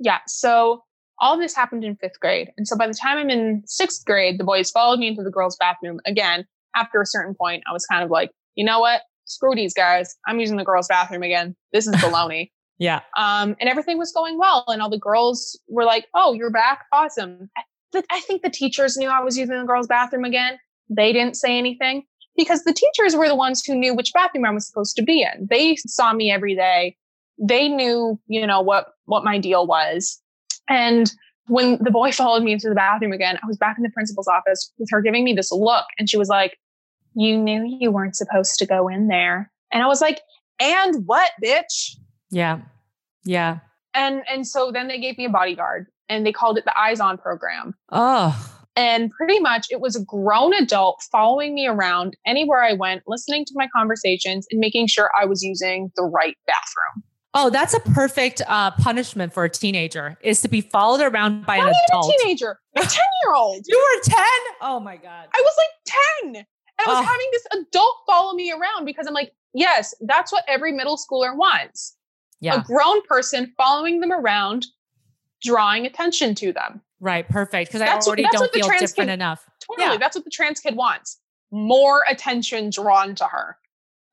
Yeah. 0.00 0.18
So 0.26 0.82
all 1.20 1.38
this 1.38 1.54
happened 1.54 1.84
in 1.84 1.96
fifth 1.96 2.18
grade. 2.18 2.50
And 2.56 2.66
so 2.66 2.76
by 2.76 2.88
the 2.88 2.94
time 2.94 3.18
I'm 3.18 3.30
in 3.30 3.62
sixth 3.66 4.04
grade, 4.04 4.40
the 4.40 4.44
boys 4.44 4.70
followed 4.70 4.98
me 4.98 5.08
into 5.08 5.22
the 5.22 5.30
girls' 5.30 5.56
bathroom 5.60 6.00
again. 6.06 6.44
After 6.74 7.00
a 7.00 7.06
certain 7.06 7.34
point, 7.34 7.62
I 7.68 7.72
was 7.72 7.86
kind 7.86 8.02
of 8.02 8.10
like, 8.10 8.32
you 8.56 8.64
know 8.64 8.80
what? 8.80 9.02
Screw 9.26 9.54
these 9.54 9.72
guys. 9.72 10.16
I'm 10.26 10.40
using 10.40 10.56
the 10.56 10.64
girls' 10.64 10.88
bathroom 10.88 11.22
again. 11.22 11.54
This 11.72 11.86
is 11.86 11.94
baloney. 11.96 12.50
yeah. 12.78 13.02
Um, 13.16 13.54
and 13.60 13.68
everything 13.68 13.96
was 13.96 14.10
going 14.10 14.38
well. 14.38 14.64
And 14.66 14.82
all 14.82 14.90
the 14.90 14.98
girls 14.98 15.58
were 15.68 15.84
like, 15.84 16.06
oh, 16.14 16.32
you're 16.32 16.50
back. 16.50 16.84
Awesome. 16.92 17.48
I 18.10 18.20
think 18.20 18.42
the 18.42 18.50
teachers 18.50 18.96
knew 18.96 19.08
I 19.08 19.20
was 19.20 19.38
using 19.38 19.56
the 19.56 19.64
girls' 19.64 19.86
bathroom 19.86 20.24
again. 20.24 20.58
They 20.90 21.12
didn't 21.12 21.36
say 21.36 21.56
anything 21.56 22.04
because 22.36 22.64
the 22.64 22.72
teachers 22.72 23.16
were 23.16 23.28
the 23.28 23.36
ones 23.36 23.64
who 23.64 23.74
knew 23.74 23.94
which 23.94 24.12
bathroom 24.12 24.44
I 24.44 24.50
was 24.50 24.66
supposed 24.66 24.96
to 24.96 25.02
be 25.02 25.22
in. 25.22 25.46
They 25.48 25.76
saw 25.76 26.12
me 26.12 26.30
every 26.30 26.54
day. 26.54 26.96
They 27.38 27.68
knew, 27.68 28.18
you 28.26 28.46
know, 28.46 28.60
what, 28.60 28.88
what 29.06 29.24
my 29.24 29.38
deal 29.38 29.66
was. 29.66 30.20
And 30.68 31.10
when 31.46 31.78
the 31.82 31.90
boy 31.90 32.12
followed 32.12 32.42
me 32.42 32.52
into 32.52 32.68
the 32.68 32.74
bathroom 32.74 33.12
again, 33.12 33.38
I 33.42 33.46
was 33.46 33.56
back 33.56 33.76
in 33.76 33.82
the 33.82 33.90
principal's 33.90 34.28
office 34.28 34.72
with 34.78 34.88
her 34.90 35.00
giving 35.00 35.24
me 35.24 35.32
this 35.32 35.52
look. 35.52 35.86
And 35.98 36.08
she 36.08 36.16
was 36.16 36.28
like, 36.28 36.58
you 37.14 37.38
knew 37.38 37.64
you 37.80 37.90
weren't 37.90 38.16
supposed 38.16 38.58
to 38.58 38.66
go 38.66 38.88
in 38.88 39.08
there. 39.08 39.50
And 39.72 39.82
I 39.82 39.86
was 39.86 40.00
like, 40.00 40.20
and 40.60 41.06
what, 41.06 41.30
bitch? 41.42 41.96
Yeah. 42.30 42.60
Yeah. 43.24 43.58
And, 43.94 44.22
and 44.28 44.46
so 44.46 44.72
then 44.72 44.88
they 44.88 44.98
gave 44.98 45.16
me 45.18 45.26
a 45.26 45.30
bodyguard 45.30 45.86
and 46.08 46.26
they 46.26 46.32
called 46.32 46.58
it 46.58 46.64
the 46.64 46.76
eyes 46.76 47.00
on 47.00 47.18
program. 47.18 47.74
Oh. 47.92 48.53
And 48.76 49.10
pretty 49.10 49.38
much 49.38 49.68
it 49.70 49.80
was 49.80 49.94
a 49.94 50.04
grown 50.04 50.52
adult 50.52 51.02
following 51.12 51.54
me 51.54 51.66
around 51.66 52.16
anywhere 52.26 52.62
I 52.62 52.72
went, 52.72 53.02
listening 53.06 53.44
to 53.44 53.52
my 53.54 53.68
conversations 53.74 54.46
and 54.50 54.58
making 54.58 54.88
sure 54.88 55.10
I 55.20 55.26
was 55.26 55.42
using 55.42 55.92
the 55.96 56.02
right 56.02 56.36
bathroom. 56.46 57.04
Oh, 57.36 57.50
that's 57.50 57.74
a 57.74 57.80
perfect 57.80 58.42
uh, 58.46 58.70
punishment 58.72 59.32
for 59.32 59.44
a 59.44 59.50
teenager 59.50 60.16
is 60.22 60.40
to 60.42 60.48
be 60.48 60.60
followed 60.60 61.00
around 61.00 61.44
by 61.44 61.58
Not 61.58 61.68
an 61.68 61.74
adult. 61.88 62.06
A 62.14 62.18
teenager, 62.18 62.58
a 62.76 62.80
10 62.82 62.90
year 62.90 63.34
old. 63.34 63.64
you 63.66 63.76
were 63.76 64.02
10? 64.02 64.24
Oh 64.60 64.78
my 64.78 64.96
God. 64.96 65.28
I 65.34 65.40
was 65.40 65.54
like 65.58 65.96
10. 66.22 66.36
And 66.36 66.46
I 66.78 66.88
was 66.88 66.98
oh. 66.98 67.02
having 67.02 67.26
this 67.32 67.46
adult 67.52 67.96
follow 68.06 68.34
me 68.34 68.52
around 68.52 68.84
because 68.84 69.06
I'm 69.06 69.14
like, 69.14 69.32
yes, 69.52 69.94
that's 70.00 70.32
what 70.32 70.44
every 70.46 70.72
middle 70.72 70.96
schooler 70.96 71.36
wants. 71.36 71.96
Yeah. 72.40 72.60
A 72.60 72.62
grown 72.62 73.02
person 73.02 73.52
following 73.56 74.00
them 74.00 74.12
around, 74.12 74.66
drawing 75.42 75.86
attention 75.86 76.34
to 76.36 76.52
them. 76.52 76.82
Right. 77.04 77.28
Perfect. 77.28 77.70
Because 77.70 77.82
I 77.82 77.94
already 77.98 78.24
don't 78.32 78.50
feel 78.50 78.66
different 78.66 78.94
kid, 78.96 79.08
enough. 79.10 79.44
Totally. 79.60 79.92
Yeah. 79.92 79.98
That's 79.98 80.16
what 80.16 80.24
the 80.24 80.30
trans 80.30 80.58
kid 80.58 80.74
wants. 80.74 81.20
More 81.52 82.02
attention 82.08 82.70
drawn 82.70 83.14
to 83.16 83.24
her. 83.24 83.58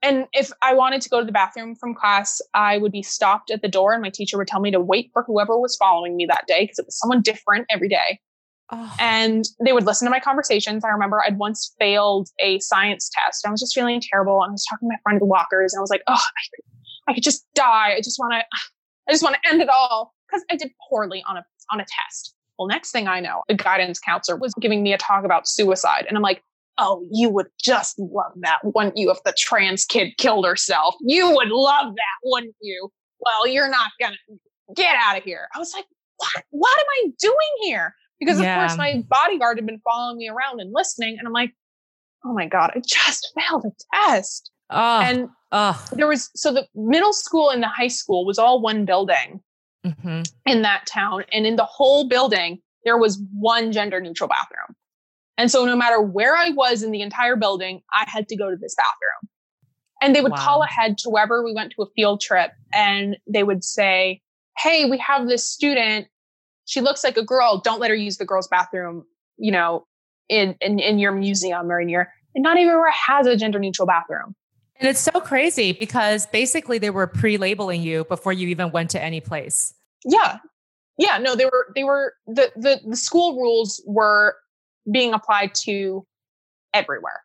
And 0.04 0.26
if 0.34 0.52
I 0.62 0.74
wanted 0.74 1.02
to 1.04 1.10
go 1.10 1.22
to 1.22 1.26
the 1.26 1.32
bathroom 1.32 1.74
from 1.74 1.96
class, 1.96 2.42
I 2.54 2.80
would 2.80 2.92
be 2.92 3.02
stopped 3.02 3.50
at 3.50 3.62
the 3.62 3.70
door 3.70 3.94
and 3.94 4.02
my 4.02 4.10
teacher 4.10 4.38
would 4.38 4.48
tell 4.48 4.60
me 4.60 4.72
to 4.72 4.80
wait 4.82 5.10
for 5.14 5.24
whoever 5.24 5.58
was 5.58 5.78
following 5.78 6.18
me 6.18 6.26
that 6.26 6.48
day 6.48 6.64
because 6.64 6.80
it 6.80 6.86
was 6.86 7.00
someone 7.00 7.22
different 7.22 7.66
every 7.70 7.88
day. 7.88 8.20
Oh. 8.72 8.94
And 9.00 9.46
they 9.64 9.72
would 9.72 9.86
listen 9.86 10.06
to 10.06 10.10
my 10.10 10.20
conversations. 10.20 10.84
I 10.84 10.90
remember 10.90 11.24
I'd 11.26 11.38
once 11.38 11.74
failed 11.80 12.28
a 12.40 12.60
science 12.60 13.10
test. 13.14 13.48
I 13.48 13.52
was 13.52 13.62
just 13.62 13.74
feeling 13.74 14.02
terrible. 14.02 14.44
And 14.44 14.50
I 14.50 14.52
was 14.52 14.66
talking 14.70 14.90
to 14.90 14.94
my 14.94 15.00
friend 15.04 15.16
at 15.16 15.22
the 15.22 15.28
walkers 15.28 15.74
and 15.74 15.80
I 15.80 15.82
was 15.82 15.90
like, 15.90 16.04
oh, 16.08 16.14
I 16.14 16.44
could, 16.56 16.66
I 17.08 17.14
could 17.14 17.24
just 17.24 17.46
die. 17.56 17.94
I 17.96 18.02
just 18.04 18.20
want 18.20 18.34
to, 18.34 18.40
I 19.08 19.12
just 19.14 19.24
want 19.24 19.38
to 19.42 19.50
end 19.50 19.62
it 19.62 19.70
all 19.70 20.14
because 20.28 20.44
I 20.52 20.58
did 20.58 20.72
poorly 20.90 21.24
on 21.26 21.38
a, 21.38 21.46
on 21.72 21.80
a 21.80 21.86
test. 21.86 22.36
Well, 22.62 22.68
next 22.68 22.92
thing 22.92 23.08
I 23.08 23.20
know, 23.20 23.42
the 23.48 23.56
guidance 23.56 23.98
counselor 23.98 24.38
was 24.38 24.54
giving 24.62 24.84
me 24.84 24.94
a 24.94 24.98
talk 25.00 25.26
about 25.26 25.48
suicide. 25.48 26.06
And 26.08 26.16
I'm 26.16 26.22
like, 26.22 26.44
oh, 26.78 27.04
you 27.12 27.30
would 27.30 27.48
just 27.60 27.98
love 27.98 28.34
that, 28.38 28.60
wouldn't 28.64 28.98
you, 28.98 29.10
if 29.10 29.18
the 29.24 29.34
trans 29.36 29.84
kid 29.84 30.16
killed 30.18 30.46
herself? 30.46 30.94
You 31.02 31.34
would 31.36 31.50
love 31.50 31.96
that, 31.96 32.18
wouldn't 32.24 32.56
you? 32.62 32.92
Well, 33.20 33.48
you're 33.48 33.70
not 33.70 33.90
going 34.00 34.14
to 34.14 34.74
get 34.76 34.96
out 34.96 35.18
of 35.18 35.24
here. 35.24 35.48
I 35.56 35.60
was 35.60 35.74
like, 35.74 35.86
what? 36.18 36.44
What 36.52 36.80
am 36.80 36.86
I 37.04 37.12
doing 37.20 37.36
here? 37.64 37.96
because 38.22 38.40
of 38.40 38.46
course 38.46 38.78
my 38.78 39.04
bodyguard 39.10 39.58
had 39.58 39.66
been 39.66 39.82
following 39.84 40.18
me 40.18 40.30
around 40.30 40.62
and 40.62 40.72
listening. 40.72 41.18
And 41.18 41.28
I'm 41.28 41.34
like, 41.34 41.54
oh 42.24 42.34
my 42.34 42.46
God, 42.46 42.72
I 42.76 42.80
just 42.80 43.34
failed 43.36 43.66
a 43.66 43.72
test. 44.08 44.52
Oh, 44.70 45.02
and 45.02 45.28
oh. 45.52 45.86
there 45.94 46.08
was, 46.08 46.30
so 46.36 46.54
the 46.54 46.68
middle 46.76 47.14
school 47.14 47.50
and 47.50 47.64
the 47.64 47.68
high 47.68 47.88
school 47.88 48.26
was 48.26 48.38
all 48.38 48.62
one 48.62 48.86
building 48.86 49.42
mm-hmm. 49.86 50.22
in 50.46 50.62
that 50.62 50.86
town. 50.86 51.24
And 51.32 51.46
in 51.46 51.56
the 51.56 51.66
whole 51.66 52.08
building, 52.08 52.60
there 52.84 52.98
was 52.98 53.22
one 53.34 53.72
gender 53.72 54.00
neutral 54.00 54.28
bathroom. 54.28 54.76
And 55.38 55.50
so 55.50 55.66
no 55.66 55.76
matter 55.76 56.02
where 56.02 56.36
I 56.36 56.50
was 56.50 56.84
in 56.84 56.92
the 56.92 57.02
entire 57.02 57.36
building, 57.36 57.82
I 57.94 58.06
had 58.08 58.28
to 58.30 58.36
go 58.36 58.50
to 58.50 58.56
this 58.56 58.76
bathroom. 58.76 59.30
And 60.02 60.16
they 60.16 60.22
would 60.22 60.32
wow. 60.32 60.38
call 60.38 60.64
ahead 60.64 60.98
to 61.00 61.10
wherever 61.10 61.44
we 61.44 61.54
went 61.54 61.74
to 61.74 61.84
a 61.84 61.90
field 61.96 62.22
trip 62.22 62.52
and 62.74 63.18
they 63.28 63.44
would 63.44 63.64
say, 63.64 64.22
Hey, 64.58 64.90
we 64.90 64.98
have 64.98 65.28
this 65.28 65.48
student. 65.48 66.08
She 66.66 66.82
looks 66.82 67.04
like 67.04 67.18
a 67.18 67.24
girl. 67.24 67.62
Don't 67.64 67.80
let 67.80 67.90
her 67.90 67.96
use 67.96 68.18
the 68.18 68.26
girls' 68.26 68.48
bathroom, 68.48 69.04
you 69.38 69.52
know, 69.52 69.86
in, 70.30 70.56
in, 70.62 70.80
in 70.80 71.00
your 71.00 71.12
museum 71.12 71.72
or 71.72 71.80
in 71.80 71.90
your, 71.90 72.12
and 72.36 72.44
not 72.44 72.58
even 72.58 72.76
where 72.76 72.92
has 72.92 73.28
a 73.28 73.36
gender 73.36 73.60
neutral 73.60 73.88
bathroom. 73.88 74.36
And 74.82 74.90
it's 74.90 75.00
so 75.00 75.22
crazy 75.22 75.74
because 75.74 76.26
basically 76.26 76.80
they 76.80 76.90
were 76.90 77.06
pre-labeling 77.06 77.84
you 77.84 78.04
before 78.06 78.34
you 78.34 78.48
even 78.48 78.72
went 78.72 78.90
to 78.92 79.02
any 79.02 79.22
place. 79.22 79.76
Yeah. 80.04 80.40
Yeah. 80.98 81.20
No, 81.20 81.36
they 81.36 81.46
were, 81.46 81.68
they 81.76 81.84
were, 81.84 82.16
the, 82.26 82.52
the, 82.56 82.82
the 82.86 82.96
school 82.96 83.38
rules 83.38 83.82
were 83.86 84.36
being 84.92 85.14
applied 85.14 85.54
to 85.66 86.06
everywhere. 86.74 87.22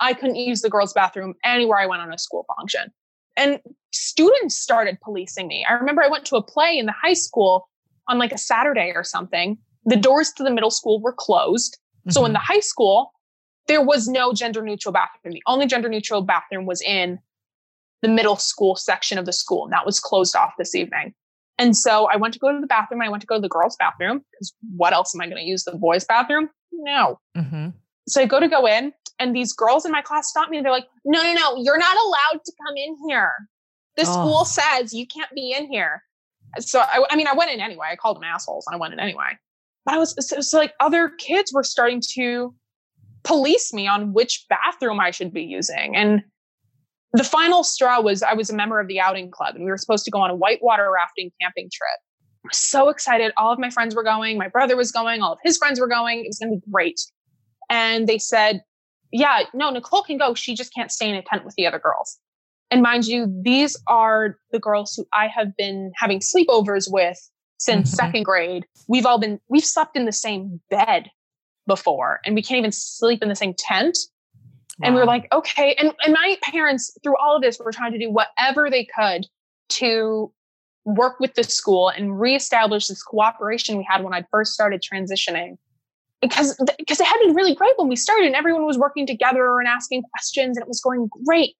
I 0.00 0.14
couldn't 0.14 0.34
use 0.34 0.62
the 0.62 0.68
girls' 0.68 0.92
bathroom 0.92 1.34
anywhere 1.44 1.78
I 1.78 1.86
went 1.86 2.02
on 2.02 2.12
a 2.12 2.18
school 2.18 2.44
function. 2.56 2.92
And 3.36 3.60
students 3.92 4.56
started 4.56 4.98
policing 5.00 5.46
me. 5.46 5.64
I 5.68 5.74
remember 5.74 6.02
I 6.02 6.08
went 6.08 6.24
to 6.26 6.36
a 6.36 6.42
play 6.42 6.76
in 6.76 6.86
the 6.86 6.94
high 7.00 7.12
school 7.12 7.68
on 8.08 8.18
like 8.18 8.32
a 8.32 8.38
Saturday 8.38 8.92
or 8.96 9.04
something. 9.04 9.58
The 9.84 9.96
doors 9.96 10.32
to 10.32 10.42
the 10.42 10.50
middle 10.50 10.72
school 10.72 11.00
were 11.00 11.14
closed. 11.16 11.78
Mm-hmm. 12.00 12.10
So 12.10 12.24
in 12.24 12.32
the 12.32 12.40
high 12.40 12.60
school, 12.60 13.12
there 13.68 13.82
was 13.82 14.08
no 14.08 14.32
gender 14.32 14.62
neutral 14.62 14.92
bathroom. 14.92 15.34
The 15.34 15.42
only 15.46 15.66
gender 15.66 15.88
neutral 15.88 16.22
bathroom 16.22 16.66
was 16.66 16.80
in 16.80 17.18
the 18.02 18.08
middle 18.08 18.36
school 18.36 18.76
section 18.76 19.18
of 19.18 19.26
the 19.26 19.32
school, 19.32 19.64
and 19.64 19.72
that 19.72 19.86
was 19.86 20.00
closed 20.00 20.36
off 20.36 20.52
this 20.58 20.74
evening. 20.74 21.14
And 21.58 21.76
so 21.76 22.06
I 22.12 22.16
went 22.16 22.34
to 22.34 22.40
go 22.40 22.52
to 22.52 22.60
the 22.60 22.66
bathroom. 22.66 23.00
I 23.00 23.08
went 23.08 23.22
to 23.22 23.26
go 23.26 23.36
to 23.36 23.40
the 23.40 23.48
girls' 23.48 23.76
bathroom 23.76 24.22
because 24.30 24.54
what 24.76 24.92
else 24.92 25.14
am 25.14 25.22
I 25.22 25.26
going 25.26 25.42
to 25.42 25.48
use 25.48 25.64
the 25.64 25.74
boys' 25.74 26.04
bathroom? 26.04 26.50
No. 26.70 27.18
Mm-hmm. 27.36 27.68
So 28.08 28.20
I 28.20 28.26
go 28.26 28.40
to 28.40 28.48
go 28.48 28.66
in, 28.66 28.92
and 29.18 29.34
these 29.34 29.52
girls 29.52 29.84
in 29.86 29.92
my 29.92 30.02
class 30.02 30.28
stop 30.28 30.50
me 30.50 30.58
and 30.58 30.64
they're 30.64 30.72
like, 30.72 30.86
no, 31.04 31.22
no, 31.22 31.32
no, 31.32 31.56
you're 31.56 31.78
not 31.78 31.96
allowed 31.96 32.44
to 32.44 32.52
come 32.66 32.76
in 32.76 32.96
here. 33.08 33.32
The 33.96 34.02
oh. 34.02 34.12
school 34.12 34.44
says 34.44 34.92
you 34.92 35.06
can't 35.06 35.30
be 35.34 35.52
in 35.52 35.66
here. 35.66 36.02
So 36.58 36.80
I, 36.80 37.04
I, 37.10 37.16
mean, 37.16 37.26
I 37.26 37.34
went 37.34 37.50
in 37.50 37.60
anyway. 37.60 37.86
I 37.90 37.96
called 37.96 38.16
them 38.16 38.24
assholes 38.24 38.66
and 38.66 38.74
I 38.74 38.78
went 38.78 38.92
in 38.92 39.00
anyway. 39.00 39.38
But 39.84 39.94
I 39.94 39.98
was, 39.98 40.14
so, 40.18 40.40
so 40.40 40.58
like 40.58 40.74
other 40.80 41.08
kids 41.08 41.52
were 41.52 41.62
starting 41.62 42.02
to 42.14 42.54
police 43.26 43.72
me 43.72 43.86
on 43.86 44.12
which 44.12 44.46
bathroom 44.48 45.00
I 45.00 45.10
should 45.10 45.32
be 45.32 45.42
using. 45.42 45.96
And 45.96 46.22
the 47.12 47.24
final 47.24 47.64
straw 47.64 48.00
was 48.00 48.22
I 48.22 48.34
was 48.34 48.50
a 48.50 48.54
member 48.54 48.80
of 48.80 48.88
the 48.88 49.00
outing 49.00 49.30
club 49.30 49.54
and 49.54 49.64
we 49.64 49.70
were 49.70 49.76
supposed 49.76 50.04
to 50.04 50.10
go 50.10 50.20
on 50.20 50.30
a 50.30 50.34
whitewater 50.34 50.90
rafting 50.90 51.30
camping 51.40 51.68
trip. 51.72 51.98
I 52.44 52.48
was 52.50 52.58
so 52.58 52.88
excited. 52.88 53.32
All 53.36 53.52
of 53.52 53.58
my 53.58 53.70
friends 53.70 53.94
were 53.94 54.04
going. 54.04 54.38
My 54.38 54.48
brother 54.48 54.76
was 54.76 54.92
going. 54.92 55.20
All 55.20 55.32
of 55.32 55.38
his 55.42 55.56
friends 55.56 55.80
were 55.80 55.88
going. 55.88 56.20
It 56.20 56.28
was 56.28 56.38
going 56.38 56.52
to 56.52 56.56
be 56.56 56.70
great. 56.70 57.00
And 57.68 58.06
they 58.06 58.18
said, 58.18 58.62
yeah, 59.10 59.44
no, 59.52 59.70
Nicole 59.70 60.02
can 60.02 60.18
go. 60.18 60.34
She 60.34 60.54
just 60.54 60.72
can't 60.72 60.92
stay 60.92 61.08
in 61.08 61.16
a 61.16 61.22
tent 61.22 61.44
with 61.44 61.54
the 61.56 61.66
other 61.66 61.80
girls. 61.80 62.18
And 62.70 62.82
mind 62.82 63.06
you, 63.06 63.32
these 63.42 63.76
are 63.88 64.36
the 64.52 64.60
girls 64.60 64.94
who 64.96 65.06
I 65.12 65.28
have 65.28 65.56
been 65.56 65.92
having 65.96 66.20
sleepovers 66.20 66.86
with 66.88 67.18
since 67.58 67.88
mm-hmm. 67.88 67.96
second 67.96 68.22
grade. 68.24 68.66
We've 68.88 69.06
all 69.06 69.18
been, 69.18 69.40
we've 69.48 69.64
slept 69.64 69.96
in 69.96 70.04
the 70.04 70.12
same 70.12 70.60
bed 70.70 71.10
before 71.66 72.20
and 72.24 72.34
we 72.34 72.42
can't 72.42 72.58
even 72.58 72.72
sleep 72.72 73.22
in 73.22 73.28
the 73.28 73.36
same 73.36 73.54
tent. 73.54 73.98
Wow. 74.78 74.86
And 74.86 74.94
we 74.94 75.00
are 75.00 75.06
like, 75.06 75.26
okay. 75.32 75.74
And, 75.78 75.92
and 76.04 76.12
my 76.12 76.36
parents, 76.42 76.96
through 77.02 77.16
all 77.16 77.36
of 77.36 77.42
this, 77.42 77.58
were 77.58 77.72
trying 77.72 77.92
to 77.92 77.98
do 77.98 78.10
whatever 78.10 78.68
they 78.70 78.84
could 78.84 79.26
to 79.70 80.32
work 80.84 81.18
with 81.18 81.34
the 81.34 81.44
school 81.44 81.88
and 81.88 82.20
reestablish 82.20 82.88
this 82.88 83.02
cooperation 83.02 83.76
we 83.76 83.86
had 83.88 84.04
when 84.04 84.14
I 84.14 84.24
first 84.30 84.52
started 84.52 84.82
transitioning 84.82 85.56
because 86.22 86.56
because 86.78 87.00
it 87.00 87.06
had 87.06 87.18
been 87.24 87.34
really 87.34 87.54
great 87.54 87.72
when 87.76 87.88
we 87.88 87.96
started 87.96 88.26
and 88.26 88.34
everyone 88.34 88.64
was 88.64 88.78
working 88.78 89.06
together 89.06 89.58
and 89.58 89.68
asking 89.68 90.02
questions 90.12 90.56
and 90.56 90.62
it 90.62 90.68
was 90.68 90.80
going 90.80 91.08
great 91.26 91.56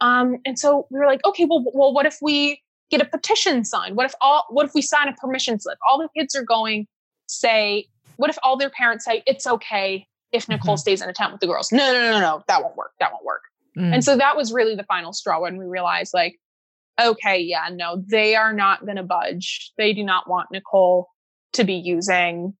um, 0.00 0.36
and 0.44 0.58
so 0.58 0.86
we 0.90 0.98
were 0.98 1.06
like 1.06 1.24
okay 1.24 1.44
well, 1.44 1.64
well 1.72 1.92
what 1.94 2.06
if 2.06 2.18
we 2.20 2.60
get 2.90 3.00
a 3.00 3.04
petition 3.04 3.64
signed 3.64 3.96
what 3.96 4.06
if 4.06 4.14
all 4.20 4.44
what 4.50 4.66
if 4.66 4.74
we 4.74 4.82
sign 4.82 5.08
a 5.08 5.12
permission 5.14 5.58
slip 5.58 5.78
all 5.88 5.98
the 5.98 6.08
kids 6.16 6.34
are 6.34 6.44
going 6.44 6.86
say 7.26 7.86
what 8.16 8.30
if 8.30 8.38
all 8.42 8.56
their 8.56 8.70
parents 8.70 9.04
say 9.04 9.22
it's 9.26 9.46
okay 9.46 10.06
if 10.32 10.48
nicole 10.48 10.74
mm-hmm. 10.74 10.80
stays 10.80 11.02
in 11.02 11.08
a 11.08 11.12
tent 11.12 11.32
with 11.32 11.40
the 11.40 11.46
girls 11.46 11.72
no 11.72 11.92
no 11.92 12.00
no 12.00 12.10
no 12.12 12.20
no 12.20 12.42
that 12.48 12.62
won't 12.62 12.76
work 12.76 12.92
that 13.00 13.12
won't 13.12 13.24
work 13.24 13.42
mm. 13.78 13.92
and 13.92 14.04
so 14.04 14.16
that 14.16 14.36
was 14.36 14.52
really 14.52 14.74
the 14.74 14.84
final 14.84 15.12
straw 15.12 15.40
when 15.40 15.56
we 15.56 15.64
realized 15.64 16.12
like 16.14 16.36
okay 17.00 17.38
yeah 17.38 17.68
no 17.72 18.02
they 18.08 18.34
are 18.34 18.52
not 18.52 18.84
going 18.84 18.96
to 18.96 19.02
budge 19.02 19.72
they 19.78 19.92
do 19.92 20.02
not 20.02 20.28
want 20.28 20.48
nicole 20.50 21.08
to 21.52 21.64
be 21.64 21.74
using 21.74 22.54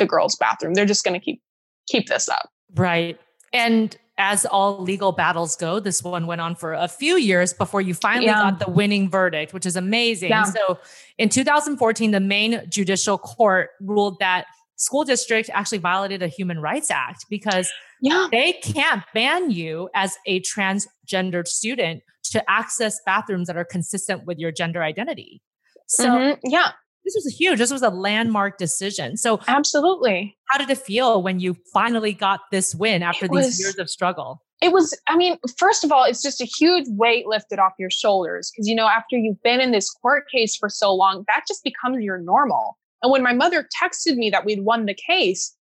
the 0.00 0.06
girls' 0.06 0.34
bathroom. 0.36 0.74
They're 0.74 0.86
just 0.86 1.04
going 1.04 1.18
to 1.18 1.24
keep 1.24 1.40
keep 1.88 2.08
this 2.08 2.28
up. 2.28 2.50
Right. 2.74 3.18
And 3.52 3.96
as 4.18 4.44
all 4.44 4.82
legal 4.82 5.12
battles 5.12 5.56
go, 5.56 5.80
this 5.80 6.02
one 6.02 6.26
went 6.26 6.40
on 6.40 6.54
for 6.54 6.74
a 6.74 6.88
few 6.88 7.16
years 7.16 7.52
before 7.54 7.80
you 7.80 7.94
finally 7.94 8.26
yeah. 8.26 8.50
got 8.50 8.58
the 8.58 8.70
winning 8.70 9.08
verdict, 9.08 9.54
which 9.54 9.64
is 9.64 9.76
amazing. 9.76 10.28
Yeah. 10.28 10.44
So 10.44 10.78
in 11.16 11.30
2014, 11.30 12.10
the 12.10 12.20
Maine 12.20 12.62
judicial 12.68 13.16
court 13.16 13.70
ruled 13.80 14.18
that 14.20 14.46
school 14.80 15.04
district 15.04 15.50
actually 15.52 15.78
violated 15.78 16.22
a 16.22 16.28
human 16.28 16.60
rights 16.60 16.90
act 16.90 17.26
because 17.28 17.70
yeah. 18.00 18.28
they 18.30 18.52
can't 18.52 19.04
ban 19.14 19.50
you 19.50 19.88
as 19.94 20.16
a 20.26 20.40
transgendered 20.40 21.46
student 21.46 22.02
to 22.24 22.50
access 22.50 22.98
bathrooms 23.04 23.46
that 23.46 23.56
are 23.56 23.64
consistent 23.64 24.24
with 24.26 24.38
your 24.38 24.50
gender 24.50 24.82
identity. 24.82 25.42
So 25.86 26.08
mm-hmm. 26.08 26.40
yeah, 26.44 26.72
this 27.04 27.14
was 27.14 27.36
huge. 27.38 27.58
This 27.58 27.70
was 27.70 27.82
a 27.82 27.90
landmark 27.90 28.58
decision. 28.58 29.16
So, 29.16 29.40
absolutely. 29.48 30.36
How 30.48 30.58
did 30.58 30.70
it 30.70 30.78
feel 30.78 31.22
when 31.22 31.40
you 31.40 31.56
finally 31.72 32.12
got 32.12 32.40
this 32.50 32.74
win 32.74 33.02
after 33.02 33.26
it 33.26 33.32
these 33.32 33.46
was, 33.46 33.60
years 33.60 33.78
of 33.78 33.90
struggle? 33.90 34.42
It 34.62 34.72
was, 34.72 34.96
I 35.08 35.16
mean, 35.16 35.38
first 35.56 35.84
of 35.84 35.92
all, 35.92 36.04
it's 36.04 36.22
just 36.22 36.40
a 36.40 36.44
huge 36.44 36.84
weight 36.88 37.26
lifted 37.26 37.58
off 37.58 37.72
your 37.78 37.90
shoulders 37.90 38.50
because, 38.52 38.68
you 38.68 38.74
know, 38.74 38.86
after 38.86 39.16
you've 39.16 39.42
been 39.42 39.60
in 39.60 39.72
this 39.72 39.90
court 39.90 40.24
case 40.30 40.54
for 40.54 40.68
so 40.68 40.94
long, 40.94 41.24
that 41.28 41.44
just 41.48 41.64
becomes 41.64 42.02
your 42.02 42.18
normal. 42.18 42.76
And 43.02 43.10
when 43.10 43.22
my 43.22 43.32
mother 43.32 43.66
texted 43.82 44.16
me 44.16 44.30
that 44.30 44.44
we'd 44.44 44.62
won 44.62 44.86
the 44.86 44.94
case, 44.94 45.56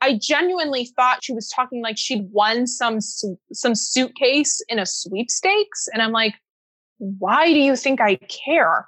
I 0.00 0.18
genuinely 0.20 0.86
thought 0.96 1.22
she 1.22 1.32
was 1.32 1.48
talking 1.48 1.82
like 1.82 1.98
she'd 1.98 2.28
won 2.30 2.66
some 2.66 3.00
some 3.00 3.74
suitcase 3.74 4.62
in 4.68 4.78
a 4.78 4.86
sweepstakes, 4.86 5.88
and 5.92 6.02
I'm 6.02 6.12
like, 6.12 6.34
why 6.98 7.52
do 7.52 7.58
you 7.58 7.76
think 7.76 8.00
I 8.00 8.16
care? 8.16 8.86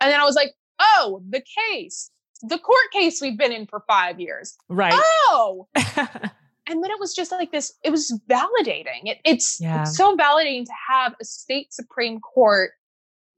And 0.00 0.10
then 0.10 0.20
I 0.20 0.24
was 0.24 0.34
like, 0.34 0.52
oh, 0.80 1.22
the 1.28 1.42
case, 1.70 2.10
the 2.42 2.58
court 2.58 2.90
case 2.92 3.20
we've 3.20 3.38
been 3.38 3.52
in 3.52 3.66
for 3.66 3.84
five 3.86 4.18
years. 4.18 4.56
Right. 4.68 4.92
Oh. 4.94 5.68
and 5.74 6.82
then 6.82 6.90
it 6.90 6.98
was 6.98 7.14
just 7.14 7.30
like 7.30 7.52
this, 7.52 7.72
it 7.84 7.90
was 7.90 8.18
validating. 8.28 9.04
It, 9.04 9.18
it's, 9.24 9.60
yeah. 9.60 9.82
it's 9.82 9.96
so 9.96 10.16
validating 10.16 10.64
to 10.64 10.72
have 10.88 11.14
a 11.20 11.24
state 11.24 11.72
Supreme 11.72 12.20
Court 12.20 12.72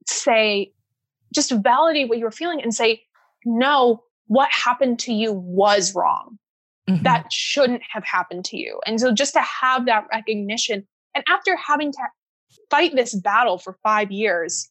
say, 0.07 0.71
just 1.33 1.51
validate 1.51 2.09
what 2.09 2.17
you 2.17 2.23
were 2.23 2.31
feeling 2.31 2.61
and 2.61 2.73
say, 2.73 3.03
no, 3.47 4.03
what 4.27 4.49
happened 4.51 4.99
to 4.99 5.13
you 5.13 5.33
was 5.33 5.95
wrong. 5.95 6.37
Mm-hmm. 6.89 7.03
That 7.03 7.31
shouldn't 7.31 7.81
have 7.91 8.03
happened 8.03 8.45
to 8.45 8.57
you. 8.57 8.79
And 8.85 8.99
so 8.99 9.13
just 9.13 9.33
to 9.33 9.41
have 9.41 9.85
that 9.87 10.05
recognition, 10.11 10.87
and 11.15 11.23
after 11.29 11.55
having 11.55 11.91
to 11.91 11.99
fight 12.69 12.95
this 12.95 13.13
battle 13.15 13.57
for 13.57 13.77
five 13.83 14.11
years, 14.11 14.69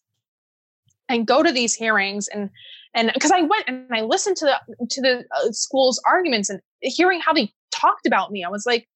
and 1.08 1.26
go 1.26 1.42
to 1.42 1.52
these 1.52 1.74
hearings 1.74 2.28
and 2.28 2.50
and 2.94 3.12
because 3.12 3.30
I 3.30 3.42
went 3.42 3.64
and 3.68 3.86
I 3.92 4.00
listened 4.00 4.36
to 4.38 4.46
the 4.46 4.86
to 4.88 5.00
the 5.00 5.24
uh, 5.36 5.52
school's 5.52 6.00
arguments 6.06 6.48
and 6.48 6.60
hearing 6.80 7.20
how 7.20 7.32
they 7.32 7.52
talked 7.70 8.06
about 8.06 8.32
me, 8.32 8.42
I 8.42 8.48
was 8.48 8.64
like, 8.66 8.88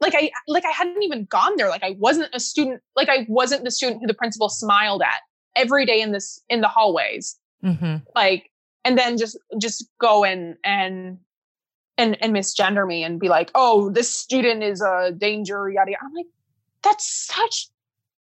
like 0.00 0.14
I 0.14 0.30
like 0.46 0.64
I 0.64 0.70
hadn't 0.70 1.02
even 1.02 1.24
gone 1.24 1.56
there. 1.56 1.68
Like 1.68 1.82
I 1.82 1.96
wasn't 1.98 2.30
a 2.32 2.40
student. 2.40 2.80
Like 2.94 3.08
I 3.08 3.26
wasn't 3.28 3.64
the 3.64 3.70
student 3.70 4.00
who 4.00 4.06
the 4.06 4.14
principal 4.14 4.48
smiled 4.48 5.02
at 5.02 5.20
every 5.56 5.84
day 5.84 6.00
in 6.00 6.12
this 6.12 6.40
in 6.48 6.60
the 6.60 6.68
hallways. 6.68 7.36
Mm-hmm. 7.64 7.96
Like 8.14 8.50
and 8.84 8.98
then 8.98 9.16
just 9.16 9.38
just 9.60 9.88
go 10.00 10.24
in 10.24 10.56
and 10.64 11.18
and 11.96 12.16
and 12.22 12.34
misgender 12.34 12.86
me 12.86 13.02
and 13.02 13.20
be 13.20 13.28
like, 13.28 13.50
oh, 13.54 13.90
this 13.90 14.14
student 14.14 14.62
is 14.62 14.80
a 14.80 15.12
danger. 15.16 15.68
Yada 15.70 15.92
yada. 15.92 16.04
I'm 16.04 16.14
like, 16.14 16.26
that's 16.82 17.06
such 17.06 17.68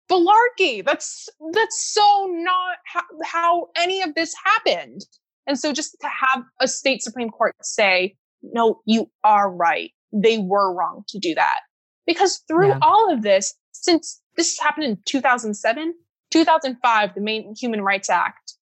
Balarkey. 0.10 0.84
That's 0.86 1.30
that's 1.51 1.93
so 1.93 2.28
not 2.30 2.78
how, 2.86 3.01
how 3.24 3.70
any 3.76 4.01
of 4.01 4.16
this 4.16 4.34
happened. 4.43 5.06
And 5.47 5.60
so 5.60 5.74
just 5.74 5.95
to 6.01 6.08
have 6.08 6.43
a 6.60 6.68
state 6.68 7.03
Supreme 7.03 7.30
Court 7.30 7.56
say, 7.62 8.16
no, 8.41 8.82
you 8.86 9.10
are 9.24 9.51
right. 9.51 9.91
They 10.12 10.38
were 10.39 10.74
wrong 10.74 11.03
to 11.10 11.20
do 11.20 11.36
that. 11.36 11.60
Because 12.08 12.41
through 12.47 12.70
yeah. 12.70 12.80
all 12.82 13.12
of 13.12 13.22
this, 13.22 13.53
since 13.72 14.22
this 14.38 14.60
happened 14.60 14.86
in 14.86 14.97
2007, 15.06 15.93
2005, 16.32 17.16
the 17.16 17.22
Maine 17.22 17.53
Human 17.60 17.82
Rights 17.82 18.10
Act 18.10 18.55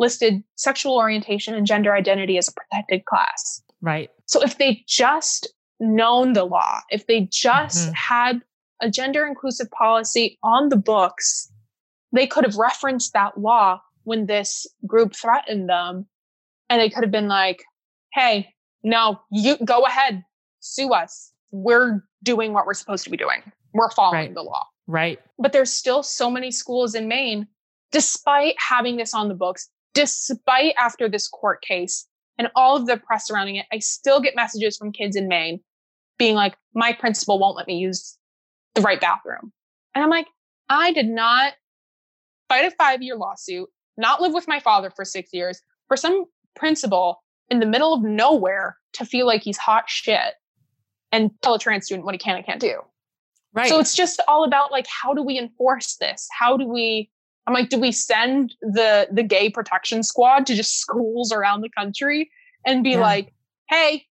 listed 0.00 0.42
sexual 0.56 0.96
orientation 0.96 1.54
and 1.54 1.66
gender 1.66 1.94
identity 1.94 2.38
as 2.38 2.48
a 2.48 2.52
protected 2.52 3.04
class. 3.04 3.62
Right. 3.80 4.10
So 4.26 4.42
if 4.42 4.58
they 4.58 4.82
just 4.88 5.46
known 5.78 6.32
the 6.32 6.44
law, 6.44 6.80
if 6.90 7.06
they 7.06 7.28
just 7.30 7.84
mm-hmm. 7.84 7.92
had 7.92 8.40
a 8.82 8.90
gender 8.90 9.26
inclusive 9.26 9.70
policy 9.70 10.38
on 10.42 10.70
the 10.70 10.76
books, 10.76 11.52
they 12.12 12.26
could 12.26 12.44
have 12.44 12.56
referenced 12.56 13.12
that 13.12 13.38
law 13.38 13.80
when 14.04 14.26
this 14.26 14.66
group 14.86 15.14
threatened 15.14 15.68
them. 15.68 16.06
And 16.68 16.80
they 16.80 16.88
could 16.88 17.02
have 17.02 17.10
been 17.10 17.28
like, 17.28 17.64
hey, 18.14 18.54
no, 18.82 19.20
you 19.30 19.56
go 19.64 19.84
ahead, 19.84 20.24
sue 20.60 20.92
us. 20.92 21.32
We're 21.50 22.04
doing 22.22 22.52
what 22.52 22.64
we're 22.64 22.74
supposed 22.74 23.04
to 23.04 23.10
be 23.10 23.16
doing. 23.16 23.42
We're 23.74 23.90
following 23.90 24.26
right. 24.26 24.34
the 24.34 24.42
law. 24.42 24.66
Right. 24.86 25.18
But 25.38 25.52
there's 25.52 25.72
still 25.72 26.02
so 26.02 26.30
many 26.30 26.50
schools 26.50 26.94
in 26.94 27.08
Maine, 27.08 27.48
despite 27.92 28.54
having 28.58 28.96
this 28.96 29.14
on 29.14 29.28
the 29.28 29.34
books, 29.34 29.68
despite 29.94 30.74
after 30.78 31.08
this 31.08 31.28
court 31.28 31.62
case 31.62 32.06
and 32.38 32.48
all 32.54 32.76
of 32.76 32.86
the 32.86 32.96
press 32.96 33.26
surrounding 33.26 33.56
it, 33.56 33.66
I 33.72 33.78
still 33.78 34.20
get 34.20 34.36
messages 34.36 34.76
from 34.76 34.92
kids 34.92 35.16
in 35.16 35.28
Maine 35.28 35.60
being 36.18 36.34
like, 36.34 36.56
my 36.74 36.92
principal 36.92 37.38
won't 37.38 37.56
let 37.56 37.66
me 37.66 37.76
use 37.76 38.16
the 38.74 38.82
right 38.82 39.00
bathroom. 39.00 39.52
And 39.94 40.04
I'm 40.04 40.10
like, 40.10 40.26
I 40.68 40.92
did 40.92 41.08
not 41.08 41.54
fight 42.48 42.64
a 42.64 42.70
five 42.72 43.02
year 43.02 43.16
lawsuit, 43.16 43.68
not 43.96 44.20
live 44.20 44.32
with 44.32 44.46
my 44.46 44.60
father 44.60 44.90
for 44.90 45.04
six 45.04 45.30
years 45.32 45.60
for 45.88 45.96
some 45.96 46.24
principal 46.54 47.22
in 47.48 47.58
the 47.58 47.66
middle 47.66 47.92
of 47.92 48.02
nowhere 48.02 48.76
to 48.92 49.04
feel 49.04 49.26
like 49.26 49.42
he's 49.42 49.58
hot 49.58 49.84
shit 49.88 50.34
and 51.12 51.30
tell 51.42 51.54
a 51.54 51.58
trans 51.58 51.86
student 51.86 52.04
what 52.04 52.14
he 52.14 52.18
can 52.18 52.36
and 52.36 52.46
can't 52.46 52.60
do. 52.60 52.80
Right. 53.52 53.68
So 53.68 53.80
it's 53.80 53.96
just 53.96 54.22
all 54.28 54.44
about 54.44 54.70
like, 54.70 54.86
how 54.86 55.12
do 55.12 55.22
we 55.22 55.36
enforce 55.36 55.96
this? 55.96 56.28
How 56.38 56.56
do 56.56 56.66
we, 56.66 57.10
I'm 57.46 57.54
like, 57.54 57.68
do 57.68 57.80
we 57.80 57.92
send 57.92 58.54
the, 58.60 59.08
the 59.10 59.22
gay 59.22 59.50
protection 59.50 60.02
squad 60.02 60.46
to 60.46 60.54
just 60.54 60.78
schools 60.78 61.32
around 61.32 61.62
the 61.62 61.70
country 61.70 62.30
and 62.66 62.84
be 62.84 62.90
yeah. 62.90 63.00
like, 63.00 63.32
hey, 63.68 64.06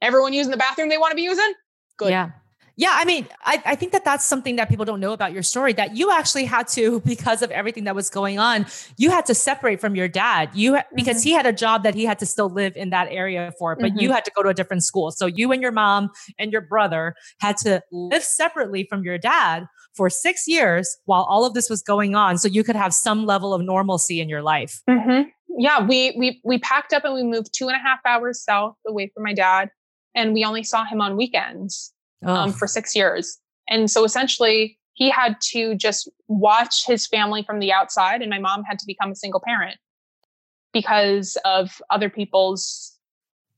everyone 0.00 0.32
using 0.32 0.50
the 0.50 0.56
bathroom 0.56 0.88
they 0.88 0.98
want 0.98 1.10
to 1.10 1.16
be 1.16 1.22
using? 1.22 1.52
Good. 1.96 2.10
Yeah. 2.10 2.30
Yeah, 2.78 2.92
I 2.92 3.06
mean, 3.06 3.26
I, 3.42 3.62
I 3.64 3.74
think 3.74 3.92
that 3.92 4.04
that's 4.04 4.26
something 4.26 4.56
that 4.56 4.68
people 4.68 4.84
don't 4.84 5.00
know 5.00 5.12
about 5.12 5.32
your 5.32 5.42
story 5.42 5.72
that 5.74 5.96
you 5.96 6.12
actually 6.12 6.44
had 6.44 6.68
to, 6.68 7.00
because 7.06 7.42
of 7.42 7.50
everything 7.50 7.84
that 7.84 7.94
was 7.94 8.10
going 8.10 8.38
on, 8.38 8.66
you 8.98 9.10
had 9.10 9.26
to 9.26 9.34
separate 9.34 9.80
from 9.80 9.96
your 9.96 10.08
dad. 10.08 10.50
You 10.52 10.72
mm-hmm. 10.72 10.94
because 10.94 11.22
he 11.22 11.32
had 11.32 11.46
a 11.46 11.52
job 11.52 11.82
that 11.84 11.94
he 11.94 12.04
had 12.04 12.18
to 12.18 12.26
still 12.26 12.50
live 12.50 12.76
in 12.76 12.90
that 12.90 13.08
area 13.10 13.52
for, 13.58 13.74
but 13.76 13.92
mm-hmm. 13.92 14.00
you 14.00 14.12
had 14.12 14.24
to 14.26 14.32
go 14.34 14.42
to 14.42 14.50
a 14.50 14.54
different 14.54 14.84
school. 14.84 15.10
So 15.10 15.26
you 15.26 15.52
and 15.52 15.62
your 15.62 15.72
mom 15.72 16.10
and 16.38 16.52
your 16.52 16.60
brother 16.60 17.14
had 17.40 17.56
to 17.58 17.82
live 17.90 18.22
separately 18.22 18.86
from 18.88 19.02
your 19.02 19.16
dad 19.16 19.66
for 19.94 20.10
six 20.10 20.46
years 20.46 20.98
while 21.06 21.22
all 21.22 21.46
of 21.46 21.54
this 21.54 21.70
was 21.70 21.82
going 21.82 22.14
on, 22.14 22.36
so 22.36 22.48
you 22.48 22.62
could 22.62 22.76
have 22.76 22.92
some 22.92 23.24
level 23.24 23.54
of 23.54 23.62
normalcy 23.62 24.20
in 24.20 24.28
your 24.28 24.42
life. 24.42 24.82
Mm-hmm. 24.88 25.30
Yeah, 25.58 25.82
we 25.82 26.14
we 26.18 26.42
we 26.44 26.58
packed 26.58 26.92
up 26.92 27.04
and 27.04 27.14
we 27.14 27.22
moved 27.22 27.48
two 27.54 27.68
and 27.68 27.76
a 27.76 27.80
half 27.80 28.00
hours 28.04 28.42
south 28.42 28.74
away 28.86 29.10
from 29.14 29.22
my 29.22 29.32
dad, 29.32 29.70
and 30.14 30.34
we 30.34 30.44
only 30.44 30.62
saw 30.62 30.84
him 30.84 31.00
on 31.00 31.16
weekends 31.16 31.94
um, 32.24 32.52
for 32.52 32.66
six 32.66 32.94
years. 32.94 33.38
And 33.68 33.90
so 33.90 34.04
essentially, 34.04 34.78
he 34.94 35.10
had 35.10 35.36
to 35.52 35.74
just 35.74 36.08
watch 36.28 36.86
his 36.86 37.06
family 37.06 37.42
from 37.42 37.58
the 37.58 37.72
outside, 37.72 38.22
and 38.22 38.30
my 38.30 38.38
mom 38.38 38.64
had 38.64 38.78
to 38.78 38.86
become 38.86 39.10
a 39.10 39.16
single 39.16 39.42
parent 39.44 39.78
because 40.72 41.36
of 41.44 41.80
other 41.90 42.08
people's 42.08 42.96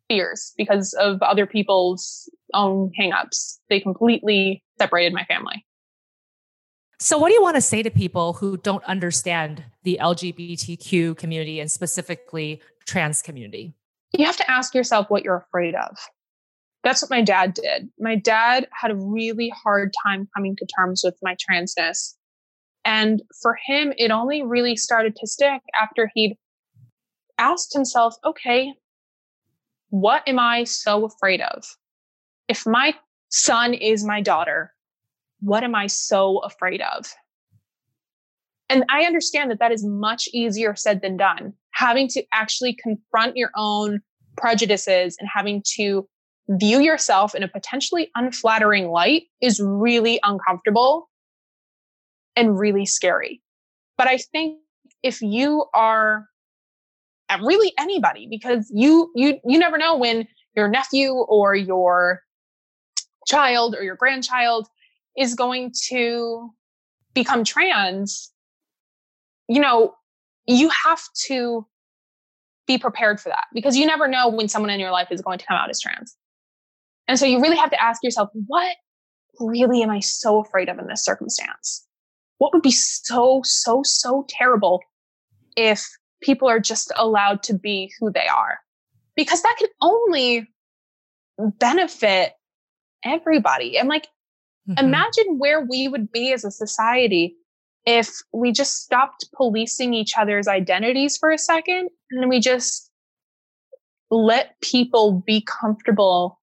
fears, 0.09 0.53
because 0.57 0.95
of 0.95 1.23
other 1.23 1.47
people's 1.47 2.29
own 2.55 2.91
hangups. 2.99 3.59
They 3.69 3.81
completely 3.81 4.65
separated 4.79 5.13
my 5.13 5.25
family. 5.25 5.65
So, 7.01 7.17
what 7.19 7.29
do 7.29 7.35
you 7.35 7.43
want 7.43 7.55
to 7.55 7.61
say 7.61 7.83
to 7.85 7.91
people 7.91 8.33
who 8.33 8.57
don't 8.57 8.83
understand 8.85 9.65
the 9.85 9.99
LGBTQ 10.01 11.17
community 11.17 11.61
and 11.61 11.71
specifically 11.71 12.61
trans 12.87 13.23
community? 13.23 13.75
You 14.13 14.27
have 14.27 14.37
to 14.39 14.51
ask 14.51 14.75
yourself 14.75 15.09
what 15.09 15.23
you're 15.23 15.37
afraid 15.37 15.77
of. 15.77 15.97
That's 16.85 17.03
what 17.03 17.11
my 17.11 17.23
dad 17.23 17.55
did. 17.55 17.89
My 17.99 18.17
dad 18.17 18.69
had 18.73 18.91
a 18.91 18.97
really 18.97 19.53
hard 19.63 19.93
time 20.05 20.29
coming 20.35 20.57
to 20.57 20.67
terms 20.79 21.03
with 21.05 21.17
my 21.23 21.35
transness. 21.35 22.15
And 22.85 23.23
for 23.43 23.59
him, 23.67 23.93
it 23.97 24.11
only 24.11 24.43
really 24.43 24.77
started 24.77 25.17
to 25.17 25.27
stick 25.27 25.61
after 25.81 26.11
he'd 26.15 26.39
asked 27.37 27.73
himself, 27.73 28.15
okay, 28.25 28.73
what 29.91 30.27
am 30.27 30.39
I 30.39 30.65
so 30.65 31.05
afraid 31.05 31.41
of? 31.41 31.65
If 32.47 32.67
my 32.67 32.95
son 33.29 33.75
is 33.75 34.05
my 34.05 34.21
daughter, 34.21 34.73
what 35.41 35.65
am 35.65 35.75
I 35.75 35.87
so 35.87 36.39
afraid 36.39 36.81
of? 36.81 37.13
And 38.71 38.85
I 38.91 39.05
understand 39.05 39.51
that 39.51 39.61
that 39.61 39.73
is 39.73 39.85
much 39.85 40.29
easier 40.33 40.75
said 40.77 41.01
than 41.01 41.17
done. 41.17 41.55
Having 41.73 42.09
to 42.09 42.25
actually 42.33 42.75
confront 42.75 43.37
your 43.37 43.51
own 43.57 44.01
prejudices 44.37 45.17
and 45.19 45.29
having 45.33 45.63
to 45.77 46.09
view 46.49 46.81
yourself 46.81 47.35
in 47.35 47.43
a 47.43 47.49
potentially 47.49 48.11
unflattering 48.15 48.89
light 48.89 49.25
is 49.41 49.61
really 49.61 50.19
uncomfortable 50.23 51.09
and 52.37 52.59
really 52.59 52.87
scary. 52.87 53.43
But 53.97 54.09
I 54.09 54.17
think 54.17 54.59
if 55.03 55.21
you 55.21 55.67
are 55.75 56.27
really 57.43 57.73
anybody 57.79 58.27
because 58.31 58.71
you 58.75 59.11
you 59.15 59.39
you 59.45 59.59
never 59.59 59.77
know 59.77 59.97
when 59.97 60.27
your 60.57 60.69
nephew 60.69 61.13
or 61.13 61.55
your 61.55 62.23
child 63.27 63.75
or 63.75 63.83
your 63.83 63.97
grandchild 63.97 64.67
is 65.17 65.35
going 65.35 65.73
to 65.89 66.51
become 67.13 67.45
trans 67.45 68.33
you 69.49 69.61
know 69.61 69.95
you 70.47 70.71
have 70.87 71.03
to 71.27 71.67
be 72.67 72.79
prepared 72.79 73.21
for 73.21 73.29
that 73.29 73.45
because 73.53 73.77
you 73.77 73.85
never 73.85 74.09
know 74.09 74.29
when 74.29 74.49
someone 74.49 74.71
in 74.71 74.81
your 74.81 74.91
life 74.91 75.09
is 75.11 75.21
going 75.21 75.39
to 75.39 75.45
come 75.45 75.57
out 75.57 75.69
as 75.69 75.81
trans 75.81 76.17
and 77.09 77.19
so 77.19 77.25
you 77.25 77.41
really 77.41 77.57
have 77.57 77.71
to 77.71 77.83
ask 77.83 78.05
yourself, 78.05 78.29
what 78.47 78.77
really 79.41 79.83
am 79.83 79.91
I 79.91 80.01
so 80.01 80.41
afraid 80.41 80.69
of 80.69 80.79
in 80.79 80.87
this 80.87 81.05
circumstance? 81.05 81.87
What 82.37 82.53
would 82.53 82.63
be 82.63 82.71
so, 82.71 83.41
so, 83.45 83.83
so 83.83 84.27
terrible 84.29 84.81
if 85.57 85.89
people 86.21 86.49
are 86.49 86.61
just 86.61 86.93
allowed 86.97 87.43
to 87.45 87.55
be 87.55 87.91
who 87.99 88.13
they 88.13 88.27
are? 88.27 88.59
Because 89.17 89.43
that 89.43 89.57
can 89.59 89.69
only 89.81 90.49
benefit 91.39 92.35
everybody. 93.05 93.79
And 93.79 93.89
like, 93.89 94.07
mm-hmm. 94.69 94.85
imagine 94.85 95.39
where 95.39 95.65
we 95.65 95.89
would 95.89 96.13
be 96.13 96.33
as 96.33 96.45
a 96.45 96.51
society 96.51 97.37
if 97.87 98.11
we 98.35 98.53
just 98.53 98.83
stopped 98.83 99.27
policing 99.35 99.95
each 99.95 100.13
other's 100.17 100.47
identities 100.47 101.17
for 101.17 101.31
a 101.31 101.39
second 101.39 101.89
and 102.11 102.29
we 102.29 102.39
just 102.39 102.91
let 104.11 104.61
people 104.61 105.23
be 105.27 105.41
comfortable 105.41 106.38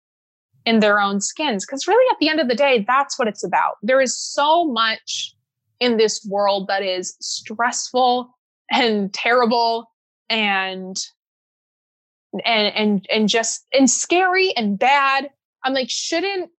in 0.65 0.79
their 0.79 0.99
own 0.99 1.21
skins. 1.21 1.65
Because 1.65 1.87
really, 1.87 2.05
at 2.11 2.17
the 2.19 2.29
end 2.29 2.39
of 2.39 2.47
the 2.47 2.55
day, 2.55 2.83
that's 2.87 3.17
what 3.17 3.27
it's 3.27 3.43
about. 3.43 3.75
There 3.83 4.01
is 4.01 4.17
so 4.17 4.65
much 4.65 5.33
in 5.79 5.97
this 5.97 6.25
world 6.29 6.67
that 6.67 6.83
is 6.83 7.15
stressful 7.19 8.29
and 8.71 9.13
terrible 9.13 9.91
and 10.29 10.97
and 12.45 12.75
and 12.75 13.05
and 13.11 13.29
just 13.29 13.65
and 13.73 13.89
scary 13.89 14.51
and 14.57 14.77
bad. 14.77 15.29
I'm 15.63 15.73
like, 15.73 15.89
shouldn't 15.89 16.51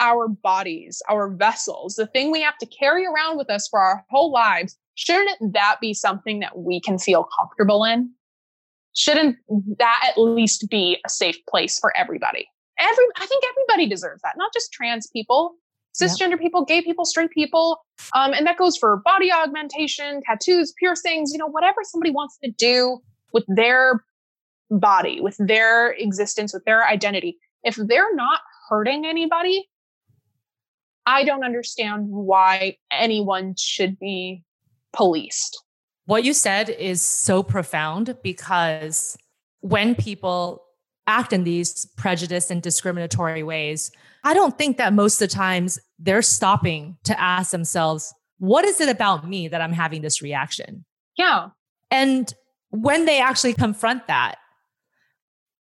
our 0.00 0.26
bodies, 0.28 1.00
our 1.08 1.30
vessels, 1.30 1.94
the 1.94 2.08
thing 2.08 2.32
we 2.32 2.42
have 2.42 2.58
to 2.58 2.66
carry 2.66 3.06
around 3.06 3.38
with 3.38 3.48
us 3.48 3.68
for 3.68 3.78
our 3.78 4.04
whole 4.10 4.32
lives, 4.32 4.76
shouldn't 4.96 5.52
that 5.52 5.76
be 5.80 5.94
something 5.94 6.40
that 6.40 6.58
we 6.58 6.80
can 6.80 6.98
feel 6.98 7.28
comfortable 7.38 7.84
in? 7.84 8.10
Shouldn't 8.94 9.36
that 9.78 10.02
at 10.10 10.20
least 10.20 10.68
be 10.68 10.98
a 11.06 11.08
safe 11.08 11.38
place 11.48 11.78
for 11.78 11.96
everybody? 11.96 12.48
Every 12.78 13.04
I 13.16 13.26
think 13.26 13.44
everybody 13.50 13.88
deserves 13.88 14.22
that, 14.22 14.34
not 14.36 14.52
just 14.52 14.72
trans 14.72 15.06
people, 15.08 15.56
cisgender 16.00 16.30
yeah. 16.32 16.36
people, 16.36 16.64
gay 16.64 16.82
people, 16.82 17.04
straight 17.04 17.30
people. 17.30 17.84
Um, 18.14 18.32
and 18.32 18.46
that 18.46 18.56
goes 18.56 18.76
for 18.76 19.02
body 19.04 19.30
augmentation, 19.32 20.22
tattoos, 20.26 20.72
piercings, 20.78 21.32
you 21.32 21.38
know, 21.38 21.48
whatever 21.48 21.78
somebody 21.84 22.10
wants 22.10 22.38
to 22.44 22.50
do 22.50 22.98
with 23.32 23.44
their 23.48 24.04
body, 24.70 25.20
with 25.20 25.36
their 25.38 25.92
existence, 25.92 26.52
with 26.52 26.64
their 26.64 26.86
identity. 26.86 27.38
If 27.62 27.76
they're 27.76 28.14
not 28.14 28.40
hurting 28.68 29.06
anybody, 29.06 29.68
I 31.06 31.24
don't 31.24 31.44
understand 31.44 32.06
why 32.08 32.76
anyone 32.90 33.54
should 33.58 33.98
be 33.98 34.44
policed. 34.92 35.62
What 36.06 36.24
you 36.24 36.32
said 36.32 36.68
is 36.68 37.02
so 37.02 37.42
profound 37.42 38.16
because 38.22 39.16
when 39.60 39.94
people 39.94 40.64
act 41.06 41.32
in 41.32 41.44
these 41.44 41.86
prejudice 41.96 42.50
and 42.50 42.62
discriminatory 42.62 43.42
ways, 43.42 43.90
I 44.24 44.34
don't 44.34 44.56
think 44.56 44.76
that 44.76 44.92
most 44.92 45.20
of 45.20 45.28
the 45.28 45.34
times 45.34 45.78
they're 45.98 46.22
stopping 46.22 46.96
to 47.04 47.20
ask 47.20 47.50
themselves, 47.50 48.14
what 48.38 48.64
is 48.64 48.80
it 48.80 48.88
about 48.88 49.28
me 49.28 49.48
that 49.48 49.60
I'm 49.60 49.72
having 49.72 50.02
this 50.02 50.22
reaction? 50.22 50.84
Yeah. 51.16 51.48
And 51.90 52.32
when 52.70 53.04
they 53.04 53.20
actually 53.20 53.54
confront 53.54 54.06
that, 54.06 54.36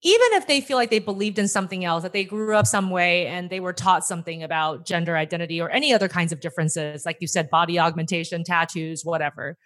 even 0.03 0.29
if 0.33 0.47
they 0.47 0.63
feel 0.63 0.79
like 0.79 0.89
they 0.89 0.99
believed 0.99 1.39
in 1.39 1.47
something 1.47 1.85
else, 1.85 2.03
that 2.05 2.15
they 2.15 2.25
grew 2.25 2.55
up 2.55 2.67
some 2.67 2.89
way 2.89 3.27
and 3.27 3.51
they 3.51 3.61
were 3.61 3.75
taught 3.75 4.05
something 4.05 4.43
about 4.43 4.87
gender 4.87 5.15
identity 5.17 5.61
or 5.61 5.69
any 5.69 5.93
other 5.93 6.09
kinds 6.09 6.33
of 6.33 6.41
differences, 6.41 7.05
like 7.05 7.19
you 7.21 7.27
said, 7.27 7.51
body 7.51 7.79
augmentation, 7.79 8.43
tattoos, 8.43 9.05
whatever. 9.05 9.59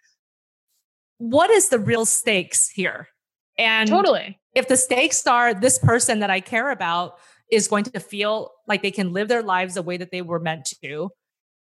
What 1.19 1.51
is 1.51 1.69
the 1.69 1.79
real 1.79 2.05
stakes 2.05 2.69
here? 2.69 3.09
And 3.57 3.89
totally. 3.89 4.41
If 4.55 4.69
the 4.69 4.77
stakes 4.77 5.27
are 5.27 5.55
this 5.55 5.79
person 5.79 6.21
that 6.21 6.31
I 6.31 6.41
care 6.41 6.71
about 6.71 7.19
is 7.51 7.69
going 7.69 7.85
to 7.85 8.01
feel 8.01 8.53
like 8.67 8.83
they 8.83 8.91
can 8.91 9.13
live 9.13 9.29
their 9.29 9.43
lives 9.43 9.75
the 9.75 9.83
way 9.83 9.97
that 9.97 10.11
they 10.11 10.23
were 10.23 10.41
meant 10.41 10.73
to, 10.83 11.11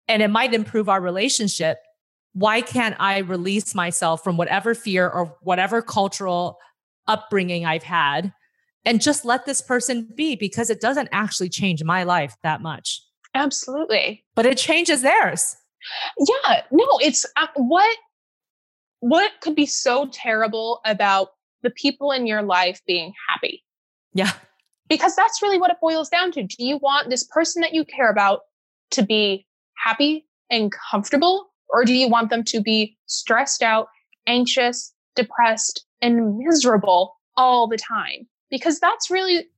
and 0.08 0.22
it 0.22 0.28
might 0.28 0.54
improve 0.54 0.88
our 0.88 1.00
relationship, 1.00 1.78
why 2.32 2.60
can't 2.60 2.96
I 2.98 3.18
release 3.18 3.74
myself 3.74 4.22
from 4.22 4.36
whatever 4.36 4.74
fear 4.74 5.08
or 5.08 5.36
whatever 5.42 5.82
cultural 5.82 6.58
upbringing 7.06 7.64
I've 7.64 7.82
had 7.82 8.32
and 8.84 9.00
just 9.00 9.24
let 9.24 9.46
this 9.46 9.60
person 9.60 10.08
be 10.14 10.36
because 10.36 10.70
it 10.70 10.80
doesn't 10.80 11.08
actually 11.12 11.48
change 11.48 11.82
my 11.82 12.04
life 12.04 12.36
that 12.42 12.62
much. 12.62 13.02
Absolutely. 13.34 14.24
But 14.34 14.46
it 14.46 14.58
changes 14.58 15.02
theirs. 15.02 15.56
Yeah, 16.18 16.62
no, 16.70 16.98
it's 17.02 17.26
uh, 17.36 17.46
what 17.56 17.96
what 19.00 19.30
could 19.40 19.54
be 19.54 19.66
so 19.66 20.08
terrible 20.12 20.80
about 20.84 21.28
the 21.66 21.70
people 21.70 22.12
in 22.12 22.26
your 22.26 22.42
life 22.42 22.80
being 22.86 23.12
happy? 23.28 23.64
Yeah. 24.14 24.32
Because 24.88 25.16
that's 25.16 25.42
really 25.42 25.58
what 25.58 25.72
it 25.72 25.78
boils 25.80 26.08
down 26.08 26.30
to. 26.32 26.44
Do 26.44 26.64
you 26.64 26.78
want 26.78 27.10
this 27.10 27.24
person 27.24 27.60
that 27.62 27.74
you 27.74 27.84
care 27.84 28.08
about 28.08 28.42
to 28.92 29.02
be 29.02 29.46
happy 29.84 30.26
and 30.48 30.70
comfortable 30.90 31.48
or 31.68 31.84
do 31.84 31.92
you 31.92 32.08
want 32.08 32.30
them 32.30 32.44
to 32.44 32.60
be 32.60 32.96
stressed 33.06 33.64
out, 33.64 33.88
anxious, 34.28 34.94
depressed, 35.16 35.84
and 36.00 36.38
miserable 36.38 37.16
all 37.36 37.66
the 37.66 37.76
time? 37.76 38.28
Because 38.48 38.78
that's 38.78 39.10
really, 39.10 39.48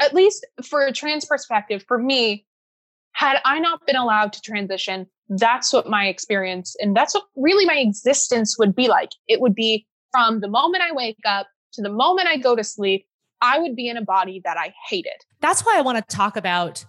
at 0.00 0.12
least 0.12 0.44
for 0.64 0.84
a 0.84 0.92
trans 0.92 1.24
perspective, 1.24 1.84
for 1.86 1.98
me, 1.98 2.44
had 3.12 3.38
I 3.44 3.60
not 3.60 3.86
been 3.86 3.94
allowed 3.94 4.32
to 4.32 4.40
transition, 4.40 5.06
that's 5.28 5.72
what 5.72 5.88
my 5.88 6.06
experience 6.08 6.74
and 6.80 6.96
that's 6.96 7.14
what 7.14 7.24
really 7.36 7.64
my 7.64 7.76
existence 7.76 8.58
would 8.58 8.74
be 8.74 8.88
like. 8.88 9.10
It 9.28 9.40
would 9.40 9.54
be 9.54 9.86
from 10.14 10.38
the 10.38 10.48
moment 10.48 10.80
I 10.80 10.92
wake 10.92 11.18
up 11.26 11.48
to 11.72 11.82
the 11.82 11.90
moment 11.90 12.28
I 12.28 12.36
go 12.36 12.54
to 12.54 12.62
sleep, 12.62 13.04
I 13.42 13.58
would 13.58 13.74
be 13.74 13.88
in 13.88 13.96
a 13.96 14.02
body 14.02 14.40
that 14.44 14.56
I 14.56 14.72
hated. 14.88 15.16
That's 15.40 15.66
why 15.66 15.76
I 15.76 15.80
want 15.80 15.98
to 15.98 16.16
talk 16.16 16.36
about 16.36 16.84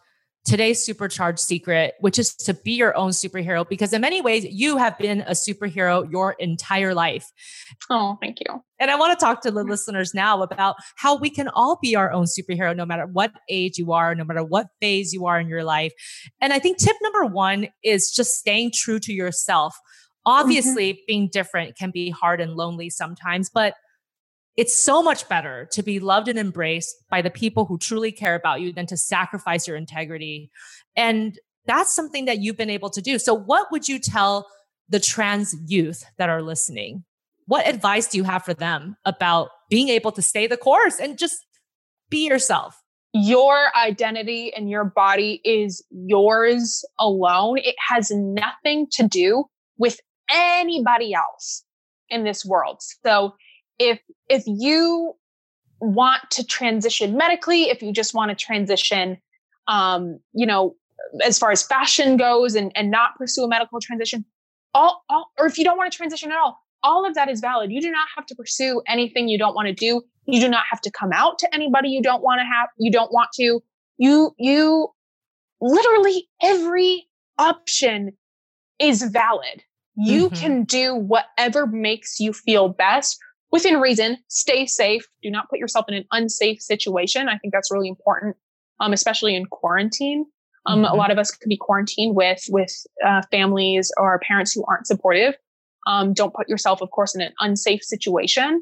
today's 0.45 0.85
supercharged 0.85 1.39
secret, 1.39 1.95
which 2.01 2.19
is 2.19 2.35
to 2.35 2.53
be 2.53 2.73
your 2.73 2.95
own 2.95 3.09
superhero, 3.09 3.67
because 3.67 3.93
in 3.93 4.01
many 4.01 4.21
ways, 4.21 4.45
you 4.45 4.77
have 4.77 4.95
been 4.99 5.21
a 5.21 5.31
superhero 5.31 6.07
your 6.11 6.33
entire 6.33 6.93
life. 6.93 7.25
Oh, 7.89 8.19
thank 8.21 8.37
you. 8.41 8.61
And 8.79 8.91
I 8.91 8.95
want 8.95 9.17
to 9.17 9.25
talk 9.25 9.41
to 9.41 9.49
the 9.49 9.63
listeners 9.63 10.13
now 10.13 10.43
about 10.43 10.75
how 10.97 11.17
we 11.17 11.31
can 11.31 11.47
all 11.47 11.79
be 11.81 11.95
our 11.95 12.11
own 12.11 12.25
superhero, 12.25 12.75
no 12.75 12.85
matter 12.85 13.07
what 13.07 13.31
age 13.49 13.79
you 13.79 13.91
are, 13.91 14.13
no 14.13 14.23
matter 14.23 14.43
what 14.43 14.67
phase 14.79 15.13
you 15.13 15.25
are 15.25 15.39
in 15.39 15.49
your 15.49 15.63
life. 15.63 15.93
And 16.39 16.53
I 16.53 16.59
think 16.59 16.77
tip 16.77 16.95
number 17.01 17.25
one 17.25 17.69
is 17.83 18.11
just 18.11 18.35
staying 18.35 18.73
true 18.75 18.99
to 18.99 19.11
yourself. 19.11 19.75
Mm-hmm. 20.25 20.41
Obviously, 20.41 20.93
mm-hmm. 20.93 21.05
being 21.07 21.29
different 21.31 21.77
can 21.77 21.91
be 21.91 22.09
hard 22.09 22.41
and 22.41 22.53
lonely 22.53 22.89
sometimes, 22.89 23.49
but 23.49 23.75
it's 24.57 24.73
so 24.73 25.03
much 25.03 25.27
better 25.27 25.67
to 25.71 25.83
be 25.83 25.99
loved 25.99 26.27
and 26.27 26.39
embraced 26.39 26.95
by 27.09 27.21
the 27.21 27.29
people 27.29 27.65
who 27.65 27.77
truly 27.77 28.11
care 28.11 28.35
about 28.35 28.61
you 28.61 28.71
than 28.71 28.85
to 28.87 28.97
sacrifice 28.97 29.67
your 29.67 29.75
integrity. 29.75 30.49
And 30.95 31.37
that's 31.65 31.93
something 31.93 32.25
that 32.25 32.39
you've 32.39 32.57
been 32.57 32.69
able 32.69 32.89
to 32.91 33.01
do. 33.01 33.19
So, 33.19 33.33
what 33.33 33.71
would 33.71 33.89
you 33.89 33.99
tell 33.99 34.47
the 34.87 34.99
trans 34.99 35.55
youth 35.67 36.05
that 36.17 36.29
are 36.29 36.41
listening? 36.41 37.03
What 37.47 37.67
advice 37.67 38.07
do 38.07 38.17
you 38.17 38.23
have 38.23 38.43
for 38.43 38.53
them 38.53 38.97
about 39.05 39.49
being 39.69 39.89
able 39.89 40.11
to 40.13 40.21
stay 40.21 40.47
the 40.47 40.57
course 40.57 40.99
and 40.99 41.17
just 41.17 41.45
be 42.09 42.27
yourself? 42.27 42.81
Your 43.13 43.69
identity 43.77 44.53
and 44.53 44.69
your 44.69 44.83
body 44.83 45.41
is 45.45 45.83
yours 45.89 46.83
alone. 46.99 47.59
It 47.59 47.75
has 47.87 48.11
nothing 48.11 48.87
to 48.93 49.07
do 49.07 49.45
with 49.77 49.99
anybody 50.31 51.13
else 51.13 51.63
in 52.09 52.23
this 52.23 52.45
world. 52.45 52.81
So, 53.05 53.35
if 53.79 53.99
if 54.29 54.43
you 54.45 55.13
want 55.79 56.21
to 56.31 56.43
transition 56.43 57.17
medically, 57.17 57.63
if 57.63 57.81
you 57.81 57.91
just 57.91 58.13
want 58.13 58.29
to 58.29 58.35
transition, 58.35 59.17
um, 59.67 60.19
you 60.33 60.45
know, 60.45 60.75
as 61.23 61.37
far 61.37 61.51
as 61.51 61.63
fashion 61.63 62.17
goes 62.17 62.55
and, 62.55 62.71
and 62.75 62.91
not 62.91 63.15
pursue 63.17 63.43
a 63.43 63.47
medical 63.47 63.79
transition, 63.79 64.25
all, 64.73 65.03
all, 65.09 65.31
or 65.37 65.45
if 65.45 65.57
you 65.57 65.63
don't 65.63 65.77
want 65.77 65.91
to 65.91 65.95
transition 65.95 66.31
at 66.31 66.37
all, 66.37 66.59
all 66.83 67.05
of 67.05 67.15
that 67.15 67.29
is 67.29 67.39
valid. 67.39 67.71
You 67.71 67.81
do 67.81 67.91
not 67.91 68.07
have 68.15 68.25
to 68.27 68.35
pursue 68.35 68.81
anything 68.87 69.27
you 69.27 69.37
don't 69.37 69.55
want 69.55 69.67
to 69.67 69.73
do. 69.73 70.01
You 70.25 70.39
do 70.39 70.49
not 70.49 70.63
have 70.69 70.81
to 70.81 70.91
come 70.91 71.11
out 71.13 71.39
to 71.39 71.53
anybody 71.53 71.89
you 71.89 72.01
don't 72.01 72.23
want 72.23 72.39
to 72.39 72.45
have, 72.45 72.69
you 72.77 72.91
don't 72.91 73.11
want 73.11 73.29
to. 73.35 73.61
You, 73.97 74.33
you 74.37 74.89
literally 75.61 76.27
every 76.41 77.07
option 77.37 78.11
is 78.79 79.03
valid. 79.03 79.63
You 79.95 80.27
mm-hmm. 80.27 80.35
can 80.35 80.63
do 80.63 80.95
whatever 80.95 81.65
makes 81.65 82.19
you 82.19 82.33
feel 82.33 82.69
best 82.69 83.17
within 83.55 83.79
reason, 83.79 84.17
stay 84.27 84.65
safe. 84.65 85.07
Do 85.23 85.31
not 85.31 85.49
put 85.49 85.59
yourself 85.59 85.85
in 85.87 85.95
an 85.95 86.05
unsafe 86.11 86.61
situation. 86.61 87.29
I 87.29 87.37
think 87.37 87.53
that's 87.53 87.71
really 87.71 87.87
important, 87.87 88.35
um, 88.81 88.91
especially 88.91 89.35
in 89.35 89.45
quarantine. 89.45 90.25
Um, 90.65 90.83
mm-hmm. 90.83 90.93
A 90.93 90.95
lot 90.95 91.09
of 91.09 91.17
us 91.17 91.31
could 91.31 91.47
be 91.47 91.57
quarantined 91.57 92.15
with 92.15 92.43
with 92.49 92.73
uh, 93.05 93.21
families 93.31 93.91
or 93.97 94.19
parents 94.19 94.51
who 94.51 94.65
aren't 94.67 94.87
supportive. 94.87 95.35
Um, 95.87 96.13
don't 96.13 96.33
put 96.33 96.49
yourself, 96.49 96.81
of 96.81 96.91
course, 96.91 97.15
in 97.15 97.21
an 97.21 97.31
unsafe 97.39 97.83
situation. 97.83 98.61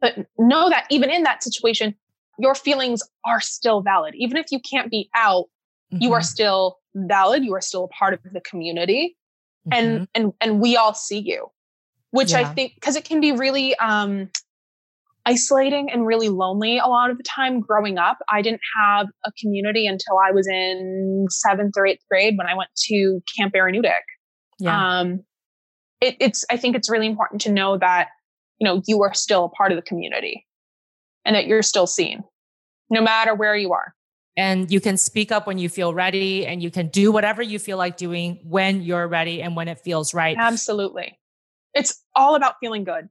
But 0.00 0.26
know 0.38 0.68
that 0.68 0.86
even 0.90 1.08
in 1.08 1.22
that 1.22 1.42
situation, 1.42 1.94
your 2.38 2.54
feelings 2.54 3.02
are 3.24 3.40
still 3.40 3.80
valid. 3.80 4.14
Even 4.16 4.36
if 4.36 4.46
you 4.50 4.60
can't 4.60 4.90
be 4.90 5.08
out, 5.14 5.44
mm-hmm. 5.92 6.02
you 6.02 6.12
are 6.12 6.18
mm-hmm. 6.18 6.24
still 6.24 6.78
valid. 6.94 7.42
You 7.42 7.54
are 7.54 7.62
still 7.62 7.84
a 7.84 7.88
part 7.88 8.12
of 8.12 8.20
the 8.30 8.40
community, 8.42 9.16
mm-hmm. 9.68 9.72
and 9.72 10.08
and 10.14 10.32
and 10.40 10.60
we 10.60 10.76
all 10.76 10.94
see 10.94 11.18
you 11.18 11.48
which 12.10 12.32
yeah. 12.32 12.40
I 12.40 12.44
think 12.44 12.74
because 12.76 12.96
it 12.96 13.04
can 13.04 13.20
be 13.20 13.32
really 13.32 13.76
um, 13.76 14.30
isolating 15.26 15.90
and 15.90 16.06
really 16.06 16.28
lonely 16.28 16.78
a 16.78 16.86
lot 16.86 17.10
of 17.10 17.18
the 17.18 17.24
time 17.24 17.60
growing 17.60 17.98
up. 17.98 18.18
I 18.30 18.42
didn't 18.42 18.62
have 18.80 19.06
a 19.24 19.32
community 19.40 19.86
until 19.86 20.16
I 20.18 20.30
was 20.30 20.46
in 20.46 21.26
seventh 21.28 21.74
or 21.76 21.86
eighth 21.86 22.04
grade 22.10 22.34
when 22.38 22.46
I 22.46 22.54
went 22.54 22.70
to 22.86 23.20
Camp 23.36 23.52
Aranu'tiq. 23.54 23.92
Yeah. 24.60 24.98
Um, 25.00 25.24
it, 26.00 26.16
it's 26.20 26.44
I 26.50 26.56
think 26.56 26.76
it's 26.76 26.90
really 26.90 27.06
important 27.06 27.40
to 27.42 27.52
know 27.52 27.76
that 27.78 28.08
you 28.58 28.64
know 28.64 28.82
you 28.86 29.02
are 29.02 29.14
still 29.14 29.44
a 29.44 29.48
part 29.50 29.72
of 29.72 29.76
the 29.76 29.82
community 29.82 30.46
and 31.24 31.34
that 31.34 31.46
you're 31.46 31.62
still 31.62 31.86
seen 31.86 32.22
no 32.88 33.02
matter 33.02 33.34
where 33.34 33.56
you 33.56 33.72
are 33.72 33.94
and 34.36 34.70
you 34.70 34.80
can 34.80 34.96
speak 34.96 35.32
up 35.32 35.46
when 35.46 35.58
you 35.58 35.68
feel 35.68 35.94
ready 35.94 36.46
and 36.46 36.62
you 36.62 36.70
can 36.70 36.88
do 36.88 37.10
whatever 37.10 37.42
you 37.42 37.58
feel 37.58 37.78
like 37.78 37.96
doing 37.96 38.38
when 38.44 38.82
you're 38.82 39.08
ready 39.08 39.42
and 39.42 39.56
when 39.56 39.68
it 39.68 39.78
feels 39.80 40.12
right 40.14 40.36
absolutely 40.38 41.18
it's 41.76 42.02
all 42.14 42.34
about 42.34 42.54
feeling 42.58 42.84
good. 42.84 43.08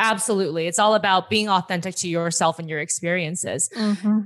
Absolutely. 0.00 0.66
It's 0.66 0.78
all 0.78 0.94
about 0.94 1.28
being 1.28 1.48
authentic 1.48 1.94
to 1.96 2.08
yourself 2.08 2.58
and 2.58 2.68
your 2.68 2.80
experiences. 2.80 3.68
Mm-hmm. 3.76 4.20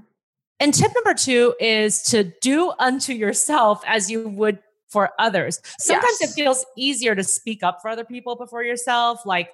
And 0.60 0.74
tip 0.74 0.92
number 0.94 1.14
two 1.14 1.54
is 1.58 2.02
to 2.04 2.32
do 2.40 2.72
unto 2.78 3.12
yourself 3.12 3.82
as 3.86 4.10
you 4.10 4.28
would 4.28 4.60
for 4.88 5.10
others. 5.18 5.60
Sometimes 5.80 6.18
yes. 6.20 6.30
it 6.30 6.34
feels 6.34 6.64
easier 6.76 7.14
to 7.14 7.24
speak 7.24 7.62
up 7.62 7.78
for 7.82 7.88
other 7.88 8.04
people 8.04 8.36
before 8.36 8.62
yourself. 8.62 9.26
Like 9.26 9.50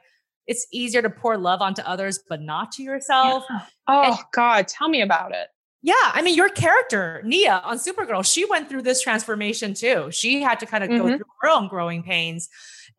it's 0.46 0.66
easier 0.72 1.00
to 1.00 1.10
pour 1.10 1.38
love 1.38 1.62
onto 1.62 1.82
others, 1.82 2.20
but 2.28 2.42
not 2.42 2.72
to 2.72 2.82
yourself. 2.82 3.44
Yeah. 3.48 3.60
Oh, 3.86 4.02
and, 4.02 4.16
God, 4.32 4.68
tell 4.68 4.88
me 4.88 5.00
about 5.00 5.32
it. 5.32 5.48
Yeah. 5.82 5.94
I 5.96 6.22
mean, 6.22 6.34
your 6.34 6.48
character, 6.48 7.22
Nia 7.24 7.62
on 7.64 7.78
Supergirl, 7.78 8.30
she 8.30 8.44
went 8.44 8.68
through 8.68 8.82
this 8.82 9.00
transformation 9.00 9.74
too. 9.74 10.08
She 10.10 10.42
had 10.42 10.58
to 10.60 10.66
kind 10.66 10.82
of 10.82 10.90
mm-hmm. 10.90 10.98
go 10.98 11.16
through 11.16 11.26
her 11.42 11.48
own 11.48 11.68
growing 11.68 12.02
pains 12.02 12.48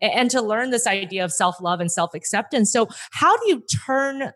and 0.02 0.32
to 0.32 0.42
learn 0.42 0.70
this 0.70 0.88
idea 0.88 1.26
of 1.26 1.34
self 1.34 1.60
love 1.62 1.80
and 1.80 1.92
self 1.92 2.14
acceptance. 2.14 2.72
So, 2.72 2.88
how 3.12 3.36
do 3.38 3.50
you 3.50 3.64
turn 3.86 4.32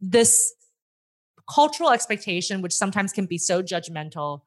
this 0.00 0.54
cultural 1.50 1.90
expectation, 1.90 2.62
which 2.62 2.74
sometimes 2.74 3.12
can 3.12 3.26
be 3.26 3.38
so 3.38 3.62
judgmental, 3.62 4.40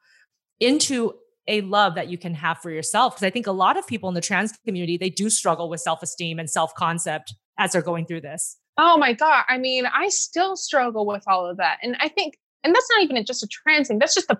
into 0.59 1.13
a 1.47 1.61
love 1.61 1.95
that 1.95 2.07
you 2.07 2.17
can 2.17 2.33
have 2.33 2.59
for 2.59 2.71
yourself? 2.71 3.15
Because 3.15 3.25
I 3.25 3.29
think 3.29 3.47
a 3.47 3.51
lot 3.51 3.77
of 3.77 3.85
people 3.85 4.09
in 4.09 4.15
the 4.15 4.21
trans 4.21 4.53
community, 4.65 4.97
they 4.97 5.09
do 5.09 5.29
struggle 5.29 5.69
with 5.69 5.81
self 5.81 6.01
esteem 6.01 6.39
and 6.39 6.49
self 6.49 6.73
concept 6.75 7.35
as 7.57 7.71
they're 7.71 7.81
going 7.81 8.05
through 8.05 8.21
this. 8.21 8.57
Oh 8.77 8.97
my 8.97 9.13
God. 9.13 9.43
I 9.47 9.57
mean, 9.57 9.85
I 9.85 10.09
still 10.09 10.55
struggle 10.55 11.05
with 11.05 11.23
all 11.27 11.45
of 11.45 11.57
that. 11.57 11.77
And 11.83 11.95
I 11.99 12.07
think, 12.07 12.35
and 12.63 12.75
that's 12.75 12.87
not 12.91 13.03
even 13.03 13.23
just 13.25 13.43
a 13.43 13.47
trans 13.47 13.87
thing, 13.87 13.99
that's 13.99 14.15
just 14.15 14.27
the 14.27 14.39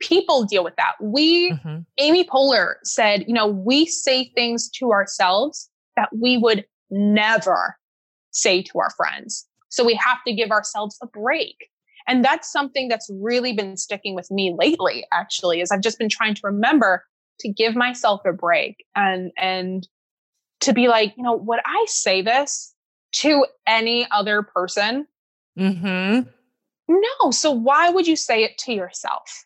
people 0.00 0.44
deal 0.44 0.64
with 0.64 0.74
that. 0.76 0.94
We, 1.00 1.52
mm-hmm. 1.52 1.80
Amy 1.98 2.24
Poehler 2.24 2.74
said, 2.82 3.24
you 3.26 3.34
know, 3.34 3.46
we 3.46 3.86
say 3.86 4.30
things 4.34 4.68
to 4.70 4.90
ourselves 4.90 5.70
that 5.96 6.08
we 6.12 6.36
would 6.36 6.64
never 6.90 7.76
say 8.32 8.62
to 8.62 8.78
our 8.78 8.90
friends. 8.90 9.46
So 9.68 9.84
we 9.84 9.94
have 9.94 10.18
to 10.26 10.34
give 10.34 10.50
ourselves 10.50 10.98
a 11.02 11.06
break. 11.06 11.68
And 12.08 12.24
that's 12.24 12.50
something 12.50 12.88
that's 12.88 13.08
really 13.12 13.52
been 13.52 13.76
sticking 13.76 14.14
with 14.14 14.30
me 14.30 14.54
lately, 14.58 15.06
actually, 15.12 15.60
is 15.60 15.70
I've 15.70 15.82
just 15.82 15.98
been 15.98 16.08
trying 16.08 16.34
to 16.34 16.40
remember 16.44 17.04
to 17.40 17.48
give 17.48 17.76
myself 17.76 18.22
a 18.26 18.32
break 18.32 18.84
and, 18.96 19.30
and 19.38 19.86
to 20.60 20.72
be 20.72 20.88
like, 20.88 21.14
you 21.16 21.22
know, 21.22 21.36
would 21.36 21.60
I 21.64 21.84
say 21.88 22.22
this 22.22 22.74
to 23.12 23.46
any 23.66 24.06
other 24.10 24.42
person? 24.42 25.06
Mm-hmm. 25.58 26.28
No. 26.88 27.30
So 27.30 27.50
why 27.50 27.90
would 27.90 28.06
you 28.06 28.16
say 28.16 28.44
it 28.44 28.58
to 28.58 28.72
yourself? 28.72 29.44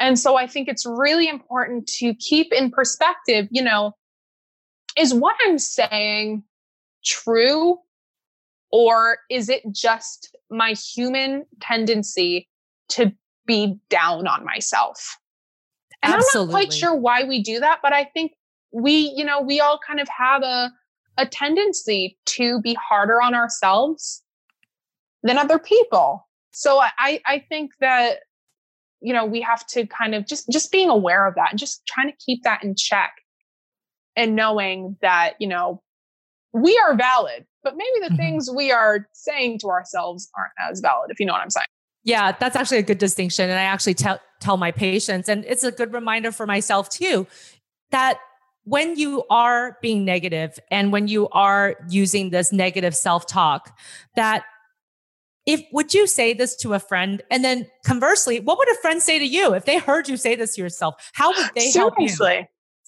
And 0.00 0.18
so 0.18 0.36
I 0.36 0.46
think 0.46 0.68
it's 0.68 0.86
really 0.86 1.28
important 1.28 1.86
to 1.98 2.14
keep 2.14 2.52
in 2.52 2.70
perspective, 2.70 3.48
you 3.50 3.62
know, 3.62 3.92
is 4.96 5.14
what 5.14 5.36
I'm 5.46 5.58
saying 5.58 6.44
true 7.04 7.78
Or 8.70 9.18
is 9.30 9.48
it 9.48 9.62
just 9.72 10.36
my 10.50 10.72
human 10.72 11.46
tendency 11.60 12.48
to 12.90 13.12
be 13.46 13.76
down 13.88 14.26
on 14.26 14.44
myself? 14.44 15.18
And 16.02 16.14
Absolutely. 16.14 16.40
I'm 16.40 16.60
not 16.60 16.66
quite 16.68 16.72
sure 16.72 16.94
why 16.94 17.24
we 17.24 17.42
do 17.42 17.60
that, 17.60 17.80
but 17.82 17.92
I 17.92 18.04
think 18.04 18.32
we, 18.72 19.12
you 19.16 19.24
know, 19.24 19.40
we 19.40 19.60
all 19.60 19.80
kind 19.86 20.00
of 20.00 20.08
have 20.08 20.42
a 20.42 20.70
a 21.16 21.26
tendency 21.26 22.16
to 22.26 22.60
be 22.60 22.74
harder 22.74 23.20
on 23.20 23.34
ourselves 23.34 24.22
than 25.24 25.36
other 25.36 25.58
people. 25.58 26.27
So 26.52 26.80
I 26.80 27.20
I 27.26 27.44
think 27.48 27.72
that 27.80 28.18
you 29.00 29.12
know 29.12 29.24
we 29.24 29.40
have 29.40 29.66
to 29.68 29.86
kind 29.86 30.14
of 30.14 30.26
just 30.26 30.48
just 30.50 30.72
being 30.72 30.88
aware 30.88 31.26
of 31.26 31.34
that 31.36 31.50
and 31.50 31.58
just 31.58 31.86
trying 31.86 32.10
to 32.10 32.16
keep 32.24 32.42
that 32.44 32.62
in 32.64 32.74
check 32.76 33.12
and 34.16 34.34
knowing 34.34 34.96
that 35.00 35.34
you 35.38 35.46
know 35.46 35.82
we 36.52 36.78
are 36.86 36.96
valid 36.96 37.44
but 37.62 37.76
maybe 37.76 38.00
the 38.00 38.06
mm-hmm. 38.06 38.16
things 38.16 38.50
we 38.50 38.72
are 38.72 39.06
saying 39.12 39.58
to 39.58 39.68
ourselves 39.68 40.28
aren't 40.36 40.52
as 40.70 40.80
valid 40.80 41.10
if 41.10 41.20
you 41.20 41.26
know 41.26 41.32
what 41.32 41.42
i'm 41.42 41.50
saying 41.50 41.66
yeah 42.04 42.32
that's 42.32 42.56
actually 42.56 42.78
a 42.78 42.82
good 42.82 42.98
distinction 42.98 43.48
and 43.48 43.58
i 43.58 43.62
actually 43.62 43.94
tell 43.94 44.18
tell 44.40 44.56
my 44.56 44.70
patients 44.70 45.28
and 45.28 45.44
it's 45.44 45.64
a 45.64 45.72
good 45.72 45.92
reminder 45.92 46.32
for 46.32 46.46
myself 46.46 46.88
too 46.88 47.26
that 47.90 48.18
when 48.64 48.98
you 48.98 49.24
are 49.30 49.78
being 49.80 50.04
negative 50.04 50.58
and 50.70 50.92
when 50.92 51.08
you 51.08 51.28
are 51.30 51.76
using 51.88 52.30
this 52.30 52.52
negative 52.52 52.94
self-talk 52.94 53.78
that 54.14 54.44
if 55.48 55.64
would 55.72 55.94
you 55.94 56.06
say 56.06 56.34
this 56.34 56.54
to 56.54 56.74
a 56.74 56.78
friend 56.78 57.22
and 57.30 57.42
then 57.42 57.66
conversely 57.84 58.38
what 58.38 58.58
would 58.58 58.70
a 58.70 58.74
friend 58.76 59.02
say 59.02 59.18
to 59.18 59.24
you 59.24 59.54
if 59.54 59.64
they 59.64 59.78
heard 59.78 60.08
you 60.08 60.16
say 60.16 60.36
this 60.36 60.54
to 60.54 60.60
yourself 60.60 61.10
how 61.14 61.30
would 61.30 61.50
they 61.56 61.70
help 61.72 61.94
you 61.98 62.08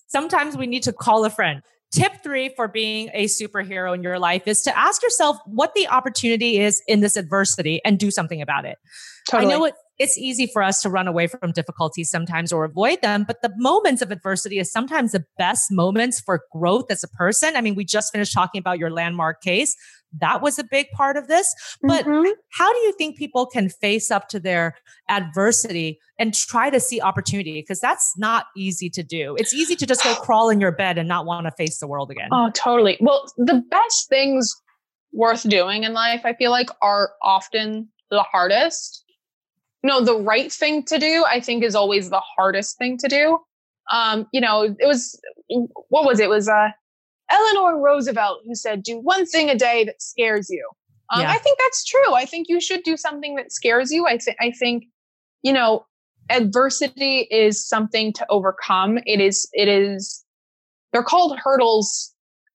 sometimes 0.07 0.57
we 0.57 0.67
need 0.67 0.83
to 0.83 0.93
call 0.93 1.25
a 1.25 1.31
friend 1.31 1.63
tip 1.91 2.13
three 2.23 2.51
for 2.55 2.69
being 2.69 3.11
a 3.15 3.25
superhero 3.25 3.95
in 3.95 4.03
your 4.03 4.19
life 4.19 4.47
is 4.47 4.63
to 4.63 4.79
ask 4.79 5.03
yourself 5.03 5.39
what 5.47 5.75
the 5.75 5.89
opportunity 5.89 6.61
is 6.61 6.83
in 6.87 7.01
this 7.01 7.17
adversity 7.17 7.81
and 7.85 7.99
do 7.99 8.11
something 8.11 8.43
about 8.43 8.65
it 8.65 8.77
totally. 9.29 9.53
i 9.53 9.57
know 9.57 9.65
it, 9.65 9.75
it's 10.01 10.17
easy 10.17 10.47
for 10.47 10.63
us 10.63 10.81
to 10.81 10.89
run 10.89 11.07
away 11.07 11.27
from 11.27 11.53
difficulties 11.53 12.09
sometimes 12.09 12.55
or 12.55 12.65
avoid 12.65 13.03
them. 13.03 13.23
But 13.23 13.43
the 13.43 13.53
moments 13.59 14.01
of 14.01 14.11
adversity 14.11 14.59
is 14.59 14.73
sometimes 14.73 15.13
the 15.13 15.27
best 15.37 15.71
moments 15.71 16.19
for 16.19 16.41
growth 16.53 16.87
as 16.91 17.05
a 17.05 17.09
person. 17.09 17.55
I 17.55 17.61
mean, 17.61 17.75
we 17.75 17.85
just 17.85 18.11
finished 18.11 18.33
talking 18.33 18.59
about 18.59 18.79
your 18.79 18.91
landmark 18.91 19.43
case. 19.43 19.77
That 20.19 20.43
was 20.43 20.59
a 20.59 20.65
big 20.65 20.91
part 20.91 21.17
of 21.17 21.29
this. 21.29 21.55
But 21.83 22.05
mm-hmm. 22.05 22.31
how 22.53 22.73
do 22.73 22.79
you 22.81 22.93
think 22.93 23.17
people 23.17 23.47
can 23.47 23.69
face 23.69 24.11
up 24.11 24.29
to 24.29 24.41
their 24.41 24.77
adversity 25.09 26.01
and 26.19 26.35
try 26.35 26.71
to 26.71 26.81
see 26.81 27.01
opportunity? 27.01 27.61
Because 27.61 27.81
that's 27.81 28.13
not 28.19 28.47
easy 28.57 28.91
to 28.91 29.03
do. 29.03 29.37
It's 29.39 29.55
easy 29.55 29.77
to 29.77 29.87
just 29.87 30.03
go 30.03 30.15
crawl 30.21 30.51
in 30.51 30.61
your 30.61 30.73
bed 30.73 30.99
and 30.99 31.09
not 31.09 31.27
want 31.27 31.47
to 31.47 31.53
face 31.53 31.79
the 31.79 31.87
world 31.87 32.11
again. 32.11 32.29
Oh, 32.33 32.51
totally. 32.55 32.99
Well, 33.01 33.33
the 33.37 33.63
best 33.71 34.09
things 34.09 34.55
worth 35.13 35.49
doing 35.49 35.85
in 35.85 35.93
life, 35.93 36.23
I 36.25 36.35
feel 36.35 36.51
like, 36.51 36.71
are 36.83 37.13
often 37.23 37.89
the 38.11 38.23
hardest 38.23 39.05
no, 39.83 40.05
the 40.05 40.19
right 40.19 40.53
thing 40.53 40.85
to 40.85 40.99
do, 40.99 41.25
I 41.27 41.41
think, 41.41 41.65
is 41.65 41.75
always 41.75 42.11
the 42.11 42.21
hardest 42.37 42.77
thing 42.79 42.99
to 42.99 43.09
do. 43.09 43.39
Um, 43.91 44.27
you 44.33 44.41
know, 44.41 44.63
it 44.63 44.87
was 44.87 45.19
what 45.49 46.05
was 46.05 46.21
it? 46.21 46.25
it 46.25 46.29
was 46.29 46.49
uh, 46.49 46.69
Eleanor 47.31 47.81
Roosevelt 47.81 48.43
who 48.47 48.55
said, 48.55 48.83
"Do 48.83 48.99
one 48.99 49.27
thing 49.27 49.51
a 49.51 49.57
day 49.57 49.85
that 49.85 50.03
scares 50.03 50.49
you." 50.51 50.69
Um, 51.13 51.23
yeah. 51.23 51.31
I 51.31 51.39
think 51.39 51.59
that's 51.59 51.85
true. 51.85 52.15
I 52.15 52.25
think 52.25 52.49
you 52.49 52.61
should 52.61 52.83
do 52.83 52.97
something 52.97 53.35
that 53.37 53.53
scares 53.53 53.91
you. 53.91 54.07
I 54.07 54.19
think 54.19 54.37
I 54.41 54.51
think 54.51 54.85
you 55.43 55.53
know 55.53 55.87
adversity 56.29 57.27
is 57.31 57.67
something 57.67 58.13
to 58.15 58.27
overcome. 58.31 58.99
It 59.07 59.21
is 59.21 59.49
it 59.53 59.69
is 59.69 60.25
they're 60.93 61.03
called 61.03 61.39
hurdles 61.39 62.15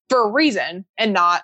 for 0.09 0.28
a 0.28 0.32
reason 0.32 0.86
and 0.97 1.13
not 1.13 1.43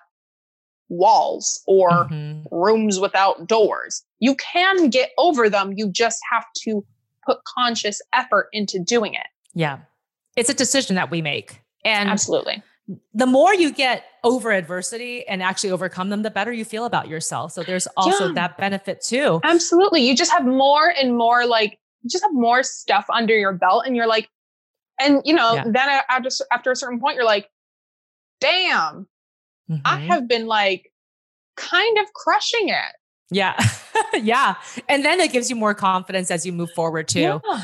walls 0.90 1.62
or 1.68 1.90
mm-hmm. 1.90 2.44
rooms 2.54 3.00
without 3.00 3.48
doors. 3.48 4.04
You 4.20 4.36
can 4.36 4.90
get 4.90 5.12
over 5.18 5.50
them. 5.50 5.74
You 5.76 5.90
just 5.90 6.20
have 6.32 6.46
to 6.64 6.86
put 7.26 7.40
conscious 7.58 8.02
effort 8.14 8.50
into 8.52 8.78
doing 8.80 9.14
it. 9.14 9.28
Yeah. 9.54 9.80
It's 10.36 10.50
a 10.50 10.54
decision 10.54 10.96
that 10.98 11.10
we 11.10 11.22
make. 11.22 11.62
And 11.84 12.10
absolutely. 12.10 12.62
The 13.14 13.26
more 13.26 13.54
you 13.54 13.72
get 13.72 14.04
over 14.24 14.52
adversity 14.52 15.28
and 15.28 15.42
actually 15.42 15.72
overcome 15.72 16.10
them, 16.10 16.24
the 16.24 16.32
better 16.32 16.52
you 16.52 16.66
feel 16.66 16.86
about 16.86 17.08
yourself. 17.08 17.54
So 17.54 17.64
there's 17.64 17.88
also 17.98 18.28
yeah. 18.28 18.34
that 18.34 18.58
benefit 18.58 19.02
too. 19.02 19.40
Absolutely. 19.44 20.08
You 20.08 20.16
just 20.16 20.32
have 20.32 20.46
more 20.46 20.90
and 20.90 21.18
more 21.18 21.46
like, 21.46 21.80
you 22.04 22.10
just 22.10 22.24
have 22.24 22.34
more 22.34 22.64
stuff 22.64 23.06
under 23.12 23.38
your 23.38 23.54
belt 23.54 23.84
and 23.86 23.96
you're 23.96 24.08
like, 24.08 24.30
and 25.00 25.22
you 25.26 25.34
know, 25.34 25.54
yeah. 25.56 25.64
then 25.66 26.02
after, 26.10 26.30
after 26.52 26.72
a 26.72 26.76
certain 26.76 27.00
point, 27.00 27.16
you're 27.16 27.26
like, 27.26 27.50
damn, 28.40 29.08
Mm-hmm. 29.72 29.82
I 29.86 30.00
have 30.02 30.28
been 30.28 30.48
like 30.48 30.92
kind 31.56 31.98
of 31.98 32.12
crushing 32.14 32.70
it. 32.70 32.96
Yeah. 33.30 33.58
yeah. 34.22 34.56
And 34.90 35.06
then 35.06 35.20
it 35.22 35.32
gives 35.32 35.50
you 35.50 35.56
more 35.56 35.74
confidence 35.74 36.30
as 36.30 36.46
you 36.46 36.52
move 36.52 36.72
forward 36.72 37.08
too. 37.08 37.42
Yeah. 37.44 37.62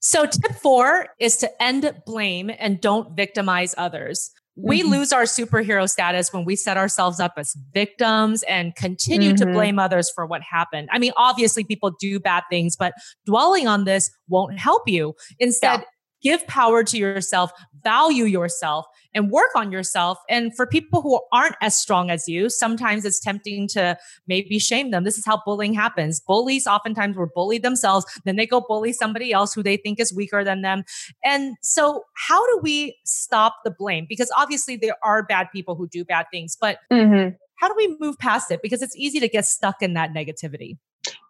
So, 0.00 0.26
tip 0.26 0.54
four 0.54 1.08
is 1.18 1.38
to 1.38 1.62
end 1.62 1.92
blame 2.06 2.52
and 2.56 2.80
don't 2.80 3.16
victimize 3.16 3.74
others. 3.76 4.30
We 4.60 4.80
mm-hmm. 4.80 4.90
lose 4.90 5.12
our 5.12 5.22
superhero 5.22 5.88
status 5.88 6.32
when 6.32 6.44
we 6.44 6.56
set 6.56 6.76
ourselves 6.76 7.20
up 7.20 7.34
as 7.36 7.54
victims 7.72 8.42
and 8.44 8.74
continue 8.74 9.32
mm-hmm. 9.32 9.46
to 9.46 9.52
blame 9.52 9.78
others 9.78 10.10
for 10.14 10.26
what 10.26 10.42
happened. 10.42 10.88
I 10.92 10.98
mean, 10.98 11.12
obviously, 11.16 11.64
people 11.64 11.92
do 12.00 12.18
bad 12.18 12.42
things, 12.50 12.76
but 12.76 12.92
dwelling 13.24 13.68
on 13.68 13.84
this 13.84 14.10
won't 14.28 14.58
help 14.58 14.88
you. 14.88 15.14
Instead, 15.38 15.80
yeah 15.80 15.86
give 16.22 16.46
power 16.46 16.82
to 16.84 16.98
yourself, 16.98 17.52
value 17.82 18.24
yourself, 18.24 18.86
and 19.14 19.30
work 19.30 19.50
on 19.54 19.72
yourself. 19.72 20.18
And 20.28 20.54
for 20.54 20.66
people 20.66 21.02
who 21.02 21.20
aren't 21.32 21.56
as 21.60 21.76
strong 21.76 22.10
as 22.10 22.28
you, 22.28 22.50
sometimes 22.50 23.04
it's 23.04 23.20
tempting 23.20 23.68
to 23.68 23.96
maybe 24.26 24.58
shame 24.58 24.90
them. 24.90 25.04
This 25.04 25.18
is 25.18 25.24
how 25.24 25.42
bullying 25.44 25.74
happens. 25.74 26.20
Bullies 26.20 26.66
oftentimes 26.66 27.16
were 27.16 27.26
bullied 27.26 27.62
themselves, 27.62 28.06
then 28.24 28.36
they 28.36 28.46
go 28.46 28.60
bully 28.60 28.92
somebody 28.92 29.32
else 29.32 29.54
who 29.54 29.62
they 29.62 29.76
think 29.76 29.98
is 29.98 30.12
weaker 30.12 30.44
than 30.44 30.62
them. 30.62 30.84
And 31.24 31.56
so, 31.62 32.04
how 32.14 32.44
do 32.46 32.60
we 32.62 32.96
stop 33.04 33.56
the 33.64 33.70
blame? 33.70 34.06
Because 34.08 34.30
obviously, 34.36 34.76
there 34.76 34.96
are 35.02 35.22
bad 35.22 35.48
people 35.52 35.74
who 35.74 35.88
do 35.88 36.04
bad 36.04 36.26
things, 36.30 36.56
but 36.60 36.78
mm-hmm. 36.92 37.34
how 37.56 37.68
do 37.68 37.74
we 37.76 37.96
move 37.98 38.18
past 38.18 38.50
it? 38.50 38.60
Because 38.62 38.82
it's 38.82 38.96
easy 38.96 39.20
to 39.20 39.28
get 39.28 39.46
stuck 39.46 39.82
in 39.82 39.94
that 39.94 40.12
negativity. 40.12 40.76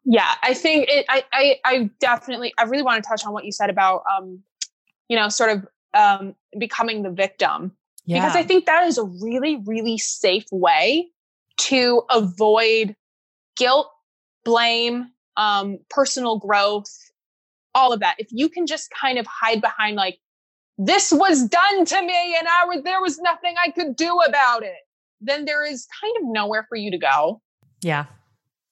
Yeah, 0.04 0.34
I 0.42 0.54
think 0.54 0.86
it. 0.88 1.04
I, 1.08 1.24
I, 1.32 1.56
I 1.64 1.90
definitely. 2.00 2.52
I 2.58 2.64
really 2.64 2.82
want 2.82 3.02
to 3.02 3.08
touch 3.08 3.24
on 3.26 3.32
what 3.32 3.44
you 3.44 3.52
said 3.52 3.70
about 3.70 4.02
um, 4.10 4.42
you 5.08 5.16
know, 5.16 5.28
sort 5.28 5.50
of 5.50 5.66
um, 5.94 6.34
becoming 6.58 7.02
the 7.02 7.10
victim. 7.10 7.72
Yeah. 8.04 8.20
Because 8.20 8.36
I 8.36 8.42
think 8.42 8.66
that 8.66 8.86
is 8.86 8.98
a 8.98 9.04
really, 9.04 9.62
really 9.66 9.98
safe 9.98 10.46
way 10.50 11.08
to 11.58 12.02
avoid 12.10 12.96
guilt, 13.56 13.90
blame, 14.44 15.10
um, 15.36 15.78
personal 15.90 16.38
growth, 16.38 16.90
all 17.74 17.92
of 17.92 18.00
that. 18.00 18.16
If 18.18 18.28
you 18.30 18.48
can 18.48 18.66
just 18.66 18.88
kind 18.90 19.18
of 19.18 19.26
hide 19.26 19.60
behind, 19.60 19.96
like, 19.96 20.18
this 20.78 21.12
was 21.12 21.46
done 21.48 21.84
to 21.84 22.00
me 22.00 22.36
and 22.38 22.46
I 22.48 22.64
was, 22.66 22.82
there 22.84 23.00
was 23.00 23.18
nothing 23.18 23.54
I 23.62 23.70
could 23.70 23.96
do 23.96 24.18
about 24.26 24.62
it, 24.62 24.78
then 25.20 25.44
there 25.44 25.64
is 25.64 25.86
kind 26.00 26.14
of 26.18 26.32
nowhere 26.32 26.64
for 26.68 26.76
you 26.76 26.90
to 26.92 26.98
go. 26.98 27.42
Yeah 27.82 28.06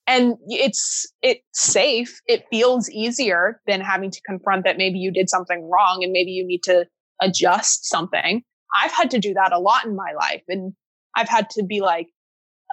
and 0.06 0.36
it's 0.46 1.12
it's 1.22 1.42
safe 1.52 2.20
it 2.26 2.44
feels 2.50 2.88
easier 2.90 3.60
than 3.66 3.80
having 3.80 4.10
to 4.10 4.20
confront 4.22 4.64
that 4.64 4.78
maybe 4.78 4.98
you 4.98 5.10
did 5.10 5.28
something 5.28 5.68
wrong 5.68 6.00
and 6.02 6.12
maybe 6.12 6.30
you 6.30 6.46
need 6.46 6.62
to 6.62 6.86
adjust 7.20 7.86
something. 7.86 8.42
I've 8.82 8.92
had 8.92 9.10
to 9.12 9.18
do 9.18 9.34
that 9.34 9.52
a 9.52 9.58
lot 9.58 9.84
in 9.84 9.96
my 9.96 10.12
life 10.18 10.42
and 10.48 10.74
i've 11.16 11.28
had 11.28 11.48
to 11.48 11.62
be 11.62 11.80
like 11.80 12.08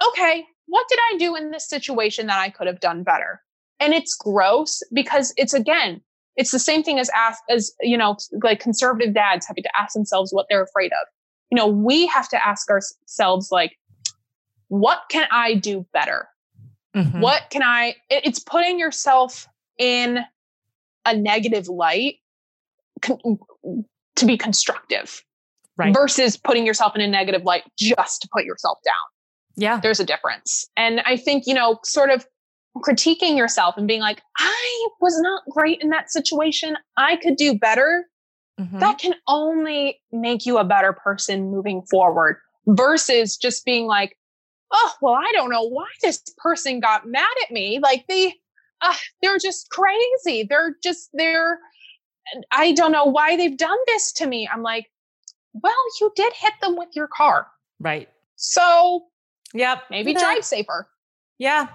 okay 0.08 0.44
what 0.66 0.86
did 0.88 0.98
i 1.10 1.16
do 1.18 1.34
in 1.34 1.50
this 1.50 1.68
situation 1.68 2.26
that 2.26 2.38
i 2.38 2.50
could 2.50 2.66
have 2.66 2.80
done 2.80 3.02
better? 3.02 3.40
And 3.80 3.92
it's 3.92 4.14
gross 4.14 4.82
because 4.92 5.32
it's 5.36 5.54
again 5.54 6.00
it's 6.36 6.50
the 6.50 6.58
same 6.58 6.82
thing 6.82 6.98
as 6.98 7.10
ask 7.14 7.40
as 7.48 7.72
you 7.80 7.96
know 7.96 8.16
like 8.42 8.60
conservative 8.60 9.14
dads 9.14 9.46
having 9.46 9.62
to 9.62 9.70
ask 9.78 9.94
themselves 9.94 10.32
what 10.32 10.46
they're 10.48 10.62
afraid 10.62 10.92
of. 10.92 11.08
You 11.50 11.56
know 11.56 11.66
we 11.66 12.06
have 12.06 12.28
to 12.30 12.46
ask 12.46 12.68
ourselves 12.70 13.50
like 13.50 13.78
what 14.68 15.02
can 15.10 15.26
i 15.30 15.54
do 15.54 15.86
better? 15.92 16.28
Mm-hmm. 16.94 17.20
What 17.20 17.50
can 17.50 17.62
I, 17.62 17.96
it's 18.08 18.38
putting 18.38 18.78
yourself 18.78 19.48
in 19.78 20.20
a 21.04 21.16
negative 21.16 21.68
light 21.68 22.16
to 24.16 24.26
be 24.26 24.36
constructive 24.36 25.22
right. 25.76 25.94
versus 25.94 26.36
putting 26.36 26.66
yourself 26.66 26.94
in 26.94 27.00
a 27.00 27.08
negative 27.08 27.42
light 27.44 27.64
just 27.78 28.22
to 28.22 28.28
put 28.32 28.44
yourself 28.44 28.78
down. 28.84 28.94
Yeah. 29.56 29.80
There's 29.80 30.00
a 30.00 30.04
difference. 30.04 30.66
And 30.76 31.00
I 31.00 31.16
think, 31.16 31.44
you 31.46 31.54
know, 31.54 31.78
sort 31.84 32.10
of 32.10 32.26
critiquing 32.78 33.36
yourself 33.36 33.76
and 33.76 33.86
being 33.86 34.00
like, 34.00 34.20
I 34.38 34.88
was 35.00 35.20
not 35.20 35.42
great 35.50 35.80
in 35.80 35.90
that 35.90 36.10
situation. 36.10 36.76
I 36.96 37.16
could 37.16 37.36
do 37.36 37.56
better. 37.56 38.06
Mm-hmm. 38.60 38.78
That 38.80 38.98
can 38.98 39.14
only 39.28 40.00
make 40.12 40.46
you 40.46 40.58
a 40.58 40.64
better 40.64 40.92
person 40.92 41.50
moving 41.50 41.82
forward 41.90 42.38
versus 42.66 43.36
just 43.36 43.64
being 43.64 43.86
like, 43.86 44.16
oh, 44.72 44.92
well, 45.00 45.14
I 45.14 45.30
don't 45.32 45.50
know 45.50 45.68
why 45.68 45.86
this 46.02 46.22
person 46.38 46.80
got 46.80 47.06
mad 47.06 47.34
at 47.44 47.52
me. 47.52 47.78
Like 47.80 48.06
they, 48.08 48.34
uh, 48.80 48.94
they're 49.22 49.38
just 49.38 49.70
crazy. 49.70 50.46
They're 50.48 50.76
just, 50.82 51.10
they're, 51.12 51.58
I 52.50 52.72
don't 52.72 52.92
know 52.92 53.04
why 53.04 53.36
they've 53.36 53.56
done 53.56 53.78
this 53.86 54.12
to 54.12 54.26
me. 54.26 54.48
I'm 54.52 54.62
like, 54.62 54.90
well, 55.52 55.74
you 56.00 56.12
did 56.16 56.32
hit 56.34 56.52
them 56.60 56.76
with 56.76 56.88
your 56.94 57.08
car. 57.08 57.46
Right. 57.80 58.08
So 58.36 59.04
Yep. 59.54 59.84
Maybe 59.88 60.12
yeah. 60.12 60.20
drive 60.20 60.44
safer. 60.44 60.88
Yeah. 61.38 61.68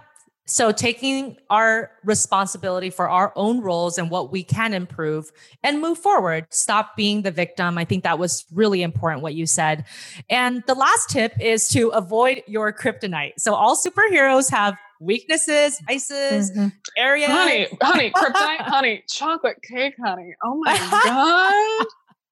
So, 0.45 0.71
taking 0.71 1.37
our 1.51 1.91
responsibility 2.03 2.89
for 2.89 3.07
our 3.07 3.31
own 3.35 3.61
roles 3.61 3.99
and 3.99 4.09
what 4.09 4.31
we 4.31 4.43
can 4.43 4.73
improve 4.73 5.31
and 5.61 5.79
move 5.79 5.99
forward, 5.99 6.47
stop 6.49 6.97
being 6.97 7.21
the 7.21 7.29
victim. 7.29 7.77
I 7.77 7.85
think 7.85 8.03
that 8.03 8.17
was 8.17 8.45
really 8.51 8.81
important 8.81 9.21
what 9.21 9.35
you 9.35 9.45
said. 9.45 9.85
And 10.27 10.63
the 10.65 10.73
last 10.73 11.11
tip 11.11 11.39
is 11.39 11.67
to 11.69 11.89
avoid 11.89 12.41
your 12.47 12.73
kryptonite. 12.73 13.33
So, 13.37 13.53
all 13.53 13.75
superheroes 13.75 14.49
have 14.49 14.75
weaknesses, 14.99 15.79
vices, 15.87 16.51
mm-hmm. 16.51 16.67
areas. 16.97 17.29
Honey, 17.31 17.67
honey, 17.81 18.11
kryptonite, 18.15 18.61
honey, 18.61 19.03
chocolate 19.07 19.61
cake, 19.61 19.95
honey. 20.03 20.35
Oh 20.43 20.61
my 20.63 20.77
God. 21.05 21.87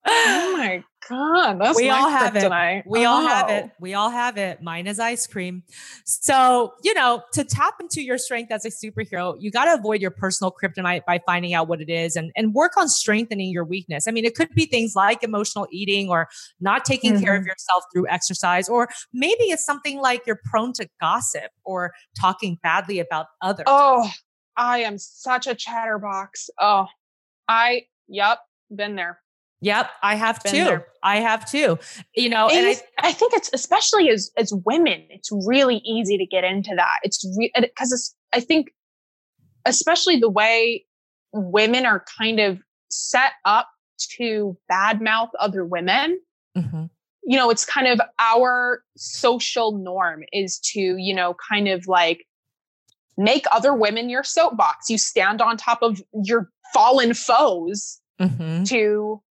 Oh 0.07 0.55
my 0.57 0.83
God, 1.09 1.59
that's 1.59 1.77
we 1.77 1.89
all 1.89 2.09
have 2.09 2.33
kryptonite. 2.33 2.79
it. 2.79 2.85
We 2.87 3.05
oh. 3.05 3.09
all 3.09 3.21
have 3.21 3.49
it. 3.49 3.71
We 3.79 3.93
all 3.93 4.09
have 4.09 4.37
it. 4.37 4.61
Mine 4.61 4.87
is 4.87 4.99
ice 4.99 5.25
cream. 5.25 5.63
So, 6.05 6.73
you 6.83 6.93
know, 6.93 7.23
to 7.33 7.43
tap 7.43 7.75
into 7.79 8.01
your 8.01 8.17
strength 8.17 8.51
as 8.51 8.65
a 8.65 8.69
superhero, 8.69 9.35
you 9.39 9.49
got 9.51 9.65
to 9.65 9.73
avoid 9.73 10.01
your 10.01 10.11
personal 10.11 10.51
kryptonite 10.51 11.05
by 11.05 11.19
finding 11.25 11.53
out 11.53 11.67
what 11.67 11.81
it 11.81 11.89
is 11.89 12.15
and, 12.15 12.31
and 12.35 12.53
work 12.53 12.75
on 12.77 12.89
strengthening 12.89 13.51
your 13.51 13.63
weakness. 13.63 14.07
I 14.07 14.11
mean, 14.11 14.25
it 14.25 14.35
could 14.35 14.49
be 14.53 14.65
things 14.65 14.93
like 14.95 15.23
emotional 15.23 15.67
eating 15.71 16.09
or 16.09 16.27
not 16.59 16.83
taking 16.83 17.13
mm-hmm. 17.13 17.23
care 17.23 17.35
of 17.35 17.41
mm-hmm. 17.41 17.47
yourself 17.47 17.83
through 17.93 18.07
exercise, 18.09 18.67
or 18.67 18.89
maybe 19.13 19.45
it's 19.45 19.65
something 19.65 19.99
like 19.99 20.23
you're 20.27 20.41
prone 20.43 20.73
to 20.73 20.87
gossip 20.99 21.51
or 21.63 21.93
talking 22.19 22.57
badly 22.63 22.99
about 22.99 23.27
others. 23.41 23.65
Oh, 23.67 24.09
I 24.57 24.79
am 24.79 24.97
such 24.97 25.47
a 25.47 25.55
chatterbox. 25.55 26.49
Oh, 26.59 26.87
I, 27.47 27.83
yep, 28.09 28.39
been 28.75 28.95
there. 28.95 29.19
Yep, 29.61 29.89
I 30.03 30.15
have 30.15 30.41
Been 30.43 30.53
too. 30.53 30.63
There. 30.65 30.87
I 31.01 31.19
have 31.19 31.49
too. 31.49 31.79
You 32.15 32.29
know, 32.29 32.47
and 32.47 32.67
I, 32.67 32.75
I, 32.99 33.11
think 33.11 33.33
it's 33.33 33.49
especially 33.53 34.09
as 34.09 34.29
as 34.37 34.53
women, 34.65 35.05
it's 35.09 35.29
really 35.31 35.77
easy 35.77 36.17
to 36.17 36.25
get 36.25 36.43
into 36.43 36.75
that. 36.75 36.99
It's 37.03 37.25
because 37.25 37.37
re- 37.37 37.95
it's. 37.95 38.15
I 38.33 38.39
think, 38.39 38.67
especially 39.65 40.19
the 40.19 40.29
way 40.29 40.85
women 41.33 41.85
are 41.85 42.03
kind 42.19 42.39
of 42.39 42.59
set 42.89 43.31
up 43.45 43.69
to 44.17 44.57
badmouth 44.71 45.29
other 45.39 45.65
women. 45.65 46.19
Mm-hmm. 46.55 46.85
You 47.23 47.37
know, 47.37 47.49
it's 47.49 47.65
kind 47.65 47.87
of 47.87 47.99
our 48.19 48.83
social 48.95 49.77
norm 49.77 50.23
is 50.31 50.59
to 50.73 50.79
you 50.79 51.15
know 51.15 51.35
kind 51.49 51.67
of 51.67 51.87
like 51.87 52.25
make 53.17 53.45
other 53.51 53.73
women 53.73 54.09
your 54.09 54.23
soapbox. 54.23 54.89
You 54.89 54.99
stand 54.99 55.41
on 55.41 55.57
top 55.57 55.79
of 55.81 55.99
your 56.23 56.51
fallen 56.73 57.15
foes 57.15 57.99
mm-hmm. 58.21 58.63
to 58.65 59.21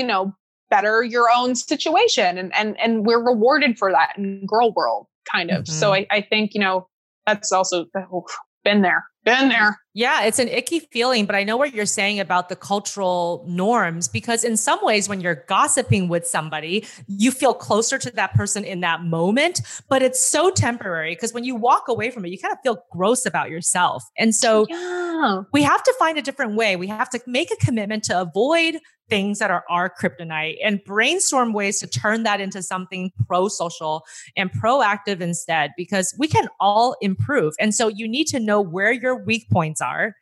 you 0.00 0.06
know, 0.06 0.34
better 0.70 1.02
your 1.02 1.28
own 1.34 1.54
situation. 1.54 2.38
And 2.38 2.54
and 2.54 2.78
and 2.80 3.04
we're 3.04 3.22
rewarded 3.22 3.78
for 3.78 3.92
that 3.92 4.14
in 4.16 4.46
girl 4.46 4.72
world, 4.72 5.06
kind 5.30 5.50
of. 5.50 5.64
Mm-hmm. 5.64 5.72
So 5.72 5.92
I, 5.92 6.06
I 6.10 6.22
think, 6.22 6.54
you 6.54 6.60
know, 6.60 6.88
that's 7.26 7.52
also 7.52 7.86
oh, 7.94 8.24
been 8.64 8.82
there. 8.82 9.04
Been 9.22 9.50
there. 9.50 9.78
Yeah, 9.92 10.22
it's 10.22 10.38
an 10.38 10.48
icky 10.48 10.80
feeling, 10.80 11.26
but 11.26 11.34
I 11.34 11.44
know 11.44 11.58
what 11.58 11.74
you're 11.74 11.84
saying 11.84 12.20
about 12.20 12.48
the 12.48 12.56
cultural 12.56 13.44
norms 13.46 14.08
because 14.08 14.44
in 14.44 14.56
some 14.56 14.78
ways 14.82 15.10
when 15.10 15.20
you're 15.20 15.44
gossiping 15.46 16.08
with 16.08 16.26
somebody, 16.26 16.86
you 17.06 17.30
feel 17.30 17.52
closer 17.52 17.98
to 17.98 18.10
that 18.12 18.32
person 18.32 18.64
in 18.64 18.80
that 18.80 19.02
moment, 19.02 19.60
but 19.90 20.00
it's 20.00 20.24
so 20.24 20.50
temporary 20.50 21.14
because 21.14 21.34
when 21.34 21.44
you 21.44 21.54
walk 21.54 21.88
away 21.88 22.10
from 22.10 22.24
it, 22.24 22.30
you 22.30 22.38
kind 22.38 22.52
of 22.52 22.58
feel 22.62 22.82
gross 22.90 23.26
about 23.26 23.50
yourself. 23.50 24.04
And 24.16 24.34
so 24.34 24.64
yeah. 24.70 25.42
we 25.52 25.62
have 25.64 25.82
to 25.82 25.94
find 25.98 26.16
a 26.16 26.22
different 26.22 26.54
way. 26.54 26.76
We 26.76 26.86
have 26.86 27.10
to 27.10 27.20
make 27.26 27.50
a 27.50 27.56
commitment 27.56 28.04
to 28.04 28.18
avoid 28.18 28.78
things 29.10 29.38
that 29.40 29.50
are 29.50 29.64
our 29.68 29.90
kryptonite 29.90 30.56
and 30.64 30.82
brainstorm 30.84 31.52
ways 31.52 31.80
to 31.80 31.86
turn 31.86 32.22
that 32.22 32.40
into 32.40 32.62
something 32.62 33.12
pro 33.26 33.48
social 33.48 34.04
and 34.36 34.50
proactive 34.52 35.20
instead, 35.20 35.72
because 35.76 36.14
we 36.18 36.28
can 36.28 36.48
all 36.60 36.96
improve. 37.02 37.52
And 37.60 37.74
so 37.74 37.88
you 37.88 38.08
need 38.08 38.28
to 38.28 38.40
know 38.40 38.60
where 38.60 38.92
your 38.92 39.16
weak 39.22 39.50
points 39.50 39.80
are 39.80 40.14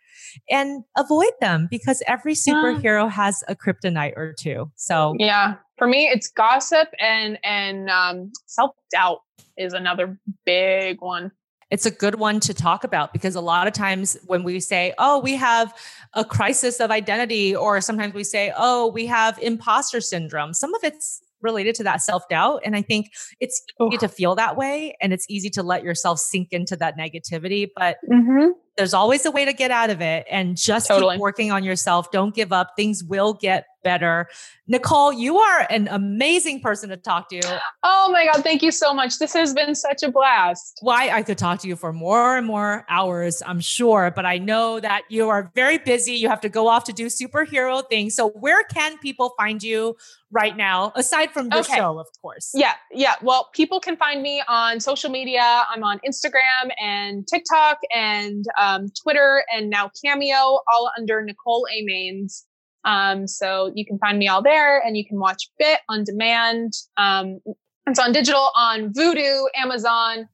and 0.51 0.83
avoid 0.97 1.33
them 1.41 1.69
because 1.71 2.03
every 2.07 2.35
superhero 2.35 3.05
yeah. 3.05 3.09
has 3.11 3.45
a 3.49 3.55
kryptonite 3.55 4.17
or 4.17 4.33
two. 4.33 4.71
So 4.75 5.15
yeah, 5.19 5.55
for 5.77 5.87
me, 5.87 6.09
it's 6.09 6.29
gossip 6.29 6.89
and, 6.99 7.39
and, 7.45 7.89
um, 7.91 8.33
self 8.47 8.73
doubt 8.91 9.21
is 9.57 9.73
another 9.73 10.19
big 10.45 11.01
one 11.01 11.31
it's 11.71 11.87
a 11.87 11.91
good 11.91 12.17
one 12.17 12.41
to 12.41 12.55
talk 12.55 12.85
about 12.85 13.13
because 13.13 13.35
a 13.35 13.41
lot 13.41 13.67
of 13.67 13.73
times 13.73 14.17
when 14.27 14.43
we 14.43 14.61
say, 14.61 14.95
oh, 14.99 15.19
we 15.21 15.35
have 15.37 15.75
a 16.15 16.25
crisis 16.25 16.81
of 16.81 16.91
identity, 16.91 17.55
or 17.55 17.81
sometimes 17.81 18.15
we 18.15 18.25
say, 18.25 18.53
oh, 18.57 18.89
we 18.89 19.07
have 19.07 19.39
imposter 19.41 20.01
syndrome, 20.01 20.55
some 20.55 20.75
of 20.75 20.83
it's 20.83 21.23
related 21.41 21.75
to 21.77 21.85
that 21.85 22.03
self 22.03 22.29
doubt. 22.29 22.63
And 22.65 22.75
I 22.75 22.83
think 22.83 23.13
it's 23.41 23.63
easy 23.81 23.97
oh. 23.97 23.99
to 23.99 24.09
feel 24.09 24.35
that 24.37 24.57
way 24.57 24.97
and 25.01 25.13
it's 25.13 25.27
easy 25.29 25.51
to 25.51 25.63
let 25.63 25.85
yourself 25.85 26.19
sink 26.19 26.49
into 26.53 26.77
that 26.77 26.97
negativity. 26.99 27.69
But 27.75 27.99
mm-hmm. 28.11 28.51
There's 28.79 28.95
always 28.95 29.27
a 29.27 29.31
way 29.31 29.45
to 29.45 29.53
get 29.53 29.71
out 29.73 29.91
of 29.91 30.01
it 30.01 30.25
and 30.31 30.57
just 30.57 30.87
totally. 30.87 31.17
keep 31.17 31.21
working 31.21 31.51
on 31.51 31.65
yourself. 31.65 32.11
Don't 32.13 32.35
give 32.35 32.53
up. 32.53 32.75
Things 32.77 33.03
will 33.03 33.35
get 33.35 33.67
better. 33.83 34.29
Nicole, 34.67 35.13
you 35.13 35.39
are 35.39 35.67
an 35.71 35.89
amazing 35.91 36.61
person 36.61 36.91
to 36.91 36.97
talk 36.97 37.31
to. 37.31 37.41
Oh 37.83 38.11
my 38.13 38.27
God. 38.27 38.43
Thank 38.43 38.63
you 38.63 38.71
so 38.71 38.93
much. 38.93 39.19
This 39.19 39.33
has 39.33 39.55
been 39.55 39.75
such 39.75 40.03
a 40.03 40.11
blast. 40.11 40.79
Why 40.83 41.09
I 41.09 41.23
could 41.23 41.39
talk 41.39 41.61
to 41.61 41.69
you 41.69 41.75
for 41.75 41.93
more 41.93 42.37
and 42.37 42.47
more 42.47 42.85
hours, 42.91 43.43
I'm 43.47 43.61
sure, 43.61 44.13
but 44.15 44.27
I 44.27 44.37
know 44.37 44.79
that 44.81 45.03
you 45.09 45.31
are 45.31 45.51
very 45.55 45.79
busy. 45.79 46.13
You 46.13 46.29
have 46.29 46.43
to 46.43 46.51
go 46.51 46.69
off 46.69 46.85
to 46.85 46.93
do 46.93 47.07
superhero 47.07 47.83
things. 47.89 48.15
So, 48.15 48.29
where 48.31 48.63
can 48.65 48.99
people 48.99 49.33
find 49.39 49.63
you 49.63 49.97
right 50.31 50.55
now, 50.55 50.93
aside 50.95 51.31
from 51.31 51.49
the 51.49 51.61
okay. 51.61 51.77
show, 51.77 51.99
of 51.99 52.07
course? 52.21 52.51
Yeah. 52.55 52.75
Yeah. 52.93 53.15
Well, 53.23 53.49
people 53.55 53.81
can 53.81 53.97
find 53.97 54.23
me 54.23 54.43
on 54.47 54.81
social 54.81 55.11
media. 55.11 55.65
I'm 55.71 55.83
on 55.83 55.99
Instagram 56.07 56.71
and 56.79 57.27
TikTok 57.27 57.79
and 57.95 58.45
uh, 58.59 58.68
um, 58.69 58.87
Twitter 59.03 59.45
and 59.55 59.71
now 59.71 59.91
Cameo, 60.03 60.35
all 60.37 60.91
under 60.99 61.23
Nicole 61.23 61.67
A. 61.73 61.85
Maines. 61.85 62.45
Um, 62.85 63.27
so 63.27 63.73
you 63.75 63.85
can 63.85 63.99
find 63.99 64.19
me 64.19 64.29
all 64.29 64.43
there 64.43 64.81
and 64.81 64.97
you 64.97 65.05
can 65.07 65.19
watch 65.19 65.51
Bit 65.59 65.81
on 65.89 66.05
demand. 66.05 66.73
Um, 66.97 67.41
it's 67.87 67.99
on 67.99 68.13
digital 68.13 68.51
on 68.57 68.93
Vudu, 68.93 69.45
Amazon, 69.55 70.29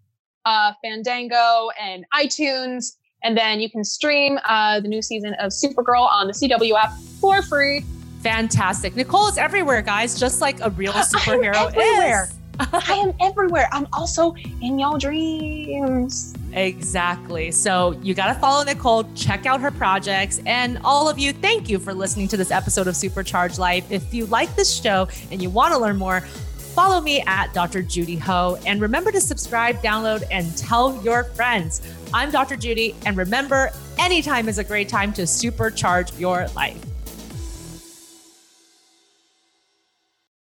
uh, 0.45 0.73
Fandango, 0.83 1.71
and 1.81 2.05
iTunes. 2.15 2.97
And 3.23 3.37
then 3.37 3.61
you 3.61 3.71
can 3.71 3.85
stream 3.85 4.39
uh, 4.45 4.81
the 4.81 4.89
new 4.89 5.01
season 5.01 5.35
of 5.35 5.51
Supergirl 5.51 6.07
on 6.07 6.27
the 6.27 6.33
CW 6.33 6.75
app 6.75 6.93
for 7.21 7.41
free. 7.43 7.85
Fantastic. 8.21 8.97
Nicole 8.97 9.29
is 9.29 9.39
everywhere, 9.39 9.83
guys, 9.83 10.19
just 10.19 10.41
like 10.41 10.61
a 10.61 10.71
real 10.71 10.93
superhero 11.13 11.69
everywhere. 11.69 12.25
Is. 12.25 12.35
I 12.61 12.95
am 12.95 13.15
everywhere. 13.21 13.69
I'm 13.73 13.89
also 13.93 14.35
in 14.61 14.79
y'all 14.79 14.99
dreams. 14.99 16.35
Exactly. 16.55 17.51
So 17.51 17.99
you 18.03 18.15
got 18.15 18.33
to 18.33 18.39
follow 18.39 18.65
Nicole, 18.65 19.05
check 19.15 19.45
out 19.45 19.61
her 19.61 19.73
projects. 19.73 20.41
And 20.47 20.79
all 20.85 21.09
of 21.09 21.19
you, 21.19 21.33
thank 21.33 21.69
you 21.69 21.79
for 21.79 21.93
listening 21.93 22.29
to 22.29 22.37
this 22.37 22.53
episode 22.53 22.87
of 22.87 22.95
Supercharged 22.97 23.59
Life. 23.59 23.91
If 23.91 24.15
you 24.15 24.27
like 24.27 24.55
this 24.55 24.73
show 24.73 25.09
and 25.33 25.43
you 25.43 25.51
want 25.51 25.75
to 25.75 25.81
learn 25.81 25.97
more, 25.97 26.21
follow 26.21 27.01
me 27.01 27.23
at 27.23 27.53
Dr. 27.53 27.83
Judy 27.83 28.17
Ho. 28.17 28.57
And 28.67 28.81
remember 28.81 29.11
to 29.11 29.21
subscribe, 29.21 29.83
download, 29.83 30.23
and 30.31 30.57
tell 30.57 31.01
your 31.03 31.25
friends. 31.25 31.83
I'm 32.13 32.31
Dr. 32.31 32.57
Judy. 32.57 32.95
And 33.05 33.17
remember, 33.17 33.73
anytime 33.99 34.49
is 34.49 34.59
a 34.59 34.65
great 34.65 34.89
time 34.89 35.13
to 35.15 35.23
supercharge 35.23 36.19
your 36.21 36.47
life. 36.55 36.81